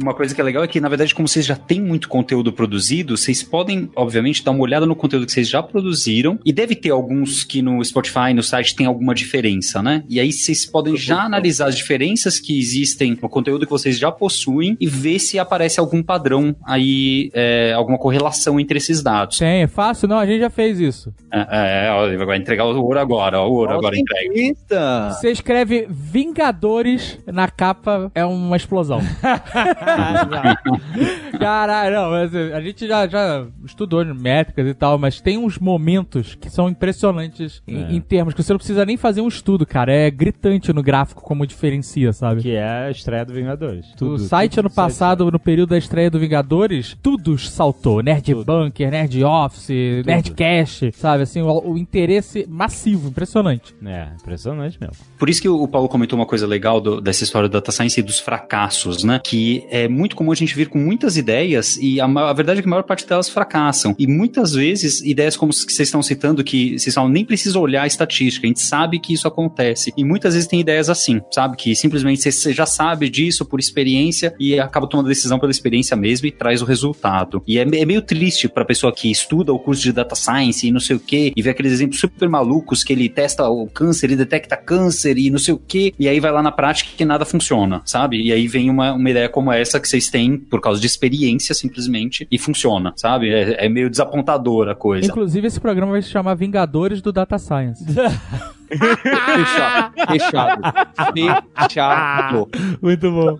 Uma 0.00 0.14
coisa 0.14 0.34
que 0.34 0.40
é 0.40 0.44
legal 0.44 0.64
é 0.64 0.68
que, 0.68 0.80
na 0.80 0.88
verdade, 0.88 1.14
como 1.14 1.28
vocês 1.28 1.46
já 1.46 1.54
têm 1.56 1.80
muito 1.80 2.08
conteúdo 2.08 2.52
produzido, 2.52 3.16
vocês 3.16 3.42
podem, 3.42 3.90
obviamente, 3.94 4.44
dar 4.44 4.50
uma 4.50 4.62
olhada 4.62 4.86
no 4.86 4.96
conteúdo 4.96 5.26
que 5.26 5.32
vocês 5.32 5.48
já 5.48 5.62
produziram. 5.62 6.38
E 6.44 6.52
deve 6.52 6.74
ter 6.74 6.90
alguns 6.90 7.44
que 7.44 7.62
no 7.62 7.82
Spotify, 7.84 8.34
no 8.34 8.42
site, 8.42 8.74
tem 8.74 8.86
alguma 8.86 9.14
diferença, 9.14 9.82
né? 9.82 10.02
E 10.08 10.18
aí 10.18 10.32
vocês 10.32 10.66
podem 10.66 10.96
já 10.96 11.22
analisar 11.22 11.68
as 11.68 11.76
diferenças 11.76 12.40
que 12.40 12.58
existem 12.58 13.16
no 13.20 13.28
conteúdo 13.28 13.66
que 13.66 13.72
vocês 13.72 13.98
já 13.98 14.10
possuem 14.10 14.76
e 14.80 14.86
ver 14.86 15.18
se 15.18 15.38
aparece 15.38 15.78
algum 15.78 16.02
padrão 16.02 16.54
aí, 16.66 17.30
é, 17.32 17.72
alguma 17.72 17.98
correlação 17.98 18.58
entre 18.58 18.78
esses 18.78 19.02
dados. 19.02 19.38
Tem, 19.38 19.62
é 19.62 19.66
fácil? 19.66 20.08
Não, 20.08 20.18
a 20.18 20.26
gente 20.26 20.40
já 20.40 20.50
fez 20.50 20.80
isso. 20.80 21.12
É, 21.32 21.86
é, 21.86 21.92
ó, 21.92 22.06
ele 22.06 22.24
vai 22.24 22.38
entregar 22.38 22.64
o 22.64 22.80
ouro 22.80 22.98
agora, 22.98 23.40
ó, 23.40 23.48
o 23.48 23.54
ouro 23.54 23.72
agora 23.72 23.98
entrega. 23.98 24.32
Eita! 24.32 25.10
Você 25.10 25.30
escreve 25.30 25.86
Vingadores 25.88 27.18
na 27.26 27.48
capa, 27.48 28.10
é 28.14 28.24
uma 28.24 28.56
explosão. 28.56 29.00
Caralho, 31.38 31.94
não, 31.94 32.10
mas 32.10 32.34
assim, 32.34 32.52
a 32.52 32.60
gente 32.60 32.86
já, 32.86 33.06
já 33.06 33.46
estudou 33.64 34.04
métricas 34.14 34.66
e 34.66 34.74
tal, 34.74 34.98
mas 34.98 35.20
tem 35.20 35.38
uns 35.38 35.58
momentos 35.58 36.34
que 36.34 36.50
são 36.50 36.68
impressionantes 36.68 37.62
em, 37.66 37.96
em 37.96 38.00
termos 38.00 38.34
que 38.34 38.42
você 38.42 38.52
não 38.52 38.58
precisa 38.58 38.84
nem 38.84 38.96
fazer 38.96 39.20
um 39.20 39.28
estudo, 39.28 39.66
cara. 39.66 39.92
É 39.92 40.10
gritante 40.10 40.72
no 40.72 40.82
gráfico 40.82 41.22
como 41.22 41.46
diferencia, 41.46 42.12
sabe? 42.12 42.42
Que 42.42 42.56
é 42.56 42.86
a 42.86 42.90
estreia 42.90 43.24
do 43.24 43.32
Vingadores. 43.32 43.86
o 44.00 44.18
site 44.18 44.60
ano 44.60 44.70
passado, 44.70 45.30
no 45.30 45.38
período 45.38 45.70
da 45.70 45.78
estreia 45.78 46.10
do 46.10 46.18
Vingadores, 46.18 46.96
tudo 47.02 47.36
saltou. 47.38 48.02
Nerd 48.02 48.34
Bunker, 48.34 48.90
Nerd 48.90 49.22
Office, 49.24 50.04
Nerdcast, 50.04 50.92
sabe? 50.92 51.13
Assim, 51.22 51.40
o, 51.42 51.70
o 51.72 51.78
interesse 51.78 52.46
massivo, 52.48 53.08
impressionante. 53.08 53.74
É, 53.84 54.08
impressionante 54.20 54.78
mesmo. 54.80 54.96
Por 55.18 55.28
isso 55.30 55.40
que 55.40 55.48
o 55.48 55.66
Paulo 55.68 55.88
comentou 55.88 56.18
uma 56.18 56.26
coisa 56.26 56.46
legal 56.46 56.80
do- 56.80 57.00
dessa 57.00 57.24
história 57.24 57.48
do 57.48 57.52
data 57.52 57.70
science 57.72 57.98
e 57.98 58.02
dos 58.02 58.18
fracassos, 58.18 59.04
né? 59.04 59.20
Que 59.22 59.64
é 59.70 59.88
muito 59.88 60.16
comum 60.16 60.32
a 60.32 60.34
gente 60.34 60.54
vir 60.54 60.68
com 60.68 60.78
muitas 60.78 61.16
ideias 61.16 61.76
e 61.76 62.00
a, 62.00 62.04
a 62.04 62.32
verdade 62.32 62.58
é 62.58 62.62
que 62.62 62.68
a 62.68 62.70
maior 62.70 62.82
parte 62.82 63.06
delas 63.06 63.28
fracassam. 63.28 63.94
E 63.98 64.06
muitas 64.06 64.52
vezes, 64.52 65.00
ideias 65.02 65.36
como 65.36 65.50
as 65.50 65.64
que 65.64 65.72
vocês 65.72 65.88
estão 65.88 66.02
citando, 66.02 66.42
que 66.44 66.78
vocês 66.78 66.94
falam, 66.94 67.10
nem 67.10 67.24
precisa 67.24 67.58
olhar 67.58 67.82
a 67.82 67.86
estatística, 67.86 68.46
a 68.46 68.48
gente 68.48 68.60
sabe 68.60 68.98
que 68.98 69.12
isso 69.12 69.26
acontece. 69.28 69.92
E 69.96 70.04
muitas 70.04 70.34
vezes 70.34 70.48
tem 70.48 70.60
ideias 70.60 70.88
assim, 70.90 71.20
sabe? 71.32 71.56
Que 71.56 71.74
simplesmente 71.74 72.20
você- 72.22 72.32
você 72.32 72.52
já 72.52 72.66
sabe 72.66 73.08
disso 73.08 73.44
por 73.44 73.60
experiência 73.60 74.34
e 74.38 74.58
acaba 74.58 74.88
tomando 74.88 75.06
a 75.06 75.08
decisão 75.10 75.38
pela 75.38 75.50
experiência 75.52 75.96
mesmo 75.96 76.26
e 76.26 76.32
traz 76.32 76.60
o 76.62 76.64
resultado. 76.64 77.42
E 77.46 77.58
é, 77.58 77.62
é 77.62 77.84
meio 77.84 78.02
triste 78.02 78.48
pra 78.48 78.64
pessoa 78.64 78.92
que 78.92 79.10
estuda 79.10 79.52
o 79.52 79.58
curso 79.58 79.82
de 79.82 79.92
data 79.92 80.14
science 80.14 80.66
e 80.66 80.70
não 80.70 80.80
sei 80.80 80.93
o 80.94 81.00
que, 81.00 81.32
e 81.34 81.42
vê 81.42 81.50
aqueles 81.50 81.72
exemplos 81.72 82.00
super 82.00 82.28
malucos 82.28 82.82
que 82.82 82.92
ele 82.92 83.08
testa 83.08 83.48
o 83.48 83.66
câncer 83.66 84.10
e 84.10 84.16
detecta 84.16 84.56
câncer 84.56 85.18
e 85.18 85.30
não 85.30 85.38
sei 85.38 85.54
o 85.54 85.58
que, 85.58 85.94
e 85.98 86.08
aí 86.08 86.20
vai 86.20 86.32
lá 86.32 86.42
na 86.42 86.52
prática 86.52 86.90
que 86.96 87.04
nada 87.04 87.24
funciona, 87.24 87.82
sabe? 87.84 88.22
E 88.22 88.32
aí 88.32 88.46
vem 88.46 88.70
uma, 88.70 88.92
uma 88.92 89.10
ideia 89.10 89.28
como 89.28 89.52
essa 89.52 89.80
que 89.80 89.88
vocês 89.88 90.08
têm 90.08 90.36
por 90.36 90.60
causa 90.60 90.80
de 90.80 90.86
experiência 90.86 91.54
simplesmente 91.54 92.26
e 92.30 92.38
funciona, 92.38 92.92
sabe? 92.96 93.30
É, 93.30 93.66
é 93.66 93.68
meio 93.68 93.90
desapontadora 93.90 94.72
a 94.72 94.74
coisa. 94.74 95.06
Inclusive, 95.06 95.46
esse 95.46 95.60
programa 95.60 95.92
vai 95.92 96.02
se 96.02 96.10
chamar 96.10 96.34
Vingadores 96.34 97.00
do 97.00 97.12
Data 97.12 97.38
Science. 97.38 97.84
Fechado. 98.68 99.94
Fechado. 100.08 100.62
Fechado. 101.54 102.48
Muito 102.82 103.10
bom. 103.10 103.38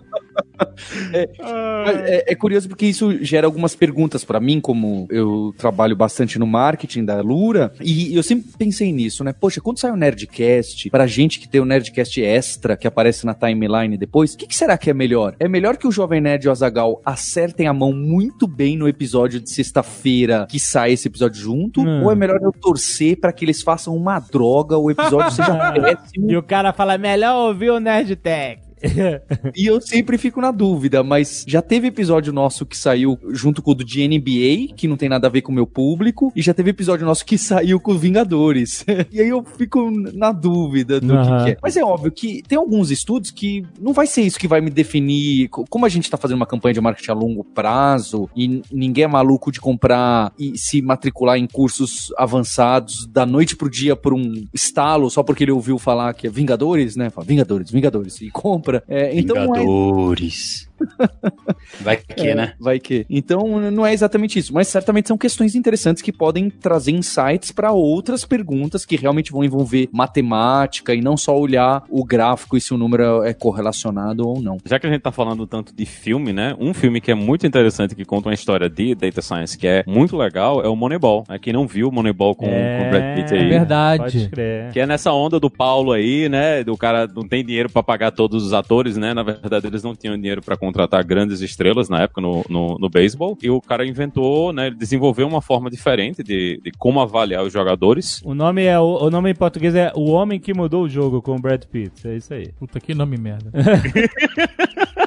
Mas 1.85 1.97
é, 2.01 2.25
é 2.27 2.35
curioso 2.35 2.67
porque 2.67 2.85
isso 2.85 3.23
gera 3.23 3.47
algumas 3.47 3.75
perguntas 3.75 4.23
pra 4.23 4.39
mim, 4.39 4.59
como 4.59 5.07
eu 5.09 5.53
trabalho 5.57 5.95
bastante 5.95 6.39
no 6.39 6.47
marketing 6.47 7.05
da 7.05 7.21
Lura, 7.21 7.71
e 7.81 8.15
eu 8.15 8.23
sempre 8.23 8.51
pensei 8.57 8.91
nisso, 8.91 9.23
né? 9.23 9.33
Poxa, 9.33 9.61
quando 9.61 9.79
sai 9.79 9.91
o 9.91 9.95
Nerdcast, 9.95 10.89
pra 10.89 11.07
gente 11.07 11.39
que 11.39 11.47
tem 11.47 11.61
o 11.61 11.65
Nerdcast 11.65 12.21
extra, 12.21 12.77
que 12.77 12.87
aparece 12.87 13.25
na 13.25 13.33
timeline 13.33 13.97
depois, 13.97 14.33
o 14.33 14.37
que, 14.37 14.47
que 14.47 14.55
será 14.55 14.77
que 14.77 14.89
é 14.89 14.93
melhor? 14.93 15.35
É 15.39 15.47
melhor 15.47 15.77
que 15.77 15.87
o 15.87 15.91
Jovem 15.91 16.21
Nerd 16.21 16.45
e 16.45 16.49
o 16.49 16.51
Azagal 16.51 17.01
acertem 17.05 17.67
a 17.67 17.73
mão 17.73 17.93
muito 17.93 18.47
bem 18.47 18.77
no 18.77 18.87
episódio 18.87 19.39
de 19.39 19.49
sexta-feira 19.49 20.47
que 20.49 20.59
sai 20.59 20.93
esse 20.93 21.07
episódio 21.07 21.41
junto? 21.41 21.81
Hum. 21.81 22.03
Ou 22.03 22.11
é 22.11 22.15
melhor 22.15 22.39
eu 22.41 22.51
torcer 22.51 23.19
pra 23.19 23.31
que 23.31 23.45
eles 23.45 23.61
façam 23.61 23.95
uma 23.95 24.19
droga, 24.19 24.77
o 24.77 24.89
episódio 24.89 25.31
seja 25.31 25.53
péssimo 25.73 26.31
E 26.31 26.37
o 26.37 26.43
cara 26.43 26.73
fala, 26.73 26.97
melhor 26.97 27.47
ouvir 27.47 27.71
o 27.71 27.79
Nerd 27.79 28.15
Tech. 28.15 28.64
E 29.55 29.65
eu 29.65 29.79
sempre 29.81 30.17
fico 30.17 30.41
na 30.41 30.51
dúvida, 30.51 31.03
mas 31.03 31.43
já 31.47 31.61
teve 31.61 31.87
episódio 31.87 32.31
nosso 32.33 32.65
que 32.65 32.77
saiu 32.77 33.17
junto 33.31 33.61
com 33.61 33.71
o 33.71 33.75
do 33.75 33.83
de 33.83 34.07
NBA, 34.07 34.73
que 34.75 34.87
não 34.87 34.97
tem 34.97 35.07
nada 35.09 35.27
a 35.27 35.29
ver 35.29 35.41
com 35.41 35.51
o 35.51 35.55
meu 35.55 35.65
público, 35.67 36.31
e 36.35 36.41
já 36.41 36.53
teve 36.53 36.71
episódio 36.71 37.05
nosso 37.05 37.25
que 37.25 37.37
saiu 37.37 37.79
com 37.79 37.91
os 37.91 38.01
Vingadores. 38.01 38.83
e 39.11 39.21
aí 39.21 39.29
eu 39.29 39.43
fico 39.57 39.89
na 40.13 40.31
dúvida 40.31 40.99
do 40.99 41.13
Aham. 41.13 41.37
que, 41.39 41.43
que 41.45 41.51
é. 41.51 41.57
Mas 41.61 41.77
é 41.77 41.83
óbvio 41.83 42.11
que 42.11 42.41
tem 42.47 42.57
alguns 42.57 42.91
estudos 42.91 43.31
que 43.31 43.63
não 43.79 43.93
vai 43.93 44.07
ser 44.07 44.21
isso 44.21 44.39
que 44.39 44.47
vai 44.47 44.61
me 44.61 44.69
definir. 44.69 45.47
Co- 45.49 45.65
Como 45.69 45.85
a 45.85 45.89
gente 45.89 46.09
tá 46.09 46.17
fazendo 46.17 46.37
uma 46.37 46.45
campanha 46.45 46.73
de 46.73 46.81
marketing 46.81 47.11
a 47.11 47.13
longo 47.13 47.43
prazo 47.43 48.29
e 48.35 48.61
ninguém 48.71 49.03
é 49.05 49.07
maluco 49.07 49.51
de 49.51 49.59
comprar 49.61 50.31
e 50.37 50.57
se 50.57 50.81
matricular 50.81 51.37
em 51.37 51.47
cursos 51.47 52.11
avançados 52.17 53.05
da 53.07 53.25
noite 53.25 53.55
pro 53.55 53.69
dia 53.69 53.95
por 53.95 54.13
um 54.13 54.45
estalo, 54.53 55.09
só 55.09 55.23
porque 55.23 55.43
ele 55.43 55.51
ouviu 55.51 55.77
falar 55.79 56.13
que 56.13 56.27
é 56.27 56.29
Vingadores, 56.29 56.95
né? 56.95 57.09
Fala, 57.09 57.25
Vingadores, 57.25 57.71
Vingadores, 57.71 58.21
e 58.21 58.29
compra. 58.29 58.74
É, 58.87 59.17
então 59.17 59.37
é 59.37 59.41
Vingadores. 59.41 60.69
Vai 61.81 61.97
que, 61.97 62.27
é, 62.27 62.35
né? 62.35 62.53
Vai 62.59 62.79
que. 62.79 63.05
Então, 63.09 63.71
não 63.71 63.85
é 63.85 63.93
exatamente 63.93 64.39
isso, 64.39 64.53
mas 64.53 64.67
certamente 64.67 65.07
são 65.07 65.17
questões 65.17 65.55
interessantes 65.55 66.01
que 66.01 66.11
podem 66.11 66.49
trazer 66.49 66.91
insights 66.91 67.51
para 67.51 67.71
outras 67.71 68.25
perguntas 68.25 68.85
que 68.85 68.95
realmente 68.95 69.31
vão 69.31 69.43
envolver 69.43 69.89
matemática 69.91 70.93
e 70.93 71.01
não 71.01 71.17
só 71.17 71.37
olhar 71.37 71.83
o 71.89 72.03
gráfico 72.03 72.57
e 72.57 72.61
se 72.61 72.73
o 72.73 72.77
número 72.77 73.23
é 73.23 73.33
correlacionado 73.33 74.27
ou 74.27 74.41
não. 74.41 74.57
Já 74.65 74.79
que 74.79 74.87
a 74.87 74.89
gente 74.89 75.01
tá 75.01 75.11
falando 75.11 75.45
tanto 75.45 75.73
de 75.73 75.85
filme, 75.85 76.33
né? 76.33 76.55
Um 76.59 76.73
filme 76.73 77.01
que 77.01 77.11
é 77.11 77.15
muito 77.15 77.45
interessante, 77.45 77.95
que 77.95 78.05
conta 78.05 78.29
uma 78.29 78.33
história 78.33 78.69
de 78.69 78.95
data 78.95 79.21
science 79.21 79.57
que 79.57 79.67
é 79.67 79.83
muito 79.87 80.17
legal, 80.17 80.61
é 80.61 80.67
o 80.67 80.75
Moneyball. 80.75 81.23
É, 81.29 81.37
quem 81.39 81.53
não 81.53 81.67
viu 81.67 81.89
o 81.89 81.91
Moneyball 81.91 82.35
com, 82.35 82.45
com 82.45 82.87
o 82.87 82.89
Brad 82.89 83.15
Pitt 83.15 83.33
aí. 83.33 83.45
é 83.45 83.49
verdade. 83.49 84.03
Pode 84.03 84.29
crer. 84.29 84.71
Que 84.71 84.79
é 84.79 84.85
nessa 84.85 85.11
onda 85.11 85.39
do 85.39 85.49
Paulo 85.49 85.91
aí, 85.91 86.29
né? 86.29 86.63
Do 86.63 86.77
cara 86.77 87.07
não 87.07 87.27
tem 87.27 87.43
dinheiro 87.43 87.69
pra 87.69 87.83
pagar 87.83 88.11
todos 88.11 88.43
os 88.43 88.53
atores, 88.53 88.97
né? 88.97 89.13
Na 89.13 89.23
verdade, 89.23 89.67
eles 89.67 89.83
não 89.83 89.95
tinham 89.95 90.15
dinheiro 90.17 90.41
pra 90.41 90.57
contratar 90.65 91.03
grandes 91.03 91.41
estrelas 91.41 91.89
na 91.89 92.01
época 92.01 92.21
no, 92.21 92.43
no, 92.49 92.77
no 92.77 92.89
beisebol. 92.89 93.37
E 93.41 93.49
o 93.49 93.61
cara 93.61 93.85
inventou, 93.85 94.51
né? 94.51 94.67
Ele 94.67 94.75
desenvolveu 94.75 95.27
uma 95.27 95.41
forma 95.41 95.69
diferente 95.69 96.23
de, 96.23 96.59
de 96.63 96.71
como 96.71 96.99
avaliar 96.99 97.43
os 97.43 97.53
jogadores. 97.53 98.21
O 98.23 98.33
nome, 98.33 98.63
é, 98.63 98.79
o, 98.79 99.05
o 99.05 99.09
nome 99.09 99.31
em 99.31 99.35
português 99.35 99.75
é 99.75 99.91
O 99.95 100.11
Homem 100.11 100.39
que 100.39 100.53
Mudou 100.53 100.83
o 100.83 100.89
Jogo 100.89 101.21
com 101.21 101.35
o 101.35 101.39
Brad 101.39 101.63
Pitt. 101.65 102.07
É 102.07 102.15
isso 102.15 102.33
aí. 102.33 102.51
Puta, 102.57 102.79
que 102.79 102.93
nome 102.95 103.17
merda. 103.17 103.51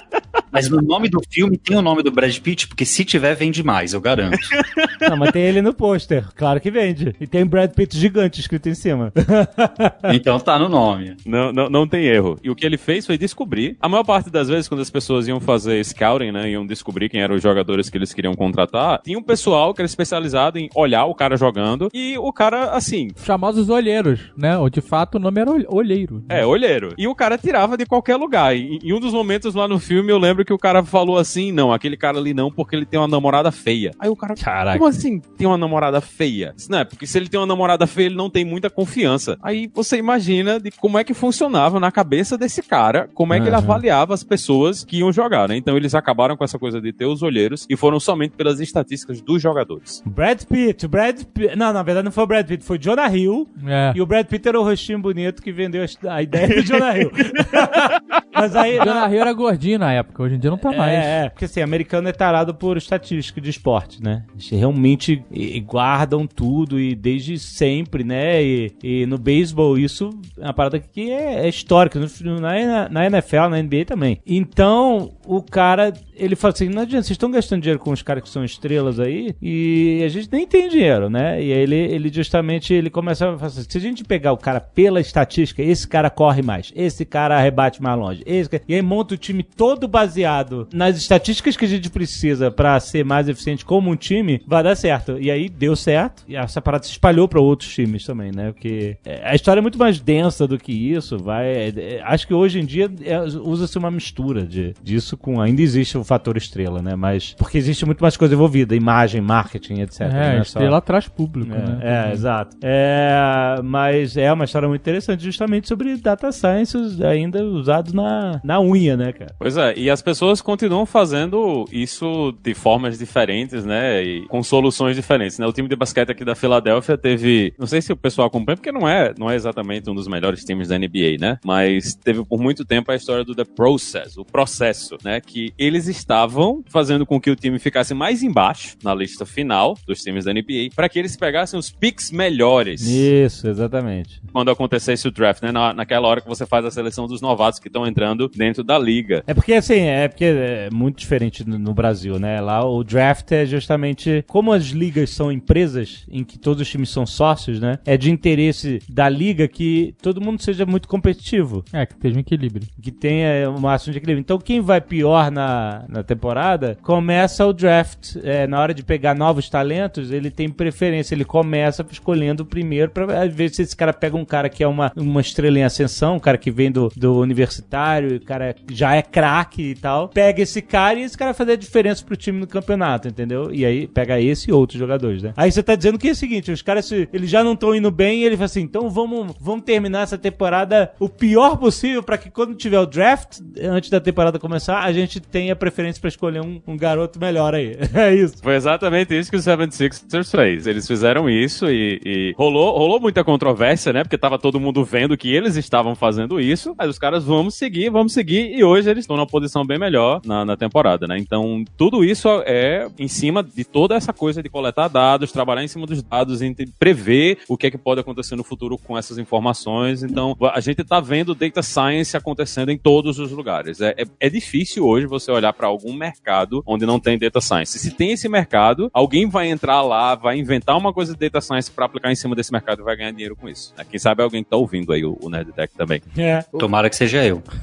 Mas 0.53 0.69
no 0.69 0.81
nome 0.81 1.09
do 1.09 1.21
filme 1.31 1.57
tem 1.57 1.77
o 1.77 1.83
nome 1.83 2.03
do 2.03 2.11
Brad 2.11 2.37
Pitt, 2.39 2.69
porque 2.69 2.85
se 2.85 3.05
tiver, 3.05 3.35
vende 3.35 3.63
mais, 3.63 3.93
eu 3.93 4.01
garanto. 4.01 4.39
Não, 5.01 5.17
mas 5.17 5.31
tem 5.31 5.43
ele 5.43 5.63
no 5.63 5.73
pôster. 5.73 6.25
Claro 6.35 6.61
que 6.61 6.71
vende. 6.71 7.15
E 7.21 7.27
tem 7.27 7.47
Brad 7.47 7.71
Pitt 7.73 7.97
gigante 7.97 8.41
escrito 8.41 8.69
em 8.69 8.75
cima. 8.75 9.13
então 10.13 10.39
tá 10.41 10.59
no 10.59 10.69
nome. 10.69 11.17
Não, 11.25 11.53
não, 11.53 11.69
não 11.69 11.87
tem 11.87 12.05
erro. 12.07 12.39
E 12.43 12.51
o 12.51 12.55
que 12.57 12.67
ele 12.67 12.77
fez 12.77 13.07
foi 13.07 13.17
descobrir. 13.19 13.77
A 13.81 13.89
maior 13.89 14.05
parte 14.05 14.31
das 14.31 14.49
vezes, 14.49 14.69
quando 14.69 14.81
as 14.81 14.91
pessoas 14.91 15.29
iam 15.29 15.41
fazer 15.41 15.85
scouting, 15.85 16.33
né? 16.33 16.51
Iam 16.51 16.67
descobrir 16.67 17.09
quem 17.09 17.21
eram 17.21 17.37
os 17.37 17.43
jogadores 17.43 17.89
que 17.89 17.97
eles 17.97 18.13
queriam 18.13 18.35
contratar, 18.35 19.01
tinha 19.03 19.19
um 19.19 19.23
pessoal 19.23 19.73
que 19.73 19.81
era 19.81 19.87
especializado 19.87 20.59
em 20.59 20.69
olhar 20.75 21.05
o 21.05 21.15
cara 21.15 21.37
jogando. 21.37 21.89
E 21.95 22.17
o 22.19 22.33
cara, 22.33 22.71
assim, 22.73 23.09
Os 23.17 23.25
famosos 23.25 23.69
olheiros, 23.69 24.21
né? 24.37 24.57
Ou 24.59 24.69
de 24.69 24.81
fato 24.81 25.17
o 25.17 25.19
nome 25.21 25.41
era 25.41 25.51
ol- 25.51 25.65
olheiro. 25.69 26.25
É, 26.29 26.45
olheiro. 26.45 26.95
E 26.99 27.07
o 27.07 27.15
cara 27.15 27.39
tirava 27.39 27.77
de 27.77 27.87
qualquer 27.87 28.17
lugar. 28.17 28.57
E 28.57 28.79
em 28.83 28.93
um 28.93 29.01
dos 29.01 29.13
momentos 29.13 29.55
lá 29.55 29.69
no 29.69 29.79
filme, 29.79 30.11
eu 30.11 30.19
lembro 30.19 30.38
que 30.45 30.53
o 30.53 30.59
cara 30.59 30.85
falou 30.85 31.19
assim: 31.19 31.53
não, 31.53 31.73
aquele 31.73 31.97
cara 31.97 32.19
ali 32.19 32.33
não, 32.35 32.51
porque 32.51 32.75
ele 32.77 32.87
tem 32.87 32.99
uma 32.99 33.09
namorada 33.09 33.51
feia. 33.51 33.93
Aí 33.99 34.09
o 34.09 34.17
cara, 34.17 34.35
Caraca. 34.35 34.79
como 34.79 34.89
assim 34.91 35.19
tem 35.21 35.47
uma 35.47 35.59
namorada 35.59 36.01
feia? 36.01 36.55
Não, 36.69 36.79
é 36.81 36.85
porque 36.85 37.07
se 37.07 37.19
ele 37.19 37.29
tem 37.29 37.39
uma 37.39 37.47
namorada 37.47 37.87
feia, 37.87 38.07
ele 38.07 38.15
não 38.17 38.31
tem 38.31 38.45
muita 38.45 38.69
confiança. 38.71 39.37
Aí 39.43 39.71
você 39.75 39.97
imagina 39.97 40.59
de 40.61 40.71
como 40.71 40.99
é 40.99 41.05
que 41.05 41.15
funcionava 41.15 41.79
na 41.81 41.91
cabeça 41.91 42.37
desse 42.37 42.63
cara, 42.63 43.09
como 43.15 43.33
é 43.35 43.41
que 43.41 43.47
ele 43.47 43.55
Aham. 43.57 43.65
avaliava 43.65 44.15
as 44.15 44.23
pessoas 44.25 44.85
que 44.85 44.99
iam 44.99 45.13
jogar, 45.13 45.49
né? 45.49 45.57
Então 45.57 45.77
eles 45.77 45.95
acabaram 45.95 46.37
com 46.37 46.45
essa 46.45 46.59
coisa 46.59 46.81
de 46.81 46.93
ter 46.93 47.07
os 47.07 47.23
olheiros 47.23 47.67
e 47.69 47.77
foram 47.77 47.99
somente 48.01 48.33
pelas 48.37 48.61
estatísticas 48.61 49.21
dos 49.21 49.41
jogadores. 49.43 50.03
Brad 50.07 50.43
Pitt, 50.45 50.87
o 50.87 50.89
Brad 50.89 51.23
Pitt. 51.25 51.57
Não, 51.57 51.73
na 51.73 51.83
verdade 51.83 52.05
não 52.05 52.13
foi 52.13 52.25
o 52.25 52.27
Brad 52.27 52.47
Pitt, 52.47 52.65
foi 52.65 52.79
Jonah 52.79 53.09
Hill. 53.15 53.49
É. 53.67 53.93
E 53.95 54.01
o 54.01 54.07
Brad 54.07 54.27
Pitt 54.27 54.49
era 54.49 54.59
o 54.61 54.63
rostinho 54.65 54.99
bonito 54.99 55.43
que 55.43 55.53
vendeu 55.53 55.83
a- 55.85 56.15
a 56.15 56.23
ideia 56.23 56.49
do 56.49 56.63
Jonah 56.63 56.99
Hill. 56.99 57.11
Mas 58.41 58.57
aí. 58.57 58.79
O 58.79 58.85
Jonah 58.85 59.11
Hill 59.11 59.21
era 59.21 59.33
gordinho 59.33 59.79
na 59.79 59.93
época, 59.93 60.23
hoje 60.23 60.35
em 60.35 60.39
dia 60.39 60.51
não 60.51 60.59
tá 60.59 60.71
mais. 60.73 60.93
É, 60.93 61.25
é, 61.25 61.29
porque 61.29 61.45
assim, 61.45 61.61
americano 61.61 62.09
é 62.09 62.13
tarado 62.13 62.55
por 62.55 62.77
estatística 62.77 63.41
de 63.41 63.51
esporte, 63.51 64.03
né? 64.03 64.25
Eles 64.33 64.49
realmente 64.51 65.23
guardam 65.67 66.27
tudo 66.27 66.79
e 66.81 66.95
desde 66.95 67.39
sempre, 67.39 68.05
né? 68.05 68.43
E, 68.43 68.73
e 68.83 69.07
no 69.07 69.19
beisebol 69.19 69.79
isso 69.79 70.11
é 70.39 70.45
uma 70.45 70.55
parada 70.55 70.79
que 70.79 71.11
é, 71.11 71.47
é 71.47 71.49
histórica, 71.49 71.99
no- 71.99 72.41
na, 72.41 72.89
na 72.89 73.07
NFL, 73.07 73.49
na 73.51 73.63
NBA 73.63 73.85
também. 73.87 74.21
Então, 74.27 75.11
o 75.27 75.43
cara, 75.43 75.93
ele 76.17 76.37
fala 76.37 76.53
assim, 76.55 76.69
não 76.69 76.83
adianta, 76.83 77.03
vocês 77.05 77.11
estão 77.13 77.31
gastando 77.31 77.63
dinheiro 77.63 77.79
com 77.81 77.91
os 77.91 78.03
caras 78.03 78.23
que 78.23 78.29
são 78.29 78.45
estrelas 78.45 78.99
aí 79.01 79.35
e 79.43 80.03
a 80.05 80.09
gente 80.09 80.29
nem 80.33 80.47
tem 80.47 80.69
dinheiro, 80.69 81.11
né? 81.11 81.43
E 81.43 81.53
aí 81.53 81.59
ele, 81.61 81.75
ele 81.77 82.11
justamente, 82.13 82.73
ele 82.73 82.91
começa 82.91 83.29
a 83.31 83.37
falar 83.37 83.47
assim, 83.49 83.65
se 83.69 83.79
a 83.79 83.81
gente 83.81 84.05
pegar 84.05 84.33
o 84.33 84.37
cara 84.37 84.61
pela 84.61 85.01
estatística, 85.01 85.63
esse 85.63 85.87
cara 85.87 86.09
corre 86.11 86.43
mais, 86.43 86.73
esse 86.75 87.05
cara 87.05 87.37
arrebate 87.37 87.83
mais 87.83 87.99
longe, 87.99 88.23
esse 88.29 88.61
e 88.69 88.75
aí 88.75 88.83
monta 88.83 89.15
o 89.15 89.19
time 89.19 89.43
todo 89.43 89.89
baseado 89.89 90.69
nas 90.73 90.97
estatísticas 90.97 91.57
que 91.57 91.65
a 91.65 91.69
gente 91.69 91.91
precisa 91.91 92.51
pra 92.51 92.79
ser 92.81 93.05
mais 93.05 93.29
eficiente 93.29 93.65
como 93.65 93.91
um 93.91 93.97
time, 93.97 94.43
vai 94.47 94.63
dar 94.63 94.77
certo. 94.77 95.19
E 95.19 95.31
aí 95.31 95.49
deu 95.49 95.75
certo, 95.75 96.25
e 96.29 96.37
essa 96.37 96.61
parada 96.61 96.85
se 96.85 96.91
espalhou 96.91 97.29
pra 97.29 97.41
outros 97.41 97.73
times 97.73 98.05
também, 98.05 98.31
né? 98.33 98.53
Porque 98.53 98.97
é, 99.05 99.21
a 99.25 99.35
história 99.35 99.61
é 99.61 99.63
muito 99.63 99.79
mais 99.79 100.01
densa 100.01 100.47
do 100.47 100.59
que 100.59 100.73
isso, 100.73 101.19
vai... 101.19 101.47
é, 101.47 101.69
é, 101.77 102.03
acho 102.05 102.27
que 102.27 102.35
hoje 102.35 102.61
em 102.61 102.65
dia 102.65 102.91
é, 103.05 103.19
usa-se 103.21 103.77
uma 103.79 103.91
mistura 103.91 104.45
de, 104.47 104.75
disso 104.83 105.17
com... 105.17 105.41
Ainda 105.41 105.63
existe 105.63 105.97
o 105.97 106.05
fator 106.05 106.37
estrela, 106.37 106.83
né? 106.83 106.95
Mas... 106.95 107.35
Porque 107.39 107.59
existe 107.59 107.85
muito 107.87 108.01
mais 108.01 108.17
coisa 108.17 108.35
envolvida, 108.35 108.75
imagem, 108.75 109.21
marketing, 109.21 109.81
etc. 109.81 110.01
É, 110.03 110.37
só- 110.37 110.43
estrela 110.43 110.81
traz 110.81 111.09
público, 111.09 111.51
né? 111.51 111.79
é, 111.83 112.11
é, 112.11 112.13
exato. 112.13 112.57
É, 112.63 113.61
mas 113.63 114.17
é 114.17 114.33
uma 114.33 114.45
história 114.45 114.69
muito 114.69 114.81
interessante 114.81 115.25
justamente 115.25 115.69
sobre 115.69 115.97
data 115.97 116.31
science 116.33 116.77
ainda 117.05 117.45
usados 117.45 117.93
na, 117.93 118.08
na 118.43 118.61
unha, 118.61 118.97
né, 118.97 119.13
cara? 119.13 119.35
Pois 119.39 119.57
é, 119.57 119.75
e 119.77 119.91
as 119.91 120.03
pessoas 120.03 120.41
continuam 120.41 120.87
fazendo 120.87 121.65
isso 121.73 122.33
de 122.43 122.55
formas 122.55 122.99
diferentes, 122.99 123.65
né? 123.65 124.03
E 124.03 124.27
com 124.27 124.43
soluções 124.43 124.97
diferentes, 124.97 125.39
né? 125.39 125.47
O 125.47 125.53
time 125.53 125.69
de 125.69 125.77
basquete 125.77 126.11
aqui 126.11 126.25
da 126.25 126.35
Filadélfia 126.35 126.97
teve, 126.97 127.53
não 127.59 127.67
sei 127.67 127.81
se 127.81 127.93
o 127.93 127.97
pessoal 127.97 128.29
acompanha, 128.29 128.57
porque 128.57 128.73
não 128.73 128.89
é, 128.89 129.15
não 129.19 129.31
é 129.31 129.35
exatamente 129.35 129.89
um 129.91 129.95
dos 129.95 130.09
melhores 130.09 130.45
times 130.45 130.69
da 130.69 130.79
NBA, 130.79 131.17
né? 131.21 131.39
Mas 131.45 131.95
teve 131.95 132.25
por 132.25 132.41
muito 132.41 132.65
tempo 132.65 132.91
a 132.91 132.97
história 132.97 133.25
do 133.25 133.35
The 133.35 133.45
Process, 133.45 134.17
o 134.17 134.25
processo, 134.25 134.97
né? 135.05 135.21
Que 135.21 135.53
eles 135.59 135.89
estavam 135.89 136.63
fazendo 136.69 137.05
com 137.07 137.21
que 137.21 137.31
o 137.31 137.37
time 137.37 137.59
ficasse 137.59 137.95
mais 137.95 138.23
embaixo 138.23 138.77
na 138.83 138.95
lista 138.95 139.25
final 139.27 139.77
dos 139.87 140.03
times 140.03 140.25
da 140.25 140.33
NBA, 140.33 140.71
para 140.75 140.89
que 140.89 140.99
eles 140.99 141.17
pegassem 141.17 141.59
os 141.59 141.71
picks 141.71 142.11
melhores 142.11 142.83
Isso, 142.83 143.49
exatamente. 143.49 144.21
quando 144.33 144.51
acontecesse 144.51 145.07
o 145.07 145.11
draft, 145.11 145.43
né? 145.43 145.53
Na, 145.53 145.73
naquela 145.73 146.09
hora 146.09 146.21
que 146.21 146.29
você 146.29 146.47
faz 146.47 146.65
a 146.65 146.71
seleção 146.71 147.07
dos 147.07 147.21
novatos 147.21 147.59
que 147.59 147.69
estão 147.69 147.87
entrando 147.87 147.98
dentro 148.37 148.63
da 148.63 148.79
liga. 148.79 149.23
É 149.27 149.35
porque 149.35 149.55
assim, 149.55 149.81
é 149.81 150.09
porque 150.09 150.25
é 150.25 150.69
muito 150.71 150.99
diferente 150.99 151.49
no, 151.49 151.59
no 151.59 151.75
Brasil, 151.75 152.19
né? 152.19 152.41
Lá 152.41 152.65
o 152.65 152.85
draft 152.85 153.31
é 153.33 153.45
justamente 153.47 154.25
como 154.27 154.53
as 154.53 154.67
ligas 154.67 155.11
são 155.11 155.31
empresas 155.33 156.05
em 156.11 156.25
que 156.25 156.39
todos 156.39 156.63
os 156.63 156.69
times 156.69 156.91
são 156.91 157.07
sócios, 157.07 157.61
né? 157.61 157.79
É 157.85 157.97
de 157.97 158.11
interesse 158.11 158.81
da 158.89 159.09
liga 159.09 159.49
que 159.49 159.95
todo 160.01 160.21
mundo 160.21 160.43
seja 160.43 160.65
muito 160.65 160.89
competitivo. 160.89 161.65
É, 161.73 161.87
que 161.87 161.95
esteja 161.95 162.17
um 162.17 162.21
equilíbrio. 162.21 162.67
que 162.81 162.91
tenha 162.91 163.51
o 163.51 163.61
máximo 163.61 163.93
de 163.93 163.99
equilíbrio. 163.99 164.21
Então, 164.21 164.39
quem 164.39 164.61
vai 164.61 164.81
pior 164.81 165.31
na, 165.31 165.85
na 165.89 166.03
temporada, 166.03 166.77
começa 166.83 167.47
o 167.47 167.53
draft. 167.53 168.17
É, 168.23 168.47
na 168.47 168.61
hora 168.61 168.75
de 168.75 168.83
pegar 168.83 169.15
novos 169.15 169.49
talentos, 169.49 170.11
ele 170.11 170.31
tem 170.31 170.49
preferência. 170.49 171.15
Ele 171.15 171.25
começa 171.25 171.85
escolhendo 171.91 172.43
o 172.43 172.47
primeiro 172.47 172.91
para 172.91 173.27
ver 173.27 173.51
se 173.51 173.63
esse 173.63 173.77
cara 173.77 173.93
pega 173.93 174.17
um 174.17 174.25
cara 174.25 174.49
que 174.49 174.63
é 174.63 174.69
uma, 174.69 174.93
uma 174.97 175.21
estrela 175.21 175.59
em 175.59 175.65
ascensão, 175.65 176.17
um 176.17 176.21
cara 176.21 176.39
que 176.39 176.51
vem 176.51 176.71
do, 176.71 176.91
do 176.97 177.19
universitário, 177.19 177.88
o 177.97 178.21
cara 178.21 178.55
já 178.71 178.95
é 178.95 179.03
craque 179.03 179.71
e 179.71 179.75
tal. 179.75 180.09
Pega 180.09 180.43
esse 180.43 180.63
cara 180.63 180.99
e 180.99 181.03
esse 181.03 181.17
cara 181.17 181.33
vai 181.33 181.39
fazer 181.39 181.53
a 181.53 181.57
diferença 181.57 182.05
pro 182.05 182.17
time 182.17 182.41
no 182.41 182.47
campeonato, 182.47 183.09
entendeu? 183.09 183.53
E 183.53 183.65
aí 183.65 183.87
pega 183.87 184.21
esse 184.21 184.51
e 184.51 184.53
outros 184.53 184.79
jogadores, 184.79 185.23
né? 185.23 185.33
Aí 185.37 185.51
você 185.51 185.63
tá 185.63 185.75
dizendo 185.75 185.99
que 185.99 186.09
é 186.09 186.13
o 186.13 186.17
seguinte, 186.17 186.51
os 186.51 186.63
caras 186.63 186.91
eles 186.91 187.31
já 187.31 187.43
não 187.43 187.53
estão 187.53 187.75
indo 187.75 187.91
bem 187.91 188.21
e 188.21 188.25
ele 188.25 188.37
fala 188.37 188.47
assim, 188.47 188.63
então 188.63 188.89
vamos, 188.89 189.35
vamos 189.41 189.65
terminar 189.65 190.03
essa 190.03 190.19
temporada 190.19 190.93
o 190.99 191.09
pior 191.09 191.57
possível 191.57 192.03
para 192.03 192.19
que 192.19 192.31
quando 192.31 192.55
tiver 192.55 192.79
o 192.79 192.87
draft, 192.87 193.39
antes 193.61 193.91
da 193.91 194.01
temporada 194.01 194.39
começar, 194.39 194.81
a 194.83 194.93
gente 194.93 195.21
tenha 195.21 195.55
preferência 195.57 196.01
para 196.01 196.09
escolher 196.09 196.41
um, 196.41 196.61
um 196.67 196.77
garoto 196.77 197.19
melhor 197.19 197.55
aí. 197.55 197.77
É 197.99 198.15
isso. 198.15 198.37
Foi 198.41 198.55
exatamente 198.55 199.19
isso 199.19 199.31
que 199.31 199.37
o 199.37 199.41
76ers 199.41 200.31
fez. 200.31 200.67
Eles 200.67 200.87
fizeram 200.87 201.29
isso 201.29 201.69
e, 201.69 202.01
e 202.05 202.35
rolou, 202.37 202.77
rolou 202.77 203.01
muita 203.01 203.25
controvérsia, 203.25 203.93
né? 203.93 204.05
Porque 204.05 204.17
tava 204.17 204.39
todo 204.39 204.61
mundo 204.61 204.85
vendo 204.85 205.17
que 205.17 205.35
eles 205.35 205.57
estavam 205.57 205.95
fazendo 205.95 206.41
isso. 206.41 206.75
Mas 206.79 206.89
os 206.89 206.99
caras, 206.99 207.25
vamos 207.25 207.57
seguir, 207.57 207.78
vamos 207.91 208.13
seguir. 208.13 208.55
E 208.55 208.65
hoje 208.65 208.91
eles 208.91 209.03
estão 209.03 209.17
numa 209.17 209.27
posição 209.27 209.65
bem 209.65 209.79
melhor 209.79 210.21
na, 210.25 210.45
na 210.45 210.57
temporada, 210.57 211.07
né? 211.07 211.19
Então, 211.19 211.65
tudo 211.77 212.05
isso 212.05 212.29
é 212.47 212.89
em 212.99 213.09
cima 213.09 213.43
de 213.43 213.65
toda 213.65 213.95
essa 213.95 214.13
coisa 214.13 214.43
de 214.43 214.49
coletar 214.49 214.89
dados, 214.89 215.31
trabalhar 215.31 215.63
em 215.63 215.69
cima 215.69 215.87
dos 215.87 216.03
dados, 216.03 216.43
e 216.43 216.55
prever 216.79 217.39
o 217.49 217.57
que 217.57 217.67
é 217.67 217.71
que 217.71 217.79
pode 217.79 218.01
acontecer 218.01 218.37
no 218.37 218.43
futuro 218.43 218.79
com 218.79 218.97
essas 218.97 219.19
informações. 219.19 220.03
Então, 220.03 220.37
a 220.53 220.61
gente 220.61 220.83
tá 220.83 221.01
vendo 221.01 221.35
data 221.35 221.63
science 221.63 222.17
acontecendo 222.17 222.71
em 222.71 222.79
todos 222.79 223.19
os 223.19 223.31
lugares. 223.31 223.81
É, 223.81 223.95
é, 223.99 224.05
é 224.21 224.31
difícil 224.31 224.87
hoje 224.87 225.07
você 225.07 225.31
olhar 225.31 225.53
para 225.53 225.67
algum 225.67 225.93
mercado 225.93 226.63
onde 226.67 226.87
não 226.87 226.99
tem 226.99 227.19
data 227.19 227.41
science. 227.41 227.79
Se 227.79 227.91
tem 227.91 228.13
esse 228.13 228.29
mercado, 228.29 228.91
alguém 228.93 229.29
vai 229.29 229.51
entrar 229.51 229.83
lá, 229.83 230.15
vai 230.15 230.39
inventar 230.39 230.77
uma 230.77 230.93
coisa 230.93 231.13
de 231.13 231.19
data 231.19 231.41
science 231.41 231.71
para 231.71 231.85
aplicar 231.85 232.11
em 232.11 232.17
cima 232.17 232.35
desse 232.35 232.53
mercado 232.53 232.81
e 232.81 232.85
vai 232.85 232.97
ganhar 232.97 233.11
dinheiro 233.11 233.37
com 233.37 233.49
isso. 233.49 233.75
né? 233.77 233.85
Quem 233.89 233.99
sabe 233.99 234.23
alguém 234.23 234.43
que 234.43 234.51
tá 234.51 234.57
ouvindo 234.57 234.93
aí 234.93 235.05
o, 235.05 235.19
o 235.21 235.29
Nerd 235.29 235.53
Tech 235.53 235.73
também. 235.77 236.01
É. 236.17 236.43
Tomara 236.59 236.89
que 236.89 236.97
seja 236.97 237.25
eu. 237.25 237.43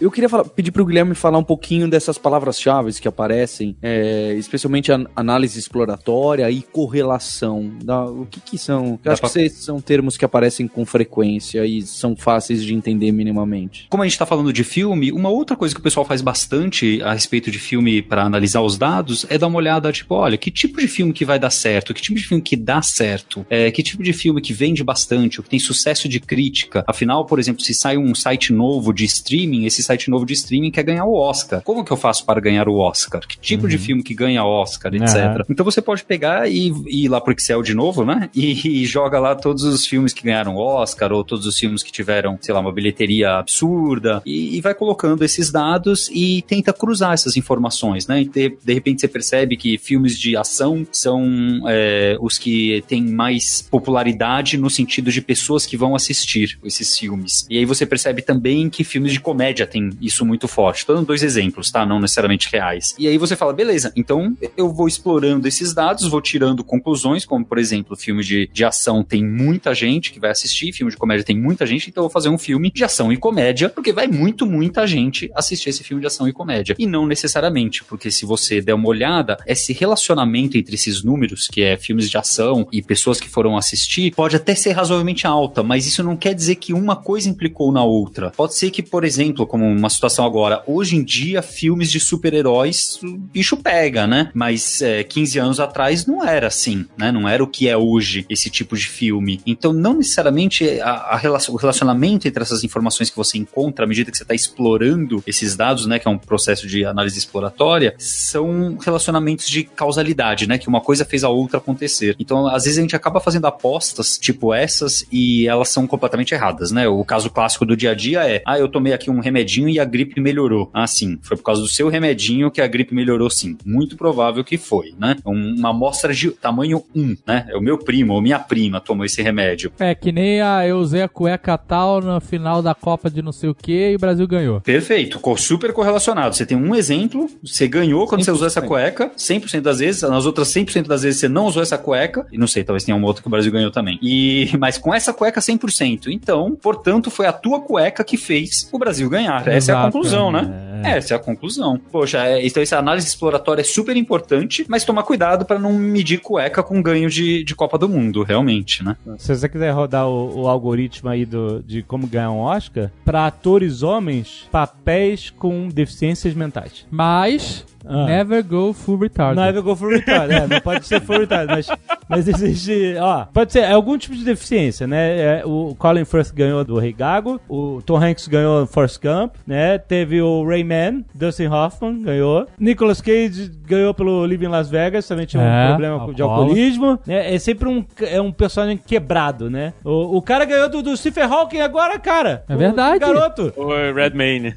Eu 0.00 0.10
queria 0.10 0.28
falar- 0.28 0.44
pedir 0.44 0.70
pro 0.70 0.84
Guilherme 0.84 1.14
falar 1.14 1.38
um 1.38 1.44
pouquinho 1.44 1.88
dessas 1.88 2.16
palavras-chave 2.16 2.92
que 3.00 3.06
aparecem, 3.08 3.76
é, 3.82 4.34
especialmente 4.38 4.90
a 4.90 4.98
análise 5.14 5.58
exploratória 5.58 6.50
e 6.50 6.62
correlação. 6.62 7.70
Da- 7.84 8.04
o 8.06 8.26
que 8.26 8.40
que 8.40 8.58
são? 8.58 8.98
Eu 9.04 9.12
acho 9.12 9.20
pra- 9.20 9.30
que 9.30 9.40
esses 9.40 9.62
são 9.64 9.80
termos 9.80 10.16
que 10.16 10.24
aparecem 10.24 10.66
com 10.66 10.84
frequência 10.86 11.64
e 11.66 11.82
são 11.82 12.16
fáceis 12.16 12.64
de 12.64 12.74
entender 12.74 13.12
minimamente. 13.12 13.86
Como 13.90 14.02
a 14.02 14.06
gente 14.06 14.18
tá 14.18 14.24
falando 14.26 14.52
de 14.52 14.64
filme, 14.64 15.12
uma 15.12 15.28
outra 15.28 15.56
coisa 15.56 15.74
que 15.74 15.80
o 15.80 15.84
pessoal 15.84 16.06
faz 16.06 16.22
bastante 16.22 17.02
a 17.02 17.12
respeito 17.12 17.50
de 17.50 17.58
filme 17.58 18.00
para 18.02 18.22
analisar 18.22 18.62
os 18.62 18.78
dados 18.78 19.26
é 19.28 19.36
dar 19.36 19.46
uma 19.48 19.58
olhada, 19.58 19.92
tipo, 19.92 20.14
olha, 20.14 20.38
que 20.38 20.50
tipo 20.50 20.80
de 20.80 20.88
filme 20.88 21.12
que 21.12 21.24
vai 21.24 21.38
dar 21.38 21.50
certo, 21.50 21.92
que 21.92 22.00
tipo 22.02 22.16
de 22.18 22.24
filme 22.26 22.42
que 22.42 22.56
dá 22.56 22.80
certo, 22.82 23.44
é, 23.50 23.70
que 23.70 23.82
tipo 23.82 24.02
de 24.02 24.12
filme 24.12 24.40
que 24.40 24.52
vende 24.52 24.82
bastante, 24.82 25.40
o 25.40 25.42
que 25.42 25.50
tem 25.50 25.58
sucesso 25.58 26.08
de 26.08 26.20
crítica. 26.20 26.84
Afinal, 26.86 27.26
por 27.26 27.38
exemplo, 27.38 27.62
se 27.62 27.74
sai 27.74 27.96
um 27.98 28.14
site 28.14 28.52
novo 28.52 28.92
de 28.92 28.99
streaming, 29.04 29.64
esse 29.64 29.82
site 29.82 30.10
novo 30.10 30.24
de 30.24 30.34
streaming 30.34 30.70
quer 30.70 30.82
ganhar 30.82 31.04
o 31.04 31.14
Oscar. 31.14 31.62
Como 31.62 31.84
que 31.84 31.92
eu 31.92 31.96
faço 31.96 32.24
para 32.24 32.40
ganhar 32.40 32.68
o 32.68 32.76
Oscar? 32.76 33.20
Que 33.26 33.38
tipo 33.38 33.68
de 33.68 33.78
filme 33.78 34.02
que 34.02 34.14
ganha 34.14 34.44
Oscar, 34.44 34.94
etc. 34.94 35.16
Aham. 35.16 35.44
Então 35.48 35.64
você 35.64 35.80
pode 35.80 36.04
pegar 36.04 36.50
e, 36.50 36.72
e 36.86 37.04
ir 37.04 37.08
lá 37.08 37.20
pro 37.20 37.32
Excel 37.32 37.62
de 37.62 37.74
novo, 37.74 38.04
né? 38.04 38.30
E, 38.34 38.82
e 38.82 38.86
joga 38.86 39.18
lá 39.18 39.34
todos 39.34 39.64
os 39.64 39.86
filmes 39.86 40.12
que 40.12 40.22
ganharam 40.22 40.56
Oscar 40.56 41.12
ou 41.12 41.24
todos 41.24 41.46
os 41.46 41.56
filmes 41.56 41.82
que 41.82 41.92
tiveram, 41.92 42.38
sei 42.40 42.54
lá, 42.54 42.60
uma 42.60 42.72
bilheteria 42.72 43.38
absurda 43.38 44.22
e, 44.24 44.56
e 44.56 44.60
vai 44.60 44.74
colocando 44.74 45.24
esses 45.24 45.50
dados 45.50 46.10
e 46.12 46.42
tenta 46.42 46.72
cruzar 46.72 47.12
essas 47.12 47.36
informações, 47.36 48.06
né? 48.06 48.22
E 48.22 48.24
de, 48.28 48.56
de 48.62 48.74
repente 48.74 49.00
você 49.00 49.08
percebe 49.08 49.56
que 49.56 49.78
filmes 49.78 50.18
de 50.18 50.36
ação 50.36 50.86
são 50.92 51.62
é, 51.66 52.16
os 52.20 52.38
que 52.38 52.82
têm 52.86 53.04
mais 53.04 53.62
popularidade 53.62 54.56
no 54.56 54.70
sentido 54.70 55.10
de 55.10 55.20
pessoas 55.20 55.66
que 55.66 55.76
vão 55.76 55.94
assistir 55.94 56.58
esses 56.64 56.96
filmes. 56.98 57.46
E 57.48 57.58
aí 57.58 57.64
você 57.64 57.84
percebe 57.86 58.22
também 58.22 58.68
que 58.68 58.79
filmes 58.84 59.12
de 59.12 59.20
comédia 59.20 59.66
têm 59.66 59.90
isso 60.00 60.24
muito 60.24 60.48
forte. 60.48 60.84
Tô 60.84 60.94
dando 60.94 61.06
dois 61.06 61.22
exemplos, 61.22 61.70
tá? 61.70 61.84
Não 61.84 62.00
necessariamente 62.00 62.48
reais. 62.50 62.94
E 62.98 63.06
aí 63.06 63.18
você 63.18 63.36
fala, 63.36 63.52
beleza, 63.52 63.92
então 63.96 64.36
eu 64.56 64.72
vou 64.72 64.88
explorando 64.88 65.46
esses 65.46 65.74
dados, 65.74 66.08
vou 66.08 66.20
tirando 66.20 66.64
conclusões, 66.64 67.24
como 67.24 67.44
por 67.44 67.58
exemplo, 67.58 67.96
filme 67.96 68.22
de, 68.22 68.48
de 68.52 68.64
ação 68.64 69.02
tem 69.02 69.24
muita 69.24 69.74
gente 69.74 70.12
que 70.12 70.20
vai 70.20 70.30
assistir, 70.30 70.72
filme 70.72 70.90
de 70.90 70.96
comédia 70.96 71.24
tem 71.24 71.38
muita 71.38 71.66
gente, 71.66 71.90
então 71.90 72.02
eu 72.02 72.08
vou 72.08 72.12
fazer 72.12 72.28
um 72.28 72.38
filme 72.38 72.70
de 72.70 72.84
ação 72.84 73.12
e 73.12 73.16
comédia, 73.16 73.68
porque 73.68 73.92
vai 73.92 74.06
muito, 74.06 74.46
muita 74.46 74.86
gente 74.86 75.30
assistir 75.34 75.70
esse 75.70 75.82
filme 75.82 76.00
de 76.00 76.06
ação 76.06 76.28
e 76.28 76.32
comédia. 76.32 76.74
E 76.78 76.86
não 76.86 77.06
necessariamente, 77.06 77.84
porque 77.84 78.10
se 78.10 78.24
você 78.24 78.60
der 78.60 78.74
uma 78.74 78.88
olhada, 78.88 79.38
esse 79.46 79.72
relacionamento 79.72 80.56
entre 80.56 80.74
esses 80.74 81.02
números, 81.02 81.48
que 81.48 81.62
é 81.62 81.76
filmes 81.76 82.08
de 82.08 82.16
ação 82.16 82.66
e 82.72 82.82
pessoas 82.82 83.20
que 83.20 83.28
foram 83.28 83.56
assistir, 83.56 84.12
pode 84.14 84.36
até 84.36 84.54
ser 84.54 84.72
razoavelmente 84.72 85.26
alta, 85.26 85.62
mas 85.62 85.86
isso 85.86 86.02
não 86.02 86.16
quer 86.16 86.34
dizer 86.34 86.56
que 86.56 86.72
uma 86.72 86.96
coisa 86.96 87.28
implicou 87.28 87.72
na 87.72 87.84
outra. 87.84 88.30
Pode 88.30 88.54
ser 88.54 88.69
que, 88.70 88.82
por 88.82 89.04
exemplo, 89.04 89.46
como 89.46 89.66
uma 89.66 89.90
situação 89.90 90.24
agora. 90.24 90.62
Hoje 90.66 90.96
em 90.96 91.04
dia, 91.04 91.42
filmes 91.42 91.90
de 91.90 92.00
super-heróis, 92.00 92.98
o 93.02 93.16
bicho 93.18 93.56
pega, 93.56 94.06
né? 94.06 94.30
Mas 94.34 94.80
é, 94.82 95.02
15 95.04 95.38
anos 95.38 95.60
atrás 95.60 96.06
não 96.06 96.26
era 96.26 96.46
assim, 96.46 96.86
né? 96.96 97.10
Não 97.12 97.28
era 97.28 97.42
o 97.42 97.46
que 97.46 97.68
é 97.68 97.76
hoje 97.76 98.24
esse 98.28 98.50
tipo 98.50 98.76
de 98.76 98.86
filme. 98.86 99.40
Então, 99.46 99.72
não 99.72 99.94
necessariamente 99.94 100.80
a, 100.80 100.90
a 100.90 101.16
relacion, 101.16 101.54
o 101.54 101.56
relacionamento 101.56 102.26
entre 102.26 102.42
essas 102.42 102.64
informações 102.64 103.10
que 103.10 103.16
você 103.16 103.38
encontra 103.38 103.84
à 103.84 103.88
medida 103.88 104.10
que 104.10 104.16
você 104.16 104.24
está 104.24 104.34
explorando 104.34 105.22
esses 105.26 105.56
dados, 105.56 105.86
né? 105.86 105.98
Que 105.98 106.08
é 106.08 106.10
um 106.10 106.18
processo 106.18 106.66
de 106.66 106.84
análise 106.84 107.18
exploratória, 107.18 107.94
são 107.98 108.76
relacionamentos 108.80 109.48
de 109.48 109.64
causalidade, 109.64 110.46
né? 110.46 110.58
Que 110.58 110.68
uma 110.68 110.80
coisa 110.80 111.04
fez 111.04 111.24
a 111.24 111.28
outra 111.28 111.58
acontecer. 111.58 112.16
Então, 112.18 112.46
às 112.46 112.64
vezes 112.64 112.78
a 112.78 112.82
gente 112.82 112.96
acaba 112.96 113.20
fazendo 113.20 113.46
apostas 113.46 114.18
tipo 114.18 114.52
essas 114.54 115.04
e 115.10 115.46
elas 115.46 115.68
são 115.68 115.86
completamente 115.86 116.34
erradas, 116.34 116.70
né? 116.70 116.88
O 116.88 117.04
caso 117.04 117.30
clássico 117.30 117.64
do 117.64 117.76
dia 117.76 117.90
a 117.90 117.94
dia 117.94 118.28
é: 118.28 118.42
ah, 118.46 118.58
eu 118.60 118.68
tomei 118.68 118.92
aqui 118.92 119.10
um 119.10 119.20
remedinho 119.20 119.68
e 119.68 119.78
a 119.78 119.84
gripe 119.84 120.20
melhorou. 120.20 120.70
Ah, 120.72 120.86
sim, 120.86 121.18
foi 121.22 121.36
por 121.36 121.42
causa 121.42 121.60
do 121.60 121.68
seu 121.68 121.88
remedinho 121.88 122.50
que 122.50 122.60
a 122.60 122.66
gripe 122.66 122.94
melhorou, 122.94 123.30
sim. 123.30 123.56
Muito 123.64 123.96
provável 123.96 124.44
que 124.44 124.56
foi, 124.56 124.94
né? 124.98 125.16
Uma 125.24 125.70
amostra 125.70 126.12
de 126.12 126.30
tamanho 126.30 126.84
1, 126.94 127.16
né? 127.26 127.46
É 127.48 127.56
o 127.56 127.60
meu 127.60 127.78
primo 127.78 128.14
ou 128.14 128.20
minha 128.20 128.38
prima 128.38 128.80
tomou 128.80 129.04
esse 129.04 129.22
remédio. 129.22 129.72
É 129.78 129.94
que 129.94 130.12
nem 130.12 130.40
a 130.40 130.66
eu 130.66 130.78
usei 130.78 131.02
a 131.02 131.08
cueca 131.08 131.56
tal 131.56 132.00
no 132.00 132.20
final 132.20 132.62
da 132.62 132.74
Copa 132.74 133.10
de 133.10 133.22
não 133.22 133.32
sei 133.32 133.50
o 133.50 133.54
que 133.54 133.90
e 133.90 133.96
o 133.96 133.98
Brasil 133.98 134.26
ganhou. 134.26 134.60
Perfeito, 134.60 135.20
super 135.36 135.72
correlacionado. 135.72 136.34
Você 136.34 136.46
tem 136.46 136.56
um 136.56 136.74
exemplo, 136.74 137.28
você 137.42 137.66
ganhou 137.66 138.06
quando 138.06 138.20
100%. 138.20 138.24
você 138.24 138.30
usou 138.30 138.46
essa 138.46 138.62
cueca, 138.62 139.10
100% 139.16 139.60
das 139.60 139.78
vezes, 139.78 140.02
nas 140.02 140.26
outras 140.26 140.48
100% 140.48 140.86
das 140.86 141.02
vezes 141.02 141.20
você 141.20 141.28
não 141.28 141.46
usou 141.46 141.62
essa 141.62 141.78
cueca, 141.78 142.26
e 142.30 142.38
não 142.38 142.46
sei, 142.46 142.64
talvez 142.64 142.84
tenha 142.84 142.96
uma 142.96 143.06
outra 143.06 143.22
que 143.22 143.28
o 143.28 143.30
Brasil 143.30 143.50
ganhou 143.50 143.70
também. 143.70 143.98
E 144.02 144.50
mas 144.58 144.78
com 144.78 144.94
essa 144.94 145.12
cueca 145.12 145.40
100%. 145.40 146.08
Então, 146.08 146.56
portanto, 146.60 147.10
foi 147.10 147.26
a 147.26 147.32
tua 147.32 147.60
cueca 147.60 148.04
que 148.04 148.16
fez 148.16 148.49
o 148.72 148.78
Brasil 148.78 149.08
ganhar. 149.08 149.40
Exato, 149.40 149.50
essa 149.50 149.72
é 149.72 149.74
a 149.74 149.82
conclusão, 149.84 150.32
né? 150.32 150.50
É. 150.82 150.96
Essa 150.96 151.14
é 151.14 151.16
a 151.16 151.20
conclusão. 151.20 151.80
Poxa, 151.90 152.24
é, 152.24 152.46
então 152.46 152.62
essa 152.62 152.78
análise 152.78 153.06
exploratória 153.06 153.60
é 153.60 153.64
super 153.64 153.96
importante, 153.96 154.64
mas 154.68 154.84
tomar 154.84 155.02
cuidado 155.02 155.44
para 155.44 155.58
não 155.58 155.72
medir 155.72 156.18
cueca 156.18 156.62
com 156.62 156.82
ganho 156.82 157.10
de, 157.10 157.44
de 157.44 157.54
Copa 157.54 157.76
do 157.76 157.88
Mundo, 157.88 158.22
realmente, 158.22 158.82
né? 158.82 158.96
Se 159.18 159.34
você 159.34 159.48
quiser 159.48 159.70
rodar 159.72 160.08
o, 160.08 160.42
o 160.42 160.48
algoritmo 160.48 161.08
aí 161.10 161.24
do, 161.24 161.62
de 161.62 161.82
como 161.82 162.06
ganhar 162.06 162.30
um 162.30 162.38
Oscar, 162.38 162.90
para 163.04 163.26
atores 163.26 163.82
homens, 163.82 164.48
papéis 164.50 165.30
com 165.30 165.68
deficiências 165.68 166.34
mentais. 166.34 166.86
Mas 166.90 167.64
ah. 167.86 168.06
Never 168.06 168.42
go 168.42 168.72
full 168.72 168.98
retard. 168.98 169.36
Never 169.36 169.62
go 169.62 169.74
full 169.74 169.90
retard, 169.90 170.32
é, 170.32 170.46
não 170.46 170.60
pode 170.60 170.86
ser 170.86 171.00
full 171.00 171.20
retard, 171.20 171.46
mas, 171.48 171.68
mas 172.08 172.28
existe, 172.28 172.96
ó, 173.00 173.24
pode 173.26 173.52
ser 173.52 173.64
algum 173.64 173.96
tipo 173.96 174.14
de 174.14 174.24
deficiência, 174.24 174.86
né? 174.86 175.18
É, 175.18 175.42
o 175.44 175.74
Colin 175.78 176.04
Firth 176.04 176.32
ganhou 176.32 176.64
do 176.64 176.78
Rei 176.78 176.92
Gago, 176.92 177.40
o 177.48 177.80
Tom 177.84 177.96
Hanks 177.96 178.28
ganhou 178.28 178.66
Force 178.66 178.98
Gump, 179.00 179.34
né? 179.46 179.78
Teve 179.78 180.20
o 180.20 180.44
Rayman, 180.44 181.04
Dustin 181.14 181.46
Hoffman 181.46 182.02
ganhou, 182.02 182.46
Nicolas 182.58 183.00
Cage 183.00 183.50
ganhou 183.66 183.94
pelo 183.94 184.26
Living 184.26 184.48
Las 184.48 184.68
Vegas, 184.68 185.06
também 185.06 185.26
tinha 185.26 185.42
um 185.42 185.46
é, 185.46 185.68
problema 185.68 186.14
de 186.14 186.22
alcoolismo, 186.22 186.98
né? 187.06 187.34
É 187.34 187.38
sempre 187.38 187.68
um, 187.68 187.84
é 188.00 188.20
um 188.20 188.32
personagem 188.32 188.76
quebrado, 188.76 189.48
né? 189.50 189.72
O, 189.84 190.18
o 190.18 190.22
cara 190.22 190.44
ganhou 190.44 190.68
do, 190.68 190.82
do 190.82 190.96
Stephen 190.96 191.24
Hawking 191.24 191.60
agora, 191.60 191.98
cara. 191.98 192.44
É 192.48 192.56
verdade. 192.56 192.96
O 192.96 193.00
garoto. 193.00 193.52
O 193.56 193.94
Redmayne. 193.94 194.54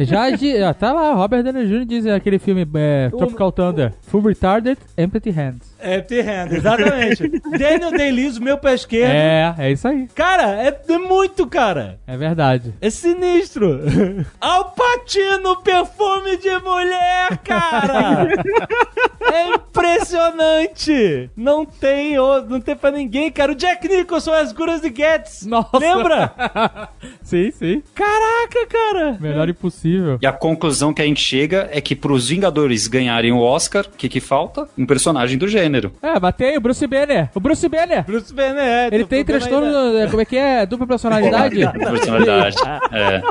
Já, 0.00 0.30
já 0.36 0.74
tá 0.74 0.92
lá, 0.92 1.14
Robert 1.14 1.42
Downey 1.42 1.66
Jr. 1.66 1.84
diz 1.84 2.06
aquele 2.06 2.33
filme 2.38 2.66
é, 2.74 3.10
Tropical 3.10 3.52
Thunder, 3.52 3.94
Full 4.02 4.22
Retarded, 4.22 4.78
Empty 4.96 5.30
Hands. 5.30 5.73
Empty 5.84 6.20
Hands, 6.20 6.52
exatamente. 6.52 7.28
Daniel 7.58 7.90
Day-Lewis, 7.90 8.38
meu 8.38 8.56
pé 8.56 8.74
esquerdo. 8.74 9.12
É, 9.12 9.54
é 9.58 9.72
isso 9.72 9.86
aí. 9.86 10.08
Cara, 10.14 10.62
é, 10.62 10.80
é 10.88 10.98
muito, 10.98 11.46
cara. 11.46 11.98
É 12.06 12.16
verdade. 12.16 12.72
É 12.80 12.90
sinistro. 12.90 13.80
Alpatino, 14.40 15.56
perfume 15.62 16.36
de 16.38 16.58
mulher, 16.60 17.38
cara. 17.44 18.28
é 19.32 19.54
impressionante. 19.54 21.30
Não 21.36 21.64
tem, 21.64 22.16
não 22.48 22.60
tem 22.60 22.76
pra 22.76 22.90
ninguém, 22.90 23.30
cara. 23.30 23.52
O 23.52 23.54
Jack 23.54 23.86
Nicholson, 23.88 24.32
as 24.32 24.52
curas 24.52 24.80
de 24.80 24.94
Getz. 24.94 25.44
Nossa. 25.46 25.78
Lembra? 25.78 26.32
sim, 27.22 27.50
sim. 27.50 27.82
Caraca, 27.94 28.66
cara. 28.68 29.18
Melhor 29.20 29.48
impossível. 29.48 30.18
E 30.20 30.26
a 30.26 30.32
conclusão 30.32 30.92
que 30.92 31.02
a 31.02 31.04
gente 31.04 31.20
chega 31.20 31.68
é 31.70 31.80
que 31.80 31.94
pros 31.94 32.28
Vingadores 32.28 32.86
ganharem 32.86 33.32
o 33.32 33.40
Oscar, 33.40 33.84
o 33.86 33.96
que 33.96 34.08
que 34.08 34.20
falta? 34.20 34.68
Um 34.76 34.86
personagem 34.86 35.36
do 35.36 35.48
gênero. 35.48 35.73
É, 36.02 36.20
batei 36.20 36.56
o 36.56 36.60
Bruce 36.60 36.86
Banner. 36.86 37.30
O 37.34 37.40
Bruce 37.40 37.68
Banner. 37.68 38.04
Bruce 38.04 38.32
Banner, 38.32 38.64
é. 38.64 38.88
Ele 38.92 39.04
tem 39.04 39.24
transtorno, 39.24 39.98
é, 39.98 40.06
como 40.06 40.20
é 40.20 40.24
que 40.24 40.36
é? 40.36 40.66
Dupla 40.66 40.86
personalidade? 40.86 41.60
Dupla 41.64 41.90
personalidade, 41.90 42.56
é. 42.92 43.22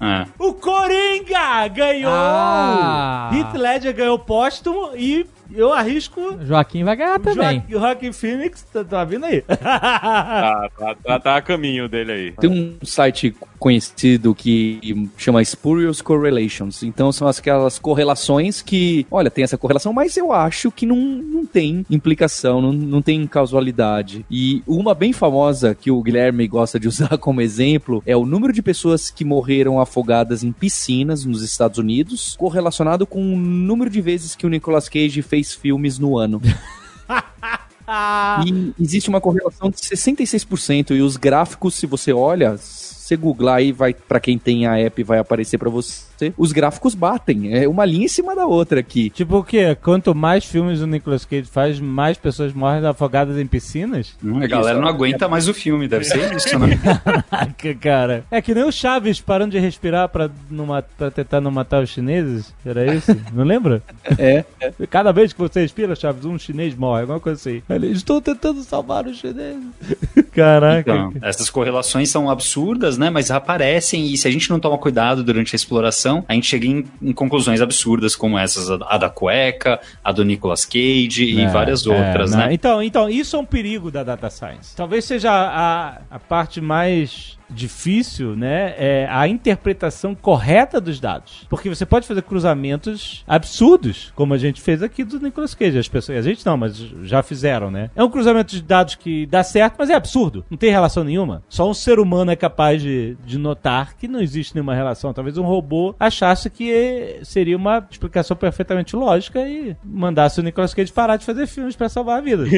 É. 0.00 0.26
O 0.38 0.52
Coringa 0.52 1.68
ganhou! 1.68 2.12
Ah. 2.12 3.30
Heath 3.32 3.54
Ledger 3.54 3.94
ganhou 3.94 4.18
póstumo 4.18 4.90
e 4.94 5.26
eu 5.56 5.72
arrisco. 5.72 6.38
Joaquim 6.42 6.84
vai 6.84 6.96
ganhar 6.96 7.18
também. 7.18 7.62
O 7.68 7.72
Joaquim 7.72 8.12
Phoenix 8.12 8.62
tá, 8.62 8.84
tá 8.84 9.04
vindo 9.04 9.24
aí. 9.24 9.40
tá, 9.42 10.70
tá, 10.78 10.96
tá, 11.02 11.18
tá, 11.18 11.36
a 11.36 11.42
caminho 11.42 11.88
dele 11.88 12.12
aí. 12.12 12.32
Tem 12.32 12.50
um 12.50 12.76
site 12.84 13.34
conhecido 13.58 14.34
que 14.34 15.08
chama 15.16 15.42
Spurious 15.44 16.00
Correlations. 16.02 16.82
Então 16.82 17.10
são 17.10 17.26
aquelas 17.26 17.78
correlações 17.78 18.62
que, 18.62 19.06
olha, 19.10 19.30
tem 19.30 19.44
essa 19.44 19.58
correlação, 19.58 19.92
mas 19.92 20.16
eu 20.16 20.32
acho 20.32 20.70
que 20.70 20.86
não, 20.86 20.96
não 20.96 21.46
tem 21.46 21.84
implicação, 21.90 22.60
não, 22.60 22.72
não 22.72 23.02
tem 23.02 23.26
causalidade. 23.26 24.24
E 24.30 24.62
uma 24.66 24.94
bem 24.94 25.12
famosa 25.12 25.74
que 25.74 25.90
o 25.90 26.02
Guilherme 26.02 26.46
gosta 26.46 26.78
de 26.78 26.86
usar 26.88 27.16
como 27.18 27.40
exemplo 27.40 28.02
é 28.06 28.16
o 28.16 28.26
número 28.26 28.52
de 28.52 28.62
pessoas 28.62 29.10
que 29.10 29.24
morreram 29.24 29.80
afogadas 29.80 30.42
em 30.42 30.52
piscinas 30.52 31.24
nos 31.24 31.42
Estados 31.42 31.78
Unidos, 31.78 32.36
correlacionado 32.38 33.06
com 33.06 33.20
o 33.20 33.36
número 33.36 33.90
de 33.90 34.00
vezes 34.00 34.34
que 34.34 34.46
o 34.46 34.50
Nicolas 34.50 34.88
Cage 34.88 35.22
fez 35.22 35.45
filmes 35.54 35.98
no 35.98 36.18
ano. 36.18 36.40
e 38.46 38.82
existe 38.82 39.08
uma 39.08 39.20
correlação 39.20 39.70
de 39.70 39.76
66% 39.76 40.96
e 40.96 41.00
os 41.00 41.16
gráficos, 41.16 41.74
se 41.74 41.86
você 41.86 42.12
olha, 42.12 42.58
você 43.06 43.16
googlar 43.16 43.56
aí, 43.56 43.70
vai 43.70 43.94
para 43.94 44.18
quem 44.18 44.36
tem 44.36 44.66
a 44.66 44.78
app, 44.78 45.02
vai 45.02 45.18
aparecer 45.18 45.58
para 45.58 45.70
você. 45.70 46.02
Os 46.36 46.52
gráficos 46.52 46.94
batem, 46.94 47.54
é 47.54 47.68
uma 47.68 47.84
linha 47.84 48.06
em 48.06 48.08
cima 48.08 48.34
da 48.34 48.46
outra 48.46 48.80
aqui. 48.80 49.10
Tipo 49.10 49.38
o 49.38 49.44
quê? 49.44 49.76
Quanto 49.82 50.14
mais 50.14 50.44
filmes 50.44 50.80
o 50.80 50.86
Nicolas 50.86 51.24
Cage 51.24 51.44
faz, 51.44 51.80
mais 51.80 52.16
pessoas 52.16 52.52
morrem 52.52 52.86
afogadas 52.86 53.38
em 53.38 53.46
piscinas? 53.46 54.14
Hum, 54.24 54.42
a 54.42 54.46
galera 54.46 54.80
não 54.80 54.88
aguenta 54.88 55.28
mais 55.28 55.48
o 55.48 55.54
filme, 55.54 55.88
deve 55.88 56.04
ser 56.04 56.34
isso, 56.34 56.58
né? 56.58 56.78
Caraca, 57.26 57.74
cara. 57.74 58.24
É 58.30 58.40
que 58.40 58.54
nem 58.54 58.64
o 58.64 58.72
Chaves 58.72 59.20
parando 59.20 59.52
de 59.52 59.58
respirar 59.58 60.08
pra, 60.08 60.30
numa, 60.50 60.82
pra 60.82 61.10
tentar 61.10 61.40
não 61.40 61.50
matar 61.50 61.82
os 61.82 61.90
chineses. 61.90 62.54
Era 62.64 62.94
isso? 62.94 63.16
Não 63.32 63.44
lembra? 63.44 63.82
É, 64.18 64.44
é. 64.60 64.72
Cada 64.88 65.12
vez 65.12 65.32
que 65.32 65.38
você 65.38 65.60
respira, 65.60 65.94
Chaves, 65.94 66.24
um 66.24 66.38
chinês 66.38 66.74
morre, 66.74 67.02
alguma 67.02 67.20
coisa 67.20 67.38
assim. 67.38 67.62
Ele, 67.68 67.88
Estou 67.88 68.20
tentando 68.20 68.62
salvar 68.62 69.06
os 69.06 69.18
chineses. 69.18 69.64
Caraca. 70.32 70.90
Então, 70.90 71.12
essas 71.22 71.50
correlações 71.50 72.10
são 72.10 72.30
absurdas, 72.30 72.98
né? 72.98 73.10
Mas 73.10 73.30
aparecem 73.30 74.06
e 74.06 74.16
se 74.16 74.28
a 74.28 74.30
gente 74.30 74.50
não 74.50 74.60
toma 74.60 74.78
cuidado 74.78 75.24
durante 75.24 75.54
a 75.54 75.56
exploração, 75.56 76.05
a 76.28 76.34
gente 76.34 76.46
chega 76.46 76.66
em, 76.66 76.84
em 77.02 77.12
conclusões 77.12 77.60
absurdas 77.60 78.14
como 78.14 78.38
essas, 78.38 78.70
a, 78.70 78.78
a, 78.86 78.98
da 78.98 79.08
cueca, 79.08 79.80
a 80.02 80.12
do 80.12 80.24
Nicolas 80.24 80.64
Cage 80.64 81.38
é, 81.38 81.42
e 81.42 81.46
várias 81.48 81.86
outras, 81.86 82.32
é, 82.32 82.36
né? 82.36 82.48
Então, 82.52 82.82
então, 82.82 83.08
isso 83.08 83.36
é 83.36 83.38
um 83.38 83.44
perigo 83.44 83.90
da 83.90 84.02
data 84.02 84.30
science. 84.30 84.74
Talvez 84.76 85.04
seja 85.04 85.30
a, 85.32 86.00
a 86.10 86.18
parte 86.18 86.60
mais 86.60 87.35
difícil, 87.48 88.36
né, 88.36 88.74
é 88.76 89.08
a 89.10 89.26
interpretação 89.28 90.14
correta 90.14 90.80
dos 90.80 91.00
dados. 91.00 91.46
Porque 91.48 91.68
você 91.68 91.86
pode 91.86 92.06
fazer 92.06 92.22
cruzamentos 92.22 93.24
absurdos, 93.26 94.12
como 94.14 94.34
a 94.34 94.38
gente 94.38 94.60
fez 94.60 94.82
aqui 94.82 95.04
do 95.04 95.20
Nicolas 95.20 95.54
Cage. 95.54 95.78
As 95.78 95.88
pessoas, 95.88 96.18
a 96.18 96.22
gente 96.28 96.44
não, 96.44 96.56
mas 96.56 96.76
já 97.02 97.22
fizeram, 97.22 97.70
né? 97.70 97.90
É 97.94 98.02
um 98.02 98.10
cruzamento 98.10 98.54
de 98.54 98.62
dados 98.62 98.94
que 98.94 99.26
dá 99.26 99.42
certo, 99.42 99.76
mas 99.78 99.90
é 99.90 99.94
absurdo. 99.94 100.44
Não 100.50 100.58
tem 100.58 100.70
relação 100.70 101.04
nenhuma. 101.04 101.42
Só 101.48 101.68
um 101.68 101.74
ser 101.74 101.98
humano 101.98 102.30
é 102.30 102.36
capaz 102.36 102.82
de, 102.82 103.16
de 103.24 103.38
notar 103.38 103.94
que 103.94 104.08
não 104.08 104.20
existe 104.20 104.54
nenhuma 104.54 104.74
relação. 104.74 105.12
Talvez 105.12 105.38
um 105.38 105.44
robô 105.44 105.94
achasse 105.98 106.50
que 106.50 107.20
seria 107.22 107.56
uma 107.56 107.86
explicação 107.90 108.36
perfeitamente 108.36 108.94
lógica 108.96 109.40
e 109.48 109.76
mandasse 109.84 110.40
o 110.40 110.42
Nicolas 110.42 110.74
Cage 110.74 110.92
parar 110.92 111.16
de 111.16 111.24
fazer 111.24 111.46
filmes 111.46 111.76
para 111.76 111.88
salvar 111.88 112.18
a 112.18 112.20
vida. 112.20 112.44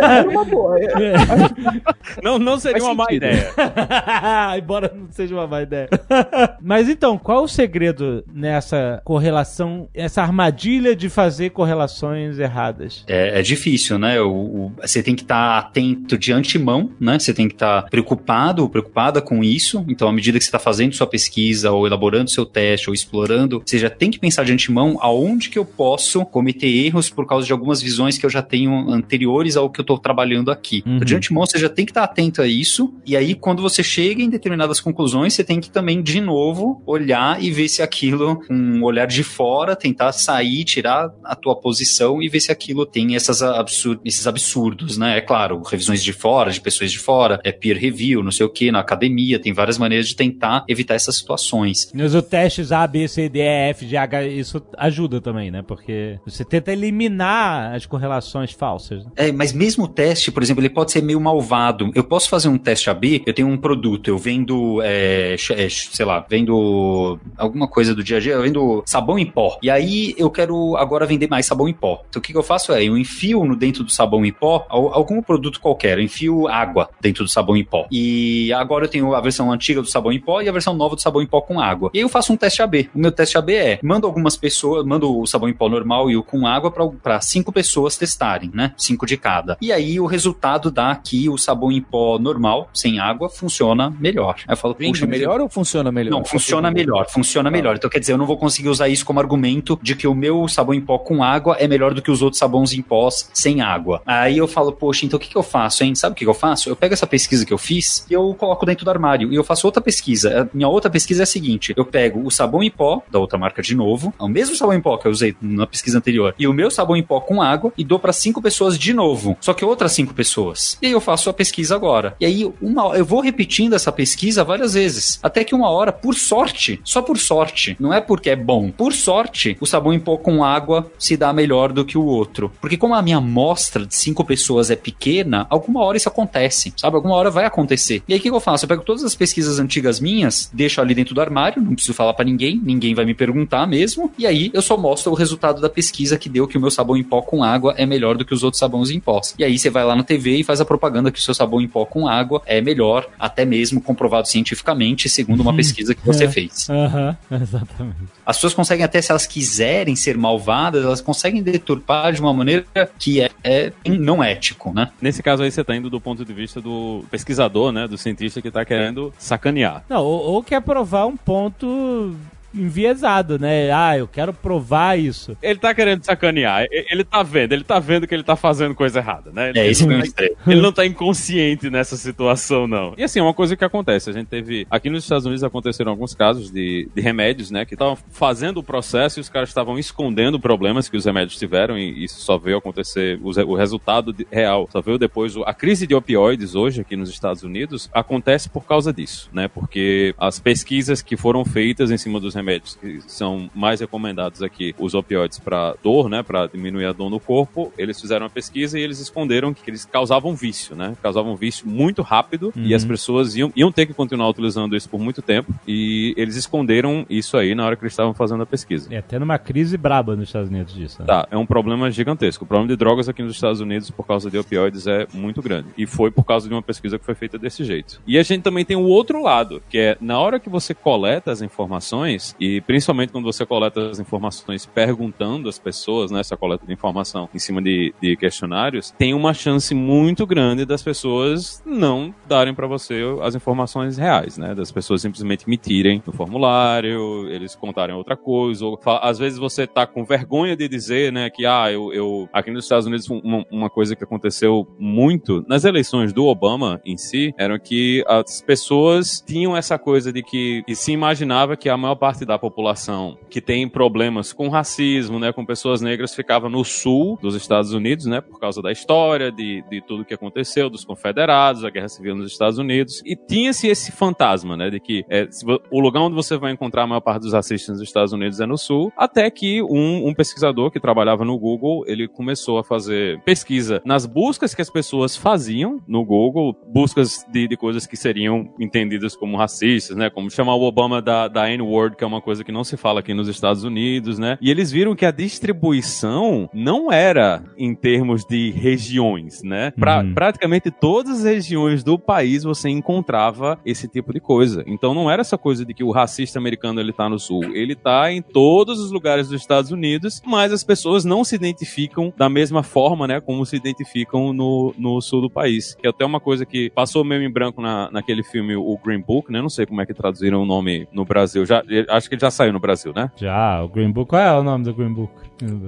É 0.00 0.22
uma 0.22 0.44
boa. 0.44 0.72
É. 0.82 2.22
Não, 2.22 2.38
não 2.38 2.58
seria 2.58 2.80
Faz 2.80 2.92
uma 2.94 3.04
sentido. 3.06 3.22
má 3.22 3.28
ideia. 3.28 3.50
Embora 4.58 4.92
não 4.94 5.10
seja 5.10 5.34
uma 5.34 5.46
má 5.46 5.62
ideia. 5.62 5.88
Mas 6.60 6.88
então, 6.88 7.18
qual 7.18 7.44
o 7.44 7.48
segredo 7.48 8.24
nessa 8.32 9.00
correlação, 9.04 9.88
essa 9.92 10.22
armadilha 10.22 10.94
de 10.94 11.08
fazer 11.08 11.50
correlações 11.50 12.38
erradas? 12.38 13.04
É, 13.06 13.40
é 13.40 13.42
difícil, 13.42 13.98
né? 13.98 14.20
O, 14.20 14.30
o, 14.30 14.72
você 14.80 15.02
tem 15.02 15.14
que 15.14 15.22
estar 15.22 15.60
tá 15.62 15.66
atento 15.66 16.16
de 16.16 16.32
antemão, 16.32 16.90
né? 17.00 17.18
Você 17.18 17.34
tem 17.34 17.48
que 17.48 17.54
estar 17.54 17.82
tá 17.82 17.88
preocupado 17.88 18.62
ou 18.62 18.68
preocupada 18.68 19.20
com 19.20 19.42
isso. 19.42 19.84
Então, 19.88 20.08
à 20.08 20.12
medida 20.12 20.38
que 20.38 20.44
você 20.44 20.48
está 20.48 20.58
fazendo 20.58 20.94
sua 20.94 21.06
pesquisa, 21.06 21.72
ou 21.72 21.86
elaborando 21.86 22.30
seu 22.30 22.46
teste, 22.46 22.88
ou 22.88 22.94
explorando, 22.94 23.62
você 23.64 23.78
já 23.78 23.90
tem 23.90 24.10
que 24.10 24.18
pensar 24.18 24.44
de 24.44 24.52
antemão 24.52 24.98
aonde 25.00 25.50
que 25.50 25.58
eu 25.58 25.64
posso 25.64 26.24
cometer 26.26 26.68
erros 26.68 27.10
por 27.10 27.26
causa 27.26 27.46
de 27.46 27.52
algumas 27.52 27.82
visões 27.82 28.18
que 28.18 28.26
eu 28.26 28.30
já 28.30 28.42
tenho 28.42 28.90
anteriores 28.90 29.56
ao 29.56 29.70
que 29.70 29.80
eu 29.80 29.82
estou 29.82 29.98
trabalhando 29.98 30.50
aqui. 30.50 30.82
Uhum. 30.86 30.96
Então, 30.96 31.06
de 31.06 31.16
antemão, 31.16 31.46
você 31.46 31.58
já 31.58 31.68
tem 31.68 31.84
que 31.84 31.90
estar 31.90 32.06
tá 32.06 32.12
atento 32.12 32.42
a 32.42 32.46
isso. 32.46 32.94
E 33.04 33.16
aí, 33.16 33.34
quando 33.34 33.62
você 33.62 33.82
chega 33.82 34.11
chega 34.12 34.22
em 34.22 34.28
determinadas 34.28 34.78
conclusões, 34.78 35.32
você 35.32 35.42
tem 35.42 35.58
que 35.58 35.70
também, 35.70 36.02
de 36.02 36.20
novo, 36.20 36.82
olhar 36.86 37.42
e 37.42 37.50
ver 37.50 37.68
se 37.68 37.82
aquilo, 37.82 38.44
com 38.46 38.52
um 38.52 38.84
olhar 38.84 39.06
de 39.06 39.22
fora, 39.22 39.74
tentar 39.74 40.12
sair, 40.12 40.64
tirar 40.64 41.10
a 41.24 41.34
tua 41.34 41.58
posição 41.58 42.22
e 42.22 42.28
ver 42.28 42.40
se 42.40 42.52
aquilo 42.52 42.84
tem 42.84 43.16
essas 43.16 43.42
absur 43.42 43.98
esses 44.04 44.26
absurdos, 44.26 44.98
né? 44.98 45.18
É 45.18 45.20
claro, 45.20 45.62
revisões 45.62 46.02
de 46.02 46.12
fora, 46.12 46.50
de 46.50 46.60
pessoas 46.60 46.92
de 46.92 46.98
fora, 46.98 47.40
é 47.42 47.52
peer 47.52 47.78
review, 47.78 48.22
não 48.22 48.30
sei 48.30 48.44
o 48.44 48.50
que, 48.50 48.70
na 48.70 48.80
academia, 48.80 49.38
tem 49.38 49.52
várias 49.52 49.78
maneiras 49.78 50.08
de 50.08 50.16
tentar 50.16 50.64
evitar 50.68 50.94
essas 50.94 51.16
situações. 51.16 51.90
Mas 51.94 52.14
o 52.14 52.20
testes 52.20 52.70
A, 52.70 52.86
B, 52.86 53.08
C, 53.08 53.28
D, 53.28 53.38
E, 53.38 53.70
F, 53.70 53.86
G, 53.86 53.96
H, 53.96 54.26
isso 54.26 54.62
ajuda 54.76 55.20
também, 55.20 55.50
né? 55.50 55.62
Porque 55.62 56.18
você 56.26 56.44
tenta 56.44 56.72
eliminar 56.72 57.74
as 57.74 57.86
correlações 57.86 58.52
falsas. 58.52 59.04
né? 59.04 59.10
É, 59.16 59.32
mas 59.32 59.52
mesmo 59.52 59.84
o 59.84 59.88
teste, 59.88 60.30
por 60.30 60.42
exemplo, 60.42 60.60
ele 60.62 60.70
pode 60.70 60.92
ser 60.92 61.02
meio 61.02 61.20
malvado. 61.20 61.90
Eu 61.94 62.04
posso 62.04 62.28
fazer 62.28 62.48
um 62.48 62.58
teste 62.58 62.90
AB, 62.90 63.22
eu 63.26 63.32
tenho 63.32 63.48
um 63.48 63.56
produto, 63.56 64.01
eu 64.10 64.18
vendo, 64.18 64.80
é, 64.82 65.34
é, 65.34 65.68
sei 65.68 66.04
lá, 66.04 66.24
vendo 66.28 67.18
alguma 67.36 67.66
coisa 67.68 67.94
do 67.94 68.02
dia 68.02 68.16
a 68.16 68.20
dia, 68.20 68.32
eu 68.34 68.42
vendo 68.42 68.82
sabão 68.86 69.18
em 69.18 69.26
pó. 69.26 69.58
E 69.62 69.70
aí 69.70 70.14
eu 70.16 70.30
quero 70.30 70.76
agora 70.76 71.06
vender 71.06 71.28
mais 71.28 71.46
sabão 71.46 71.68
em 71.68 71.72
pó. 71.74 72.02
Então 72.08 72.20
o 72.20 72.22
que, 72.22 72.32
que 72.32 72.38
eu 72.38 72.42
faço 72.42 72.72
é, 72.72 72.84
eu 72.84 72.96
enfio 72.96 73.44
no 73.44 73.56
dentro 73.56 73.84
do 73.84 73.90
sabão 73.90 74.24
em 74.24 74.32
pó 74.32 74.66
al- 74.68 74.92
algum 74.94 75.22
produto 75.22 75.60
qualquer, 75.60 75.98
eu 75.98 76.04
enfio 76.04 76.48
água 76.48 76.88
dentro 77.00 77.24
do 77.24 77.30
sabão 77.30 77.56
em 77.56 77.64
pó. 77.64 77.86
E 77.90 78.52
agora 78.52 78.84
eu 78.84 78.88
tenho 78.88 79.14
a 79.14 79.20
versão 79.20 79.50
antiga 79.52 79.80
do 79.82 79.88
sabão 79.88 80.12
em 80.12 80.20
pó 80.20 80.40
e 80.40 80.48
a 80.48 80.52
versão 80.52 80.74
nova 80.74 80.94
do 80.96 81.00
sabão 81.02 81.22
em 81.22 81.26
pó 81.26 81.40
com 81.40 81.60
água. 81.60 81.90
E 81.94 81.98
aí 81.98 82.02
eu 82.04 82.08
faço 82.08 82.32
um 82.32 82.36
teste 82.36 82.62
AB. 82.62 82.88
O 82.94 82.98
meu 82.98 83.12
teste 83.12 83.36
AB 83.38 83.54
é, 83.54 83.78
mando 83.82 84.06
algumas 84.06 84.36
pessoas, 84.36 84.84
mando 84.84 85.20
o 85.20 85.26
sabão 85.26 85.48
em 85.48 85.52
pó 85.54 85.68
normal 85.68 86.10
e 86.10 86.16
o 86.16 86.22
com 86.22 86.46
água 86.46 86.70
para 86.70 87.20
cinco 87.20 87.52
pessoas 87.52 87.96
testarem, 87.96 88.50
né? 88.52 88.72
Cinco 88.76 89.06
de 89.06 89.16
cada. 89.16 89.56
E 89.60 89.72
aí 89.72 89.98
o 90.00 90.06
resultado 90.06 90.70
dá 90.70 90.94
que 90.96 91.28
o 91.28 91.36
sabão 91.36 91.70
em 91.70 91.80
pó 91.80 92.18
normal, 92.18 92.68
sem 92.72 92.98
água, 92.98 93.28
funciona 93.28 93.91
melhor. 93.98 94.36
Aí 94.46 94.52
eu 94.52 94.56
falo, 94.56 94.74
Vende 94.78 95.02
eu- 95.02 95.08
melhor 95.08 95.40
ou 95.40 95.48
funciona 95.48 95.90
melhor? 95.92 96.10
não, 96.10 96.24
funciona 96.24 96.70
melhor, 96.70 97.06
funciona 97.10 97.50
melhor. 97.50 97.76
Então 97.76 97.88
quer 97.90 97.98
dizer, 97.98 98.12
eu 98.12 98.18
não 98.18 98.26
vou 98.26 98.36
conseguir 98.36 98.68
usar 98.68 98.88
isso 98.88 99.04
como 99.04 99.20
argumento 99.20 99.78
de 99.82 99.94
que 99.94 100.06
o 100.06 100.14
meu 100.14 100.46
sabão 100.48 100.74
em 100.74 100.80
pó 100.80 100.98
com 100.98 101.22
água 101.22 101.56
é 101.58 101.66
melhor 101.68 101.94
do 101.94 102.02
que 102.02 102.10
os 102.10 102.22
outros 102.22 102.38
sabões 102.38 102.72
em 102.72 102.82
pós 102.82 103.28
sem 103.32 103.60
água. 103.60 104.02
Aí 104.06 104.38
eu 104.38 104.46
falo, 104.48 104.72
poxa, 104.72 105.04
então 105.06 105.16
o 105.16 105.20
que, 105.20 105.28
que 105.28 105.36
eu 105.36 105.42
faço, 105.42 105.84
hein? 105.84 105.94
Sabe 105.94 106.12
o 106.12 106.16
que, 106.16 106.24
que 106.24 106.30
eu 106.30 106.34
faço? 106.34 106.68
Eu 106.68 106.76
pego 106.76 106.94
essa 106.94 107.06
pesquisa 107.06 107.44
que 107.44 107.52
eu 107.52 107.58
fiz 107.58 108.06
e 108.10 108.14
eu 108.14 108.34
coloco 108.34 108.64
dentro 108.66 108.84
do 108.84 108.90
armário 108.90 109.32
e 109.32 109.36
eu 109.36 109.44
faço 109.44 109.66
outra 109.66 109.80
pesquisa. 109.82 110.42
A 110.42 110.56
minha 110.56 110.68
outra 110.68 110.90
pesquisa 110.90 111.22
é 111.22 111.24
a 111.24 111.26
seguinte: 111.26 111.72
eu 111.76 111.84
pego 111.84 112.24
o 112.24 112.30
sabão 112.30 112.62
em 112.62 112.70
pó 112.70 113.02
da 113.10 113.18
outra 113.18 113.38
marca 113.38 113.62
de 113.62 113.74
novo, 113.74 114.12
é 114.18 114.22
o 114.22 114.28
mesmo 114.28 114.54
sabão 114.56 114.74
em 114.74 114.80
pó 114.80 114.96
que 114.96 115.06
eu 115.06 115.10
usei 115.10 115.34
na 115.40 115.66
pesquisa 115.66 115.98
anterior, 115.98 116.34
e 116.38 116.46
o 116.46 116.52
meu 116.52 116.70
sabão 116.70 116.96
em 116.96 117.02
pó 117.02 117.20
com 117.20 117.42
água 117.42 117.72
e 117.76 117.84
dou 117.84 117.98
para 117.98 118.12
cinco 118.12 118.40
pessoas 118.42 118.78
de 118.78 118.92
novo. 118.92 119.36
Só 119.40 119.52
que 119.54 119.64
outras 119.64 119.92
cinco 119.92 120.14
pessoas. 120.14 120.78
E 120.82 120.86
aí 120.86 120.92
eu 120.92 121.00
faço 121.00 121.28
a 121.30 121.32
pesquisa 121.32 121.74
agora. 121.74 122.14
E 122.20 122.26
aí 122.26 122.52
uma, 122.60 122.96
eu 122.96 123.04
vou 123.04 123.20
repetindo 123.20 123.74
essa 123.74 123.81
pesquisa 123.90 124.44
várias 124.44 124.74
vezes. 124.74 125.18
Até 125.22 125.42
que 125.42 125.54
uma 125.54 125.70
hora, 125.70 125.92
por 125.92 126.14
sorte, 126.14 126.80
só 126.84 127.02
por 127.02 127.18
sorte, 127.18 127.76
não 127.80 127.92
é 127.92 128.00
porque 128.00 128.30
é 128.30 128.36
bom, 128.36 128.70
por 128.70 128.92
sorte, 128.92 129.56
o 129.60 129.66
sabão 129.66 129.92
em 129.92 129.98
pó 129.98 130.16
com 130.16 130.44
água 130.44 130.90
se 130.98 131.16
dá 131.16 131.32
melhor 131.32 131.72
do 131.72 131.84
que 131.84 131.98
o 131.98 132.04
outro. 132.04 132.52
Porque 132.60 132.76
como 132.76 132.94
a 132.94 133.02
minha 133.02 133.16
amostra 133.16 133.86
de 133.86 133.94
cinco 133.94 134.24
pessoas 134.24 134.70
é 134.70 134.76
pequena, 134.76 135.46
alguma 135.48 135.82
hora 135.82 135.96
isso 135.96 136.08
acontece, 136.08 136.72
sabe? 136.76 136.96
Alguma 136.96 137.14
hora 137.14 137.30
vai 137.30 137.44
acontecer. 137.44 138.02
E 138.06 138.12
aí 138.12 138.18
o 138.18 138.22
que 138.22 138.30
eu 138.30 138.40
faço? 138.40 138.64
Eu 138.64 138.68
pego 138.68 138.84
todas 138.84 139.02
as 139.02 139.14
pesquisas 139.14 139.58
antigas 139.58 139.98
minhas, 139.98 140.50
deixo 140.52 140.80
ali 140.80 140.94
dentro 140.94 141.14
do 141.14 141.20
armário, 141.20 141.62
não 141.62 141.74
preciso 141.74 141.94
falar 141.94 142.12
pra 142.14 142.24
ninguém, 142.24 142.60
ninguém 142.62 142.94
vai 142.94 143.04
me 143.04 143.14
perguntar 143.14 143.66
mesmo, 143.66 144.12
e 144.18 144.26
aí 144.26 144.50
eu 144.52 144.60
só 144.60 144.76
mostro 144.76 145.12
o 145.12 145.14
resultado 145.14 145.60
da 145.60 145.68
pesquisa 145.68 146.18
que 146.18 146.28
deu 146.28 146.46
que 146.46 146.58
o 146.58 146.60
meu 146.60 146.70
sabão 146.70 146.96
em 146.96 147.02
pó 147.02 147.22
com 147.22 147.42
água 147.42 147.74
é 147.76 147.86
melhor 147.86 148.16
do 148.16 148.24
que 148.24 148.34
os 148.34 148.42
outros 148.42 148.58
sabões 148.58 148.90
em 148.90 149.00
pó. 149.00 149.20
E 149.38 149.44
aí 149.44 149.58
você 149.58 149.70
vai 149.70 149.84
lá 149.84 149.94
na 149.94 150.02
TV 150.02 150.36
e 150.36 150.44
faz 150.44 150.60
a 150.60 150.64
propaganda 150.64 151.10
que 151.10 151.18
o 151.18 151.22
seu 151.22 151.34
sabão 151.34 151.60
em 151.60 151.68
pó 151.68 151.84
com 151.84 152.08
água 152.08 152.42
é 152.46 152.60
melhor, 152.60 153.08
até 153.18 153.44
mesmo 153.44 153.71
comprovado 153.80 154.28
cientificamente, 154.28 155.08
segundo 155.08 155.40
uma 155.40 155.54
pesquisa 155.54 155.94
que 155.94 156.04
você 156.04 156.24
É. 156.24 156.28
fez. 156.28 156.68
Aham, 156.68 157.16
exatamente. 157.30 157.96
As 158.24 158.36
pessoas 158.36 158.54
conseguem 158.54 158.84
até, 158.84 159.00
se 159.00 159.10
elas 159.10 159.26
quiserem 159.26 159.96
ser 159.96 160.16
malvadas, 160.16 160.84
elas 160.84 161.00
conseguem 161.00 161.42
deturpar 161.42 162.12
de 162.12 162.20
uma 162.20 162.32
maneira 162.32 162.64
que 162.98 163.20
é, 163.20 163.30
é 163.42 163.72
não 163.86 164.22
ético, 164.22 164.72
né? 164.74 164.90
Nesse 165.00 165.22
caso 165.22 165.42
aí 165.42 165.50
você 165.50 165.62
tá 165.64 165.74
indo 165.74 165.90
do 165.90 166.00
ponto 166.00 166.24
de 166.24 166.32
vista 166.32 166.60
do 166.60 167.04
pesquisador, 167.10 167.72
né? 167.72 167.86
Do 167.88 167.98
cientista 167.98 168.40
que 168.42 168.50
tá 168.50 168.64
querendo 168.64 169.12
sacanear. 169.18 169.84
Não, 169.88 170.02
ou, 170.04 170.20
ou 170.34 170.42
quer 170.42 170.60
provar 170.60 171.06
um 171.06 171.16
ponto 171.16 172.14
enviesado, 172.54 173.38
né? 173.38 173.70
Ah, 173.72 173.96
eu 173.96 174.06
quero 174.08 174.32
provar 174.32 174.98
isso. 174.98 175.36
Ele 175.42 175.58
tá 175.58 175.74
querendo 175.74 176.04
sacanear. 176.04 176.66
Ele 176.70 177.04
tá 177.04 177.22
vendo, 177.22 177.52
ele 177.52 177.64
tá 177.64 177.78
vendo 177.78 178.06
que 178.06 178.14
ele 178.14 178.22
tá 178.22 178.36
fazendo 178.36 178.74
coisa 178.74 178.98
errada, 178.98 179.30
né? 179.32 179.50
Ele, 179.50 179.58
É, 179.58 179.62
um 179.84 179.92
ele, 179.92 180.02
extremo. 180.02 180.36
ele 180.46 180.60
não 180.60 180.72
tá 180.72 180.84
inconsciente 180.86 181.70
nessa 181.70 181.96
situação, 181.96 182.66
não. 182.66 182.94
E 182.96 183.04
assim, 183.04 183.18
é 183.18 183.22
uma 183.22 183.34
coisa 183.34 183.56
que 183.56 183.64
acontece. 183.64 184.10
A 184.10 184.12
gente 184.12 184.26
teve. 184.26 184.66
Aqui 184.70 184.90
nos 184.90 185.04
Estados 185.04 185.24
Unidos 185.26 185.44
aconteceram 185.44 185.90
alguns 185.90 186.14
casos 186.14 186.50
de, 186.50 186.88
de 186.94 187.00
remédios, 187.00 187.50
né? 187.50 187.64
Que 187.64 187.74
estavam 187.74 187.96
fazendo 188.10 188.58
o 188.58 188.62
processo 188.62 189.18
e 189.18 189.22
os 189.22 189.28
caras 189.28 189.48
estavam 189.48 189.78
escondendo 189.78 190.38
problemas 190.38 190.88
que 190.88 190.96
os 190.96 191.04
remédios 191.04 191.38
tiveram, 191.38 191.78
e 191.78 192.04
isso 192.04 192.20
só 192.20 192.36
veio 192.38 192.56
acontecer, 192.58 193.18
o, 193.22 193.28
o 193.50 193.54
resultado 193.56 194.12
de- 194.12 194.26
real 194.30 194.68
só 194.70 194.80
veio 194.80 194.98
depois. 194.98 195.36
O- 195.36 195.42
A 195.44 195.54
crise 195.54 195.86
de 195.86 195.94
opioides 195.94 196.54
hoje 196.54 196.80
aqui 196.82 196.96
nos 196.96 197.10
Estados 197.10 197.42
Unidos 197.42 197.88
acontece 197.92 198.48
por 198.48 198.64
causa 198.64 198.92
disso, 198.92 199.28
né? 199.32 199.48
Porque 199.48 200.14
as 200.18 200.38
pesquisas 200.38 201.00
que 201.02 201.16
foram 201.16 201.44
feitas 201.44 201.90
em 201.90 201.96
cima 201.96 202.20
dos 202.20 202.34
remédios 202.34 202.41
que 202.80 203.00
são 203.06 203.50
mais 203.54 203.80
recomendados 203.80 204.42
aqui, 204.42 204.74
os 204.78 204.94
opioides 204.94 205.38
para 205.38 205.74
dor, 205.82 206.08
né? 206.08 206.22
Para 206.22 206.46
diminuir 206.46 206.86
a 206.86 206.92
dor 206.92 207.10
no 207.10 207.20
corpo, 207.20 207.72
eles 207.78 208.00
fizeram 208.00 208.24
uma 208.24 208.30
pesquisa 208.30 208.78
e 208.78 208.82
eles 208.82 208.98
esconderam 208.98 209.52
que 209.54 209.68
eles 209.68 209.84
causavam 209.84 210.34
vício, 210.34 210.74
né? 210.74 210.94
Causavam 211.02 211.36
vício 211.36 211.66
muito 211.68 212.02
rápido 212.02 212.52
e 212.56 212.74
as 212.74 212.84
pessoas 212.84 213.36
iam, 213.36 213.52
iam 213.56 213.70
ter 213.72 213.86
que 213.86 213.94
continuar 213.94 214.28
utilizando 214.28 214.76
isso 214.76 214.88
por 214.88 215.00
muito 215.00 215.22
tempo 215.22 215.52
e 215.66 216.14
eles 216.16 216.36
esconderam 216.36 217.06
isso 217.08 217.36
aí 217.36 217.54
na 217.54 217.64
hora 217.64 217.76
que 217.76 217.82
eles 217.82 217.92
estavam 217.92 218.14
fazendo 218.14 218.42
a 218.42 218.46
pesquisa. 218.46 218.92
É 218.92 218.98
até 218.98 219.18
numa 219.18 219.38
crise 219.38 219.76
braba 219.76 220.16
nos 220.16 220.28
Estados 220.28 220.48
Unidos 220.48 220.74
disso. 220.74 221.00
né? 221.00 221.06
Tá, 221.06 221.28
é 221.30 221.36
um 221.36 221.46
problema 221.46 221.90
gigantesco. 221.90 222.44
O 222.44 222.46
problema 222.46 222.68
de 222.68 222.76
drogas 222.76 223.08
aqui 223.08 223.22
nos 223.22 223.34
Estados 223.34 223.60
Unidos 223.60 223.90
por 223.90 224.06
causa 224.06 224.30
de 224.30 224.38
opioides 224.38 224.86
é 224.86 225.06
muito 225.12 225.40
grande. 225.42 225.68
E 225.76 225.86
foi 225.86 226.10
por 226.10 226.24
causa 226.24 226.48
de 226.48 226.54
uma 226.54 226.62
pesquisa 226.62 226.98
que 226.98 227.04
foi 227.04 227.14
feita 227.14 227.38
desse 227.38 227.64
jeito. 227.64 228.00
E 228.06 228.18
a 228.18 228.22
gente 228.22 228.42
também 228.42 228.64
tem 228.64 228.76
o 228.76 228.84
outro 228.84 229.22
lado, 229.22 229.62
que 229.68 229.78
é 229.78 229.96
na 230.00 230.18
hora 230.18 230.38
que 230.40 230.48
você 230.48 230.74
coleta 230.74 231.30
as 231.30 231.42
informações, 231.42 232.31
e 232.40 232.60
principalmente 232.60 233.12
quando 233.12 233.24
você 233.24 233.44
coleta 233.46 233.90
as 233.90 233.98
informações 233.98 234.66
perguntando 234.66 235.48
às 235.48 235.58
pessoas, 235.58 236.10
né, 236.10 236.20
essa 236.20 236.36
coleta 236.36 236.66
de 236.66 236.72
informação 236.72 237.28
em 237.34 237.38
cima 237.38 237.60
de, 237.62 237.94
de 238.00 238.16
questionários, 238.16 238.92
tem 238.98 239.14
uma 239.14 239.32
chance 239.34 239.74
muito 239.74 240.26
grande 240.26 240.64
das 240.64 240.82
pessoas 240.82 241.62
não 241.66 242.14
darem 242.26 242.54
para 242.54 242.66
você 242.66 243.02
as 243.22 243.34
informações 243.34 243.96
reais, 243.96 244.38
né? 244.38 244.54
Das 244.54 244.70
pessoas 244.70 245.02
simplesmente 245.02 245.48
mentirem 245.48 246.02
no 246.06 246.12
formulário, 246.12 247.28
eles 247.30 247.54
contarem 247.54 247.94
outra 247.94 248.16
coisa, 248.16 248.64
ou 248.64 248.76
fa- 248.80 248.98
às 249.02 249.18
vezes 249.18 249.38
você 249.38 249.66
tá 249.66 249.86
com 249.86 250.04
vergonha 250.04 250.56
de 250.56 250.68
dizer, 250.68 251.12
né, 251.12 251.30
que 251.30 251.46
ah, 251.46 251.70
eu, 251.70 251.92
eu 251.92 252.28
aqui 252.32 252.50
nos 252.50 252.64
Estados 252.64 252.86
Unidos 252.86 253.08
uma, 253.08 253.44
uma 253.50 253.70
coisa 253.70 253.94
que 253.96 254.04
aconteceu 254.04 254.66
muito 254.78 255.44
nas 255.48 255.64
eleições 255.64 256.12
do 256.12 256.26
Obama 256.26 256.80
em 256.84 256.96
si 256.96 257.32
era 257.38 257.58
que 257.58 258.04
as 258.06 258.40
pessoas 258.42 259.22
tinham 259.26 259.56
essa 259.56 259.78
coisa 259.78 260.12
de 260.12 260.22
que, 260.22 260.62
que 260.66 260.74
se 260.74 260.92
imaginava 260.92 261.56
que 261.56 261.68
a 261.68 261.76
maior 261.76 261.94
parte 261.96 262.21
da 262.24 262.38
população 262.38 263.18
que 263.30 263.40
tem 263.40 263.68
problemas 263.68 264.32
com 264.32 264.48
racismo, 264.48 265.18
né, 265.18 265.32
com 265.32 265.44
pessoas 265.44 265.80
negras 265.80 266.14
ficava 266.14 266.48
no 266.48 266.64
sul 266.64 267.18
dos 267.20 267.34
Estados 267.34 267.72
Unidos, 267.72 268.06
né, 268.06 268.20
por 268.20 268.38
causa 268.38 268.60
da 268.62 268.72
história, 268.72 269.30
de, 269.30 269.62
de 269.70 269.80
tudo 269.80 270.04
que 270.04 270.14
aconteceu, 270.14 270.68
dos 270.68 270.84
confederados, 270.84 271.64
a 271.64 271.70
guerra 271.70 271.88
civil 271.88 272.14
nos 272.14 272.32
Estados 272.32 272.58
Unidos, 272.58 273.02
e 273.04 273.16
tinha-se 273.16 273.68
esse 273.68 273.92
fantasma, 273.92 274.56
né, 274.56 274.70
de 274.70 274.80
que 274.80 275.04
é, 275.08 275.28
o 275.70 275.80
lugar 275.80 276.02
onde 276.02 276.14
você 276.14 276.36
vai 276.36 276.52
encontrar 276.52 276.84
a 276.84 276.86
maior 276.86 277.00
parte 277.00 277.22
dos 277.22 277.32
racistas 277.32 277.78
nos 277.78 277.86
Estados 277.86 278.12
Unidos 278.12 278.40
é 278.40 278.46
no 278.46 278.58
sul, 278.58 278.92
até 278.96 279.30
que 279.30 279.62
um, 279.62 280.08
um 280.08 280.14
pesquisador 280.14 280.70
que 280.70 280.80
trabalhava 280.80 281.24
no 281.24 281.38
Google, 281.38 281.84
ele 281.86 282.08
começou 282.08 282.58
a 282.58 282.64
fazer 282.64 283.20
pesquisa 283.22 283.80
nas 283.84 284.06
buscas 284.06 284.54
que 284.54 284.62
as 284.62 284.70
pessoas 284.70 285.16
faziam 285.16 285.80
no 285.86 286.04
Google, 286.04 286.56
buscas 286.66 287.24
de, 287.30 287.48
de 287.48 287.56
coisas 287.56 287.86
que 287.86 287.96
seriam 287.96 288.52
entendidas 288.58 289.16
como 289.16 289.36
racistas, 289.36 289.96
né, 289.96 290.10
como 290.10 290.30
chamar 290.30 290.54
o 290.54 290.62
Obama 290.62 291.00
da, 291.00 291.28
da 291.28 291.50
N-word, 291.50 291.96
que 291.96 292.04
é 292.04 292.06
uma 292.12 292.20
coisa 292.22 292.44
que 292.44 292.52
não 292.52 292.64
se 292.64 292.76
fala 292.76 293.00
aqui 293.00 293.14
nos 293.14 293.28
Estados 293.28 293.64
Unidos, 293.64 294.18
né, 294.18 294.38
e 294.40 294.50
eles 294.50 294.70
viram 294.70 294.94
que 294.94 295.04
a 295.06 295.10
distribuição 295.10 296.48
não 296.52 296.92
era 296.92 297.42
em 297.56 297.74
termos 297.74 298.24
de 298.24 298.50
regiões, 298.50 299.42
né, 299.42 299.70
pra, 299.72 300.00
Uhum. 300.02 300.14
praticamente 300.14 300.70
todas 300.70 301.18
as 301.20 301.24
regiões 301.24 301.84
do 301.84 301.98
país 301.98 302.42
você 302.42 302.68
encontrava 302.68 303.58
esse 303.64 303.86
tipo 303.88 304.12
de 304.12 304.20
coisa. 304.20 304.64
Então 304.66 304.94
não 304.94 305.10
era 305.10 305.20
essa 305.20 305.38
coisa 305.38 305.64
de 305.64 305.72
que 305.74 305.84
o 305.84 305.90
racista 305.90 306.38
americano 306.38 306.80
ele 306.80 306.92
tá 306.92 307.08
no 307.08 307.18
sul, 307.18 307.44
ele 307.54 307.74
tá 307.74 308.10
em 308.12 308.20
todos 308.22 308.80
os 308.80 308.90
lugares 308.90 309.28
dos 309.28 309.40
Estados 309.40 309.70
Unidos, 309.70 310.20
mas 310.26 310.52
as 310.52 310.64
pessoas 310.64 311.04
não 311.04 311.24
se 311.24 311.34
identificam 311.34 312.12
da 312.16 312.28
mesma 312.28 312.62
forma, 312.62 313.06
né, 313.06 313.20
como 313.20 313.44
se 313.46 313.56
identificam 313.56 314.32
no, 314.32 314.74
no 314.76 315.00
sul 315.00 315.20
do 315.20 315.30
país. 315.30 315.74
Que 315.74 315.86
é 315.86 315.90
até 315.90 316.04
uma 316.04 316.20
coisa 316.20 316.44
que 316.44 316.70
passou 316.70 317.04
meio 317.04 317.22
em 317.22 317.30
branco 317.30 317.60
na, 317.62 317.90
naquele 317.90 318.22
filme 318.22 318.56
o 318.56 318.78
Green 318.84 319.00
Book, 319.00 319.30
né? 319.30 319.40
Não 319.40 319.48
sei 319.48 319.66
como 319.66 319.80
é 319.80 319.86
que 319.86 319.94
traduziram 319.94 320.42
o 320.42 320.46
nome 320.46 320.88
no 320.92 321.04
Brasil. 321.04 321.44
Já 321.46 321.62
acho 322.02 322.08
que 322.08 322.14
ele 322.16 322.20
já 322.20 322.30
saiu 322.30 322.52
no 322.52 322.58
Brasil, 322.60 322.92
né? 322.94 323.10
Já, 323.16 323.62
o 323.62 323.68
Green 323.68 323.90
Book. 323.90 324.10
Qual 324.10 324.20
é 324.20 324.38
o 324.38 324.42
nome 324.42 324.64
do 324.64 324.74
Green 324.74 324.92
Book? 324.92 325.12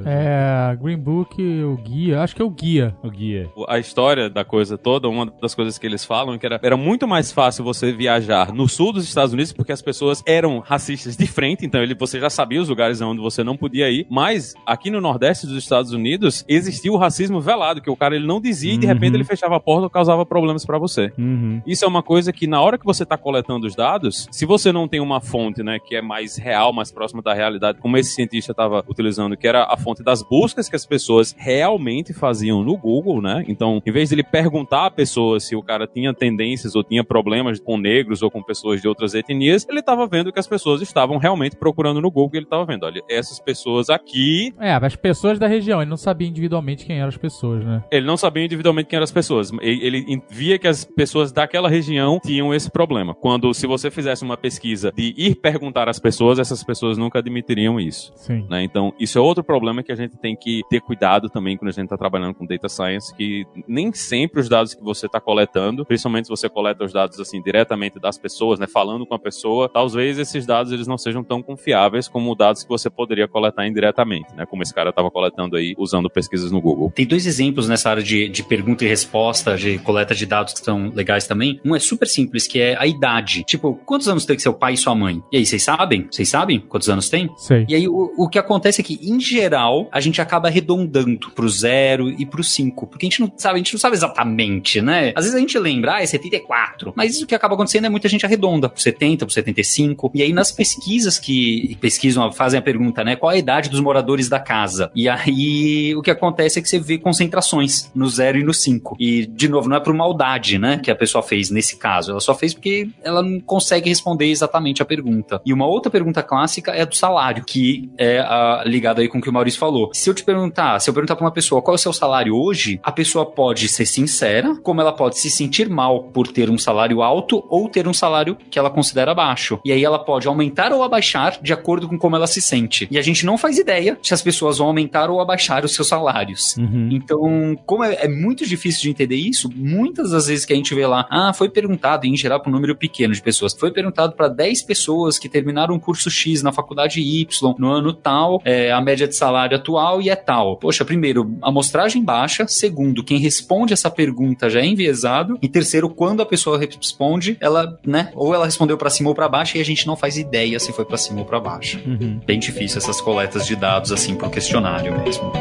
É, 0.05 0.76
Green 0.80 0.99
Book, 0.99 1.41
o 1.62 1.76
guia, 1.76 2.20
acho 2.22 2.35
que 2.35 2.43
é 2.43 2.45
o 2.45 2.51
guia. 2.51 2.97
O 3.03 3.11
guia. 3.11 3.51
A 3.68 3.78
história 3.78 4.28
da 4.30 4.45
coisa 4.45 4.76
toda, 4.78 5.09
uma 5.09 5.26
das 5.41 5.55
coisas 5.55 5.78
que 5.78 5.87
eles 5.87 6.05
falam 6.05 6.35
é 6.35 6.39
que 6.39 6.47
era, 6.47 6.61
era 6.62 6.76
muito 6.76 7.07
mais 7.09 7.32
fácil 7.32 7.64
você 7.64 7.93
viajar 7.93 8.53
no 8.53 8.68
sul 8.68 8.93
dos 8.93 9.05
Estados 9.05 9.32
Unidos 9.32 9.53
porque 9.53 9.72
as 9.72 9.82
pessoas 9.82 10.22
eram 10.26 10.61
racistas 10.61 11.16
de 11.16 11.26
frente, 11.26 11.64
então 11.66 11.82
ele, 11.82 11.95
você 11.95 12.20
já 12.20 12.30
sabia 12.30 12.61
os 12.61 12.68
lugares 12.68 13.01
onde 13.01 13.20
você 13.20 13.43
não 13.43 13.57
podia 13.57 13.91
ir, 13.91 14.07
mas 14.11 14.55
aqui 14.66 14.91
no 14.91 15.01
nordeste 15.01 15.47
dos 15.47 15.57
Estados 15.57 15.93
Unidos 15.93 16.45
existia 16.49 16.93
o 16.93 16.97
racismo 16.97 17.41
velado, 17.41 17.80
que 17.80 17.91
o 17.91 17.97
cara 17.97 18.14
ele 18.16 18.26
não 18.26 18.41
dizia 18.41 18.72
e 18.74 18.78
de 18.78 18.87
Uhum. 18.87 18.93
repente 18.93 19.14
ele 19.16 19.24
fechava 19.24 19.57
a 19.57 19.61
porta 19.61 19.87
e 19.87 19.91
causava 19.91 20.24
problemas 20.26 20.64
pra 20.64 20.78
você. 20.78 21.12
Uhum. 21.18 21.61
Isso 21.66 21.85
é 21.85 21.89
uma 21.89 22.03
coisa 22.03 22.32
que 22.32 22.47
na 22.47 22.61
hora 22.61 22.78
que 22.78 22.85
você 22.85 23.03
está 23.03 23.16
coletando 23.16 23.66
os 23.66 23.74
dados, 23.74 24.28
se 24.30 24.47
você 24.47 24.70
não 24.70 24.87
tem 24.87 25.01
uma 25.01 25.20
fonte, 25.20 25.62
né, 25.62 25.78
que 25.78 25.97
é 25.97 26.03
mais 26.03 26.24
real, 26.37 26.72
mais 26.72 26.91
próxima 26.91 27.22
da 27.22 27.35
realidade, 27.35 27.79
como 27.79 27.97
esse 27.97 28.14
cientista 28.14 28.53
estava 28.53 28.85
utilizando, 28.89 29.37
que 29.37 29.47
era 29.47 29.64
a 29.64 29.77
fonte 29.77 30.03
das 30.03 30.22
buscas 30.22 30.68
que 30.68 30.77
as 30.77 30.87
pessoas 30.87 31.35
realmente 31.39 32.12
faziam 32.12 32.62
no 32.62 32.77
Google, 32.77 33.20
né? 33.20 33.45
Então, 33.49 33.83
em 33.85 33.93
vez 33.93 34.09
de 34.09 34.14
ele 34.14 34.22
perguntar 34.22 34.87
à 34.87 34.91
pessoa 34.91 35.39
se 35.41 35.55
o 35.55 35.62
cara 35.62 35.87
tinha 35.87 36.12
tendências 36.14 36.75
ou 36.75 36.83
tinha 36.83 37.05
problemas 37.05 37.61
com 37.61 37.77
negros 37.77 38.22
ou 38.22 38.31
com 38.31 38.43
pessoas 38.43 38.81
de 38.81 38.89
outras 38.89 39.14
etnias, 39.14 39.66
ele 39.68 39.81
estava 39.81 40.07
vendo 40.07 40.33
que 40.33 40.39
as 40.39 40.47
pessoas 40.47 40.83
estavam 40.83 41.18
realmente 41.18 41.57
procurando 41.57 42.01
no 42.01 42.11
Google 42.11 42.31
e 42.35 42.39
ele 42.39 42.47
estava 42.47 42.64
vendo, 42.64 42.85
olha, 42.85 43.03
essas 43.09 43.39
pessoas 43.39 43.91
aqui 43.91 44.53
É, 44.61 44.72
as 44.72 44.97
pessoas 44.97 45.39
da 45.39 45.47
região, 45.47 45.81
ele 45.81 45.91
não 45.91 45.97
sabia 45.97 46.29
individualmente 46.29 46.85
quem 46.85 46.99
eram 46.99 47.09
as 47.09 47.16
pessoas, 47.16 47.64
né? 47.64 47.83
Ele 47.91 48.07
não 48.07 48.16
sabia 48.16 48.45
individualmente 48.45 48.89
quem 48.89 48.97
eram 48.97 49.05
as 49.05 49.12
pessoas. 49.12 49.51
Ele 49.61 50.22
via 50.31 50.59
que 50.59 50.68
as 50.68 50.85
pessoas 50.85 51.33
daquela 51.33 51.68
região 51.68 52.18
tinham 52.25 52.55
esse 52.55 52.70
problema. 52.70 53.14
Quando, 53.14 53.53
se 53.55 53.66
você 53.66 53.91
fizesse 53.91 54.22
uma 54.22 54.37
pesquisa 54.37 54.93
de 54.95 55.14
ir 55.16 55.35
perguntar 55.37 55.89
às 55.89 55.99
pessoas, 56.05 56.38
essas 56.38 56.62
pessoas 56.62 56.98
nunca 56.98 57.18
admitiriam 57.18 57.80
isso. 57.80 58.12
Sim. 58.14 58.46
né? 58.50 58.62
Então, 58.62 58.92
isso 59.00 59.16
é 59.16 59.20
outro 59.22 59.42
problema 59.42 59.82
que 59.82 59.90
a 59.90 59.94
gente 59.94 60.18
tem 60.18 60.36
que 60.36 60.61
ter 60.68 60.82
cuidado 60.82 61.30
também 61.30 61.57
quando 61.57 61.70
a 61.70 61.72
gente 61.72 61.84
está 61.84 61.96
trabalhando 61.96 62.34
com 62.34 62.44
data 62.44 62.68
science, 62.68 63.14
que 63.16 63.46
nem 63.66 63.90
sempre 63.90 64.38
os 64.38 64.46
dados 64.46 64.74
que 64.74 64.84
você 64.84 65.07
está 65.07 65.18
coletando, 65.18 65.82
principalmente 65.86 66.26
se 66.26 66.30
você 66.30 66.46
coleta 66.46 66.84
os 66.84 66.92
dados 66.92 67.18
assim 67.18 67.40
diretamente 67.40 67.98
das 67.98 68.18
pessoas, 68.18 68.59
né, 68.59 68.66
falando 68.66 69.07
com 69.07 69.14
a 69.14 69.18
pessoa, 69.18 69.66
talvez 69.66 70.18
esses 70.18 70.44
dados 70.44 70.72
eles 70.72 70.86
não 70.86 70.98
sejam 70.98 71.24
tão 71.24 71.42
confiáveis 71.42 72.07
como 72.07 72.34
dados 72.34 72.62
que 72.62 72.68
você 72.68 72.90
poderia 72.90 73.26
coletar 73.26 73.66
indiretamente, 73.66 74.34
né, 74.34 74.44
como 74.44 74.62
esse 74.62 74.74
cara 74.74 74.90
estava 74.90 75.11
coletando 75.11 75.57
aí 75.57 75.74
usando 75.78 76.11
pesquisas 76.11 76.52
no 76.52 76.61
Google. 76.61 76.92
Tem 76.94 77.07
dois 77.07 77.26
exemplos 77.26 77.66
nessa 77.66 77.88
área 77.88 78.02
de, 78.02 78.28
de 78.28 78.42
pergunta 78.42 78.84
e 78.84 78.88
resposta, 78.88 79.57
de 79.57 79.78
coleta 79.78 80.14
de 80.14 80.26
dados 80.26 80.52
que 80.52 80.61
são 80.61 80.92
legais 80.94 81.26
também. 81.26 81.59
Um 81.64 81.74
é 81.74 81.78
super 81.78 82.07
simples, 82.07 82.46
que 82.46 82.61
é 82.61 82.76
a 82.78 82.86
idade. 82.86 83.42
Tipo, 83.44 83.74
quantos 83.86 84.07
anos 84.07 84.26
tem 84.26 84.36
que 84.36 84.42
seu 84.42 84.52
pai 84.52 84.74
e 84.74 84.76
sua 84.76 84.94
mãe? 84.94 85.22
E 85.32 85.38
aí, 85.38 85.46
vocês 85.46 85.62
sabem? 85.62 85.93
Vocês 86.11 86.28
sabem 86.28 86.61
quantos 86.61 86.88
anos 86.88 87.09
tem? 87.09 87.30
Sei. 87.36 87.64
E 87.68 87.74
aí, 87.74 87.88
o, 87.88 88.12
o 88.16 88.28
que 88.28 88.38
acontece 88.38 88.80
é 88.80 88.84
que, 88.84 88.99
em 89.03 89.20
geral, 89.20 89.88
a 89.92 90.01
gente 90.01 90.20
acaba 90.20 90.49
arredondando 90.49 91.30
pro 91.30 91.49
zero 91.49 92.09
e 92.11 92.26
pro 92.26 92.42
cinco. 92.42 92.86
Porque 92.86 93.07
a 93.07 93.09
gente 93.09 93.20
não 93.20 93.32
sabe, 93.36 93.55
a 93.55 93.59
gente 93.59 93.72
não 93.72 93.80
sabe 93.80 93.97
exatamente, 93.97 94.80
né? 94.80 95.12
Às 95.14 95.24
vezes 95.24 95.34
a 95.34 95.40
gente 95.40 95.59
lembra, 95.59 95.97
ah, 95.97 96.03
é 96.03 96.07
74. 96.07 96.92
Mas 96.97 97.22
o 97.22 97.26
que 97.26 97.34
acaba 97.34 97.55
acontecendo 97.55 97.86
é 97.86 97.88
muita 97.88 98.09
gente 98.09 98.24
arredonda 98.24 98.68
pro 98.68 98.80
70, 98.80 99.26
pro 99.26 99.34
75. 99.34 100.11
E 100.14 100.22
aí, 100.22 100.32
nas 100.32 100.51
pesquisas 100.51 101.18
que 101.18 101.76
pesquisam, 101.80 102.30
fazem 102.32 102.59
a 102.59 102.62
pergunta, 102.62 103.05
né? 103.05 103.16
Qual 103.16 103.30
a 103.30 103.36
idade 103.36 103.68
dos 103.68 103.80
moradores 103.80 104.28
da 104.28 104.40
casa? 104.40 104.90
E 104.95 105.09
aí, 105.09 105.95
o 105.97 106.03
que 106.03 106.11
acontece 106.11 106.59
é 106.59 106.62
que 106.62 106.68
você 106.68 106.78
vê 106.78 106.99
concentrações 106.99 107.90
no 107.95 108.09
zero 108.09 108.38
e 108.38 108.45
no 108.45 108.55
cinco. 108.55 108.97
E, 108.99 109.26
de 109.26 109.49
novo, 109.49 109.68
não 109.68 109.76
é 109.76 109.80
por 109.80 109.95
maldade, 109.95 110.59
né? 110.59 110.78
Que 110.78 110.90
a 110.90 110.97
pessoa 110.97 111.22
fez 111.22 111.51
nesse 111.51 111.76
caso. 111.76 112.11
Ela 112.11 112.20
só 112.20 112.34
fez 112.34 112.55
porque 112.55 112.88
ela 113.03 113.22
não 113.22 113.40
consegue 113.40 113.88
responder 113.88 114.26
exatamente 114.26 114.82
a 114.82 114.84
pergunta. 114.84 115.40
E 115.45 115.53
uma 115.53 115.66
outra 115.66 115.84
pergunta 115.91 116.22
clássica 116.22 116.72
é 116.72 116.82
a 116.82 116.85
do 116.85 116.97
salário, 116.97 117.45
que 117.45 117.91
é 117.99 118.18
a, 118.20 118.62
ligada 118.66 119.01
aí 119.01 119.09
com 119.09 119.18
o 119.18 119.20
que 119.20 119.28
o 119.28 119.32
Maurício 119.32 119.59
falou. 119.59 119.91
Se 119.93 120.09
eu 120.09 120.14
te 120.14 120.24
perguntar, 120.24 120.80
se 120.80 120.89
eu 120.89 120.95
perguntar 120.95 121.16
pra 121.16 121.24
uma 121.24 121.32
pessoa 121.32 121.62
qual 121.62 121.74
é 121.74 121.76
o 121.76 121.78
seu 121.78 121.93
salário 121.93 122.35
hoje, 122.35 122.80
a 122.82 122.93
pessoa 122.93 123.26
pode 123.26 123.68
ser 123.68 123.87
sincera, 123.87 124.57
como 124.62 124.80
ela 124.80 124.93
pode 124.93 125.18
se 125.18 125.30
sentir 125.30 125.68
mal 125.68 126.05
por 126.05 126.28
ter 126.28 126.51
um 126.51 126.59
salário 126.59 127.03
alto 127.03 127.45
ou 127.49 127.68
ter 127.68 127.87
um 127.89 127.95
salário 127.95 128.37
que 128.51 128.59
ela 128.59 128.70
considera 128.70 129.14
baixo. 129.14 129.59
E 129.64 129.72
aí 129.72 129.85
ela 129.85 129.99
pode 129.99 130.26
aumentar 130.26 130.72
ou 130.72 130.82
abaixar 130.82 131.39
de 131.43 131.53
acordo 131.53 131.89
com 131.89 131.99
como 131.99 132.16
ela 132.16 132.26
se 132.26 132.41
sente. 132.41 132.89
E 132.91 132.99
a 132.99 133.03
gente 133.03 133.26
não 133.26 133.39
faz 133.39 133.59
ideia 133.59 133.99
se 134.03 134.14
as 134.14 134.22
pessoas 134.22 134.59
vão 134.59 134.68
aumentar 134.68 135.11
ou 135.11 135.20
abaixar 135.20 135.64
os 135.64 135.74
seus 135.74 135.89
salários. 135.89 136.57
Uhum. 136.57 136.89
Então, 136.93 137.57
como 137.64 137.85
é, 137.85 137.95
é 138.05 138.09
muito 138.09 138.47
difícil 138.47 138.82
de 138.82 138.91
entender 138.91 139.16
isso, 139.16 139.51
muitas 139.55 140.11
das 140.11 140.26
vezes 140.26 140.45
que 140.45 140.53
a 140.53 140.57
gente 140.57 140.74
vê 140.74 140.87
lá, 140.87 141.07
ah, 141.11 141.32
foi 141.32 141.49
perguntado, 141.49 142.07
e 142.07 142.11
em 142.11 142.16
geral 142.16 142.41
para 142.41 142.51
um 142.51 142.53
número 142.53 142.76
pequeno 142.76 143.14
de 143.14 143.22
pessoas, 143.22 143.55
foi 143.55 143.70
perguntado 143.70 144.14
para 144.14 144.28
10 144.28 144.62
pessoas 144.62 145.18
que 145.18 145.28
terminaram 145.28 145.74
um 145.75 145.79
curso 145.79 146.11
X 146.11 146.43
na 146.43 146.53
faculdade 146.53 147.01
Y, 147.01 147.55
no 147.59 147.70
ano 147.70 147.93
tal, 147.93 148.41
é, 148.45 148.72
a 148.72 148.81
média 148.81 149.07
de 149.07 149.16
salário 149.16 149.57
atual 149.57 150.01
e 150.01 150.11
é 150.11 150.16
tal. 150.16 150.57
Poxa, 150.57 150.85
primeiro, 150.85 151.37
amostragem 151.43 152.03
baixa. 152.03 152.47
Segundo, 152.49 153.05
quem 153.05 153.18
responde 153.18 153.72
essa 153.72 153.91
pergunta 153.91 154.49
já 154.49 154.61
é 154.61 154.66
enviesado. 154.66 155.39
E 155.43 155.49
terceiro, 155.49 155.89
quando 155.91 156.22
a 156.22 156.27
pessoa 156.27 156.59
responde, 156.59 157.37
ela, 157.41 157.79
né, 157.87 158.11
ou 158.14 158.35
ela 158.35 158.45
respondeu 158.45 158.77
para 158.77 158.91
cima 158.91 159.09
ou 159.09 159.14
para 159.14 159.29
baixo 159.29 159.57
e 159.57 159.61
a 159.61 159.64
gente 159.64 159.87
não 159.87 159.97
faz 159.97 160.16
ideia 160.16 160.59
se 160.59 160.72
foi 160.72 160.85
para 160.85 160.97
cima 160.97 161.20
ou 161.20 161.27
para 161.27 161.41
baixo. 161.41 161.81
Uhum. 161.87 162.20
Bem 162.27 162.39
difícil 162.39 162.79
essas 162.79 163.01
coletas 163.01 163.47
de 163.47 163.57
dados 163.57 163.93
assim 163.93 164.14
pro 164.14 164.31
questionário 164.31 164.99
mesmo. 165.01 165.33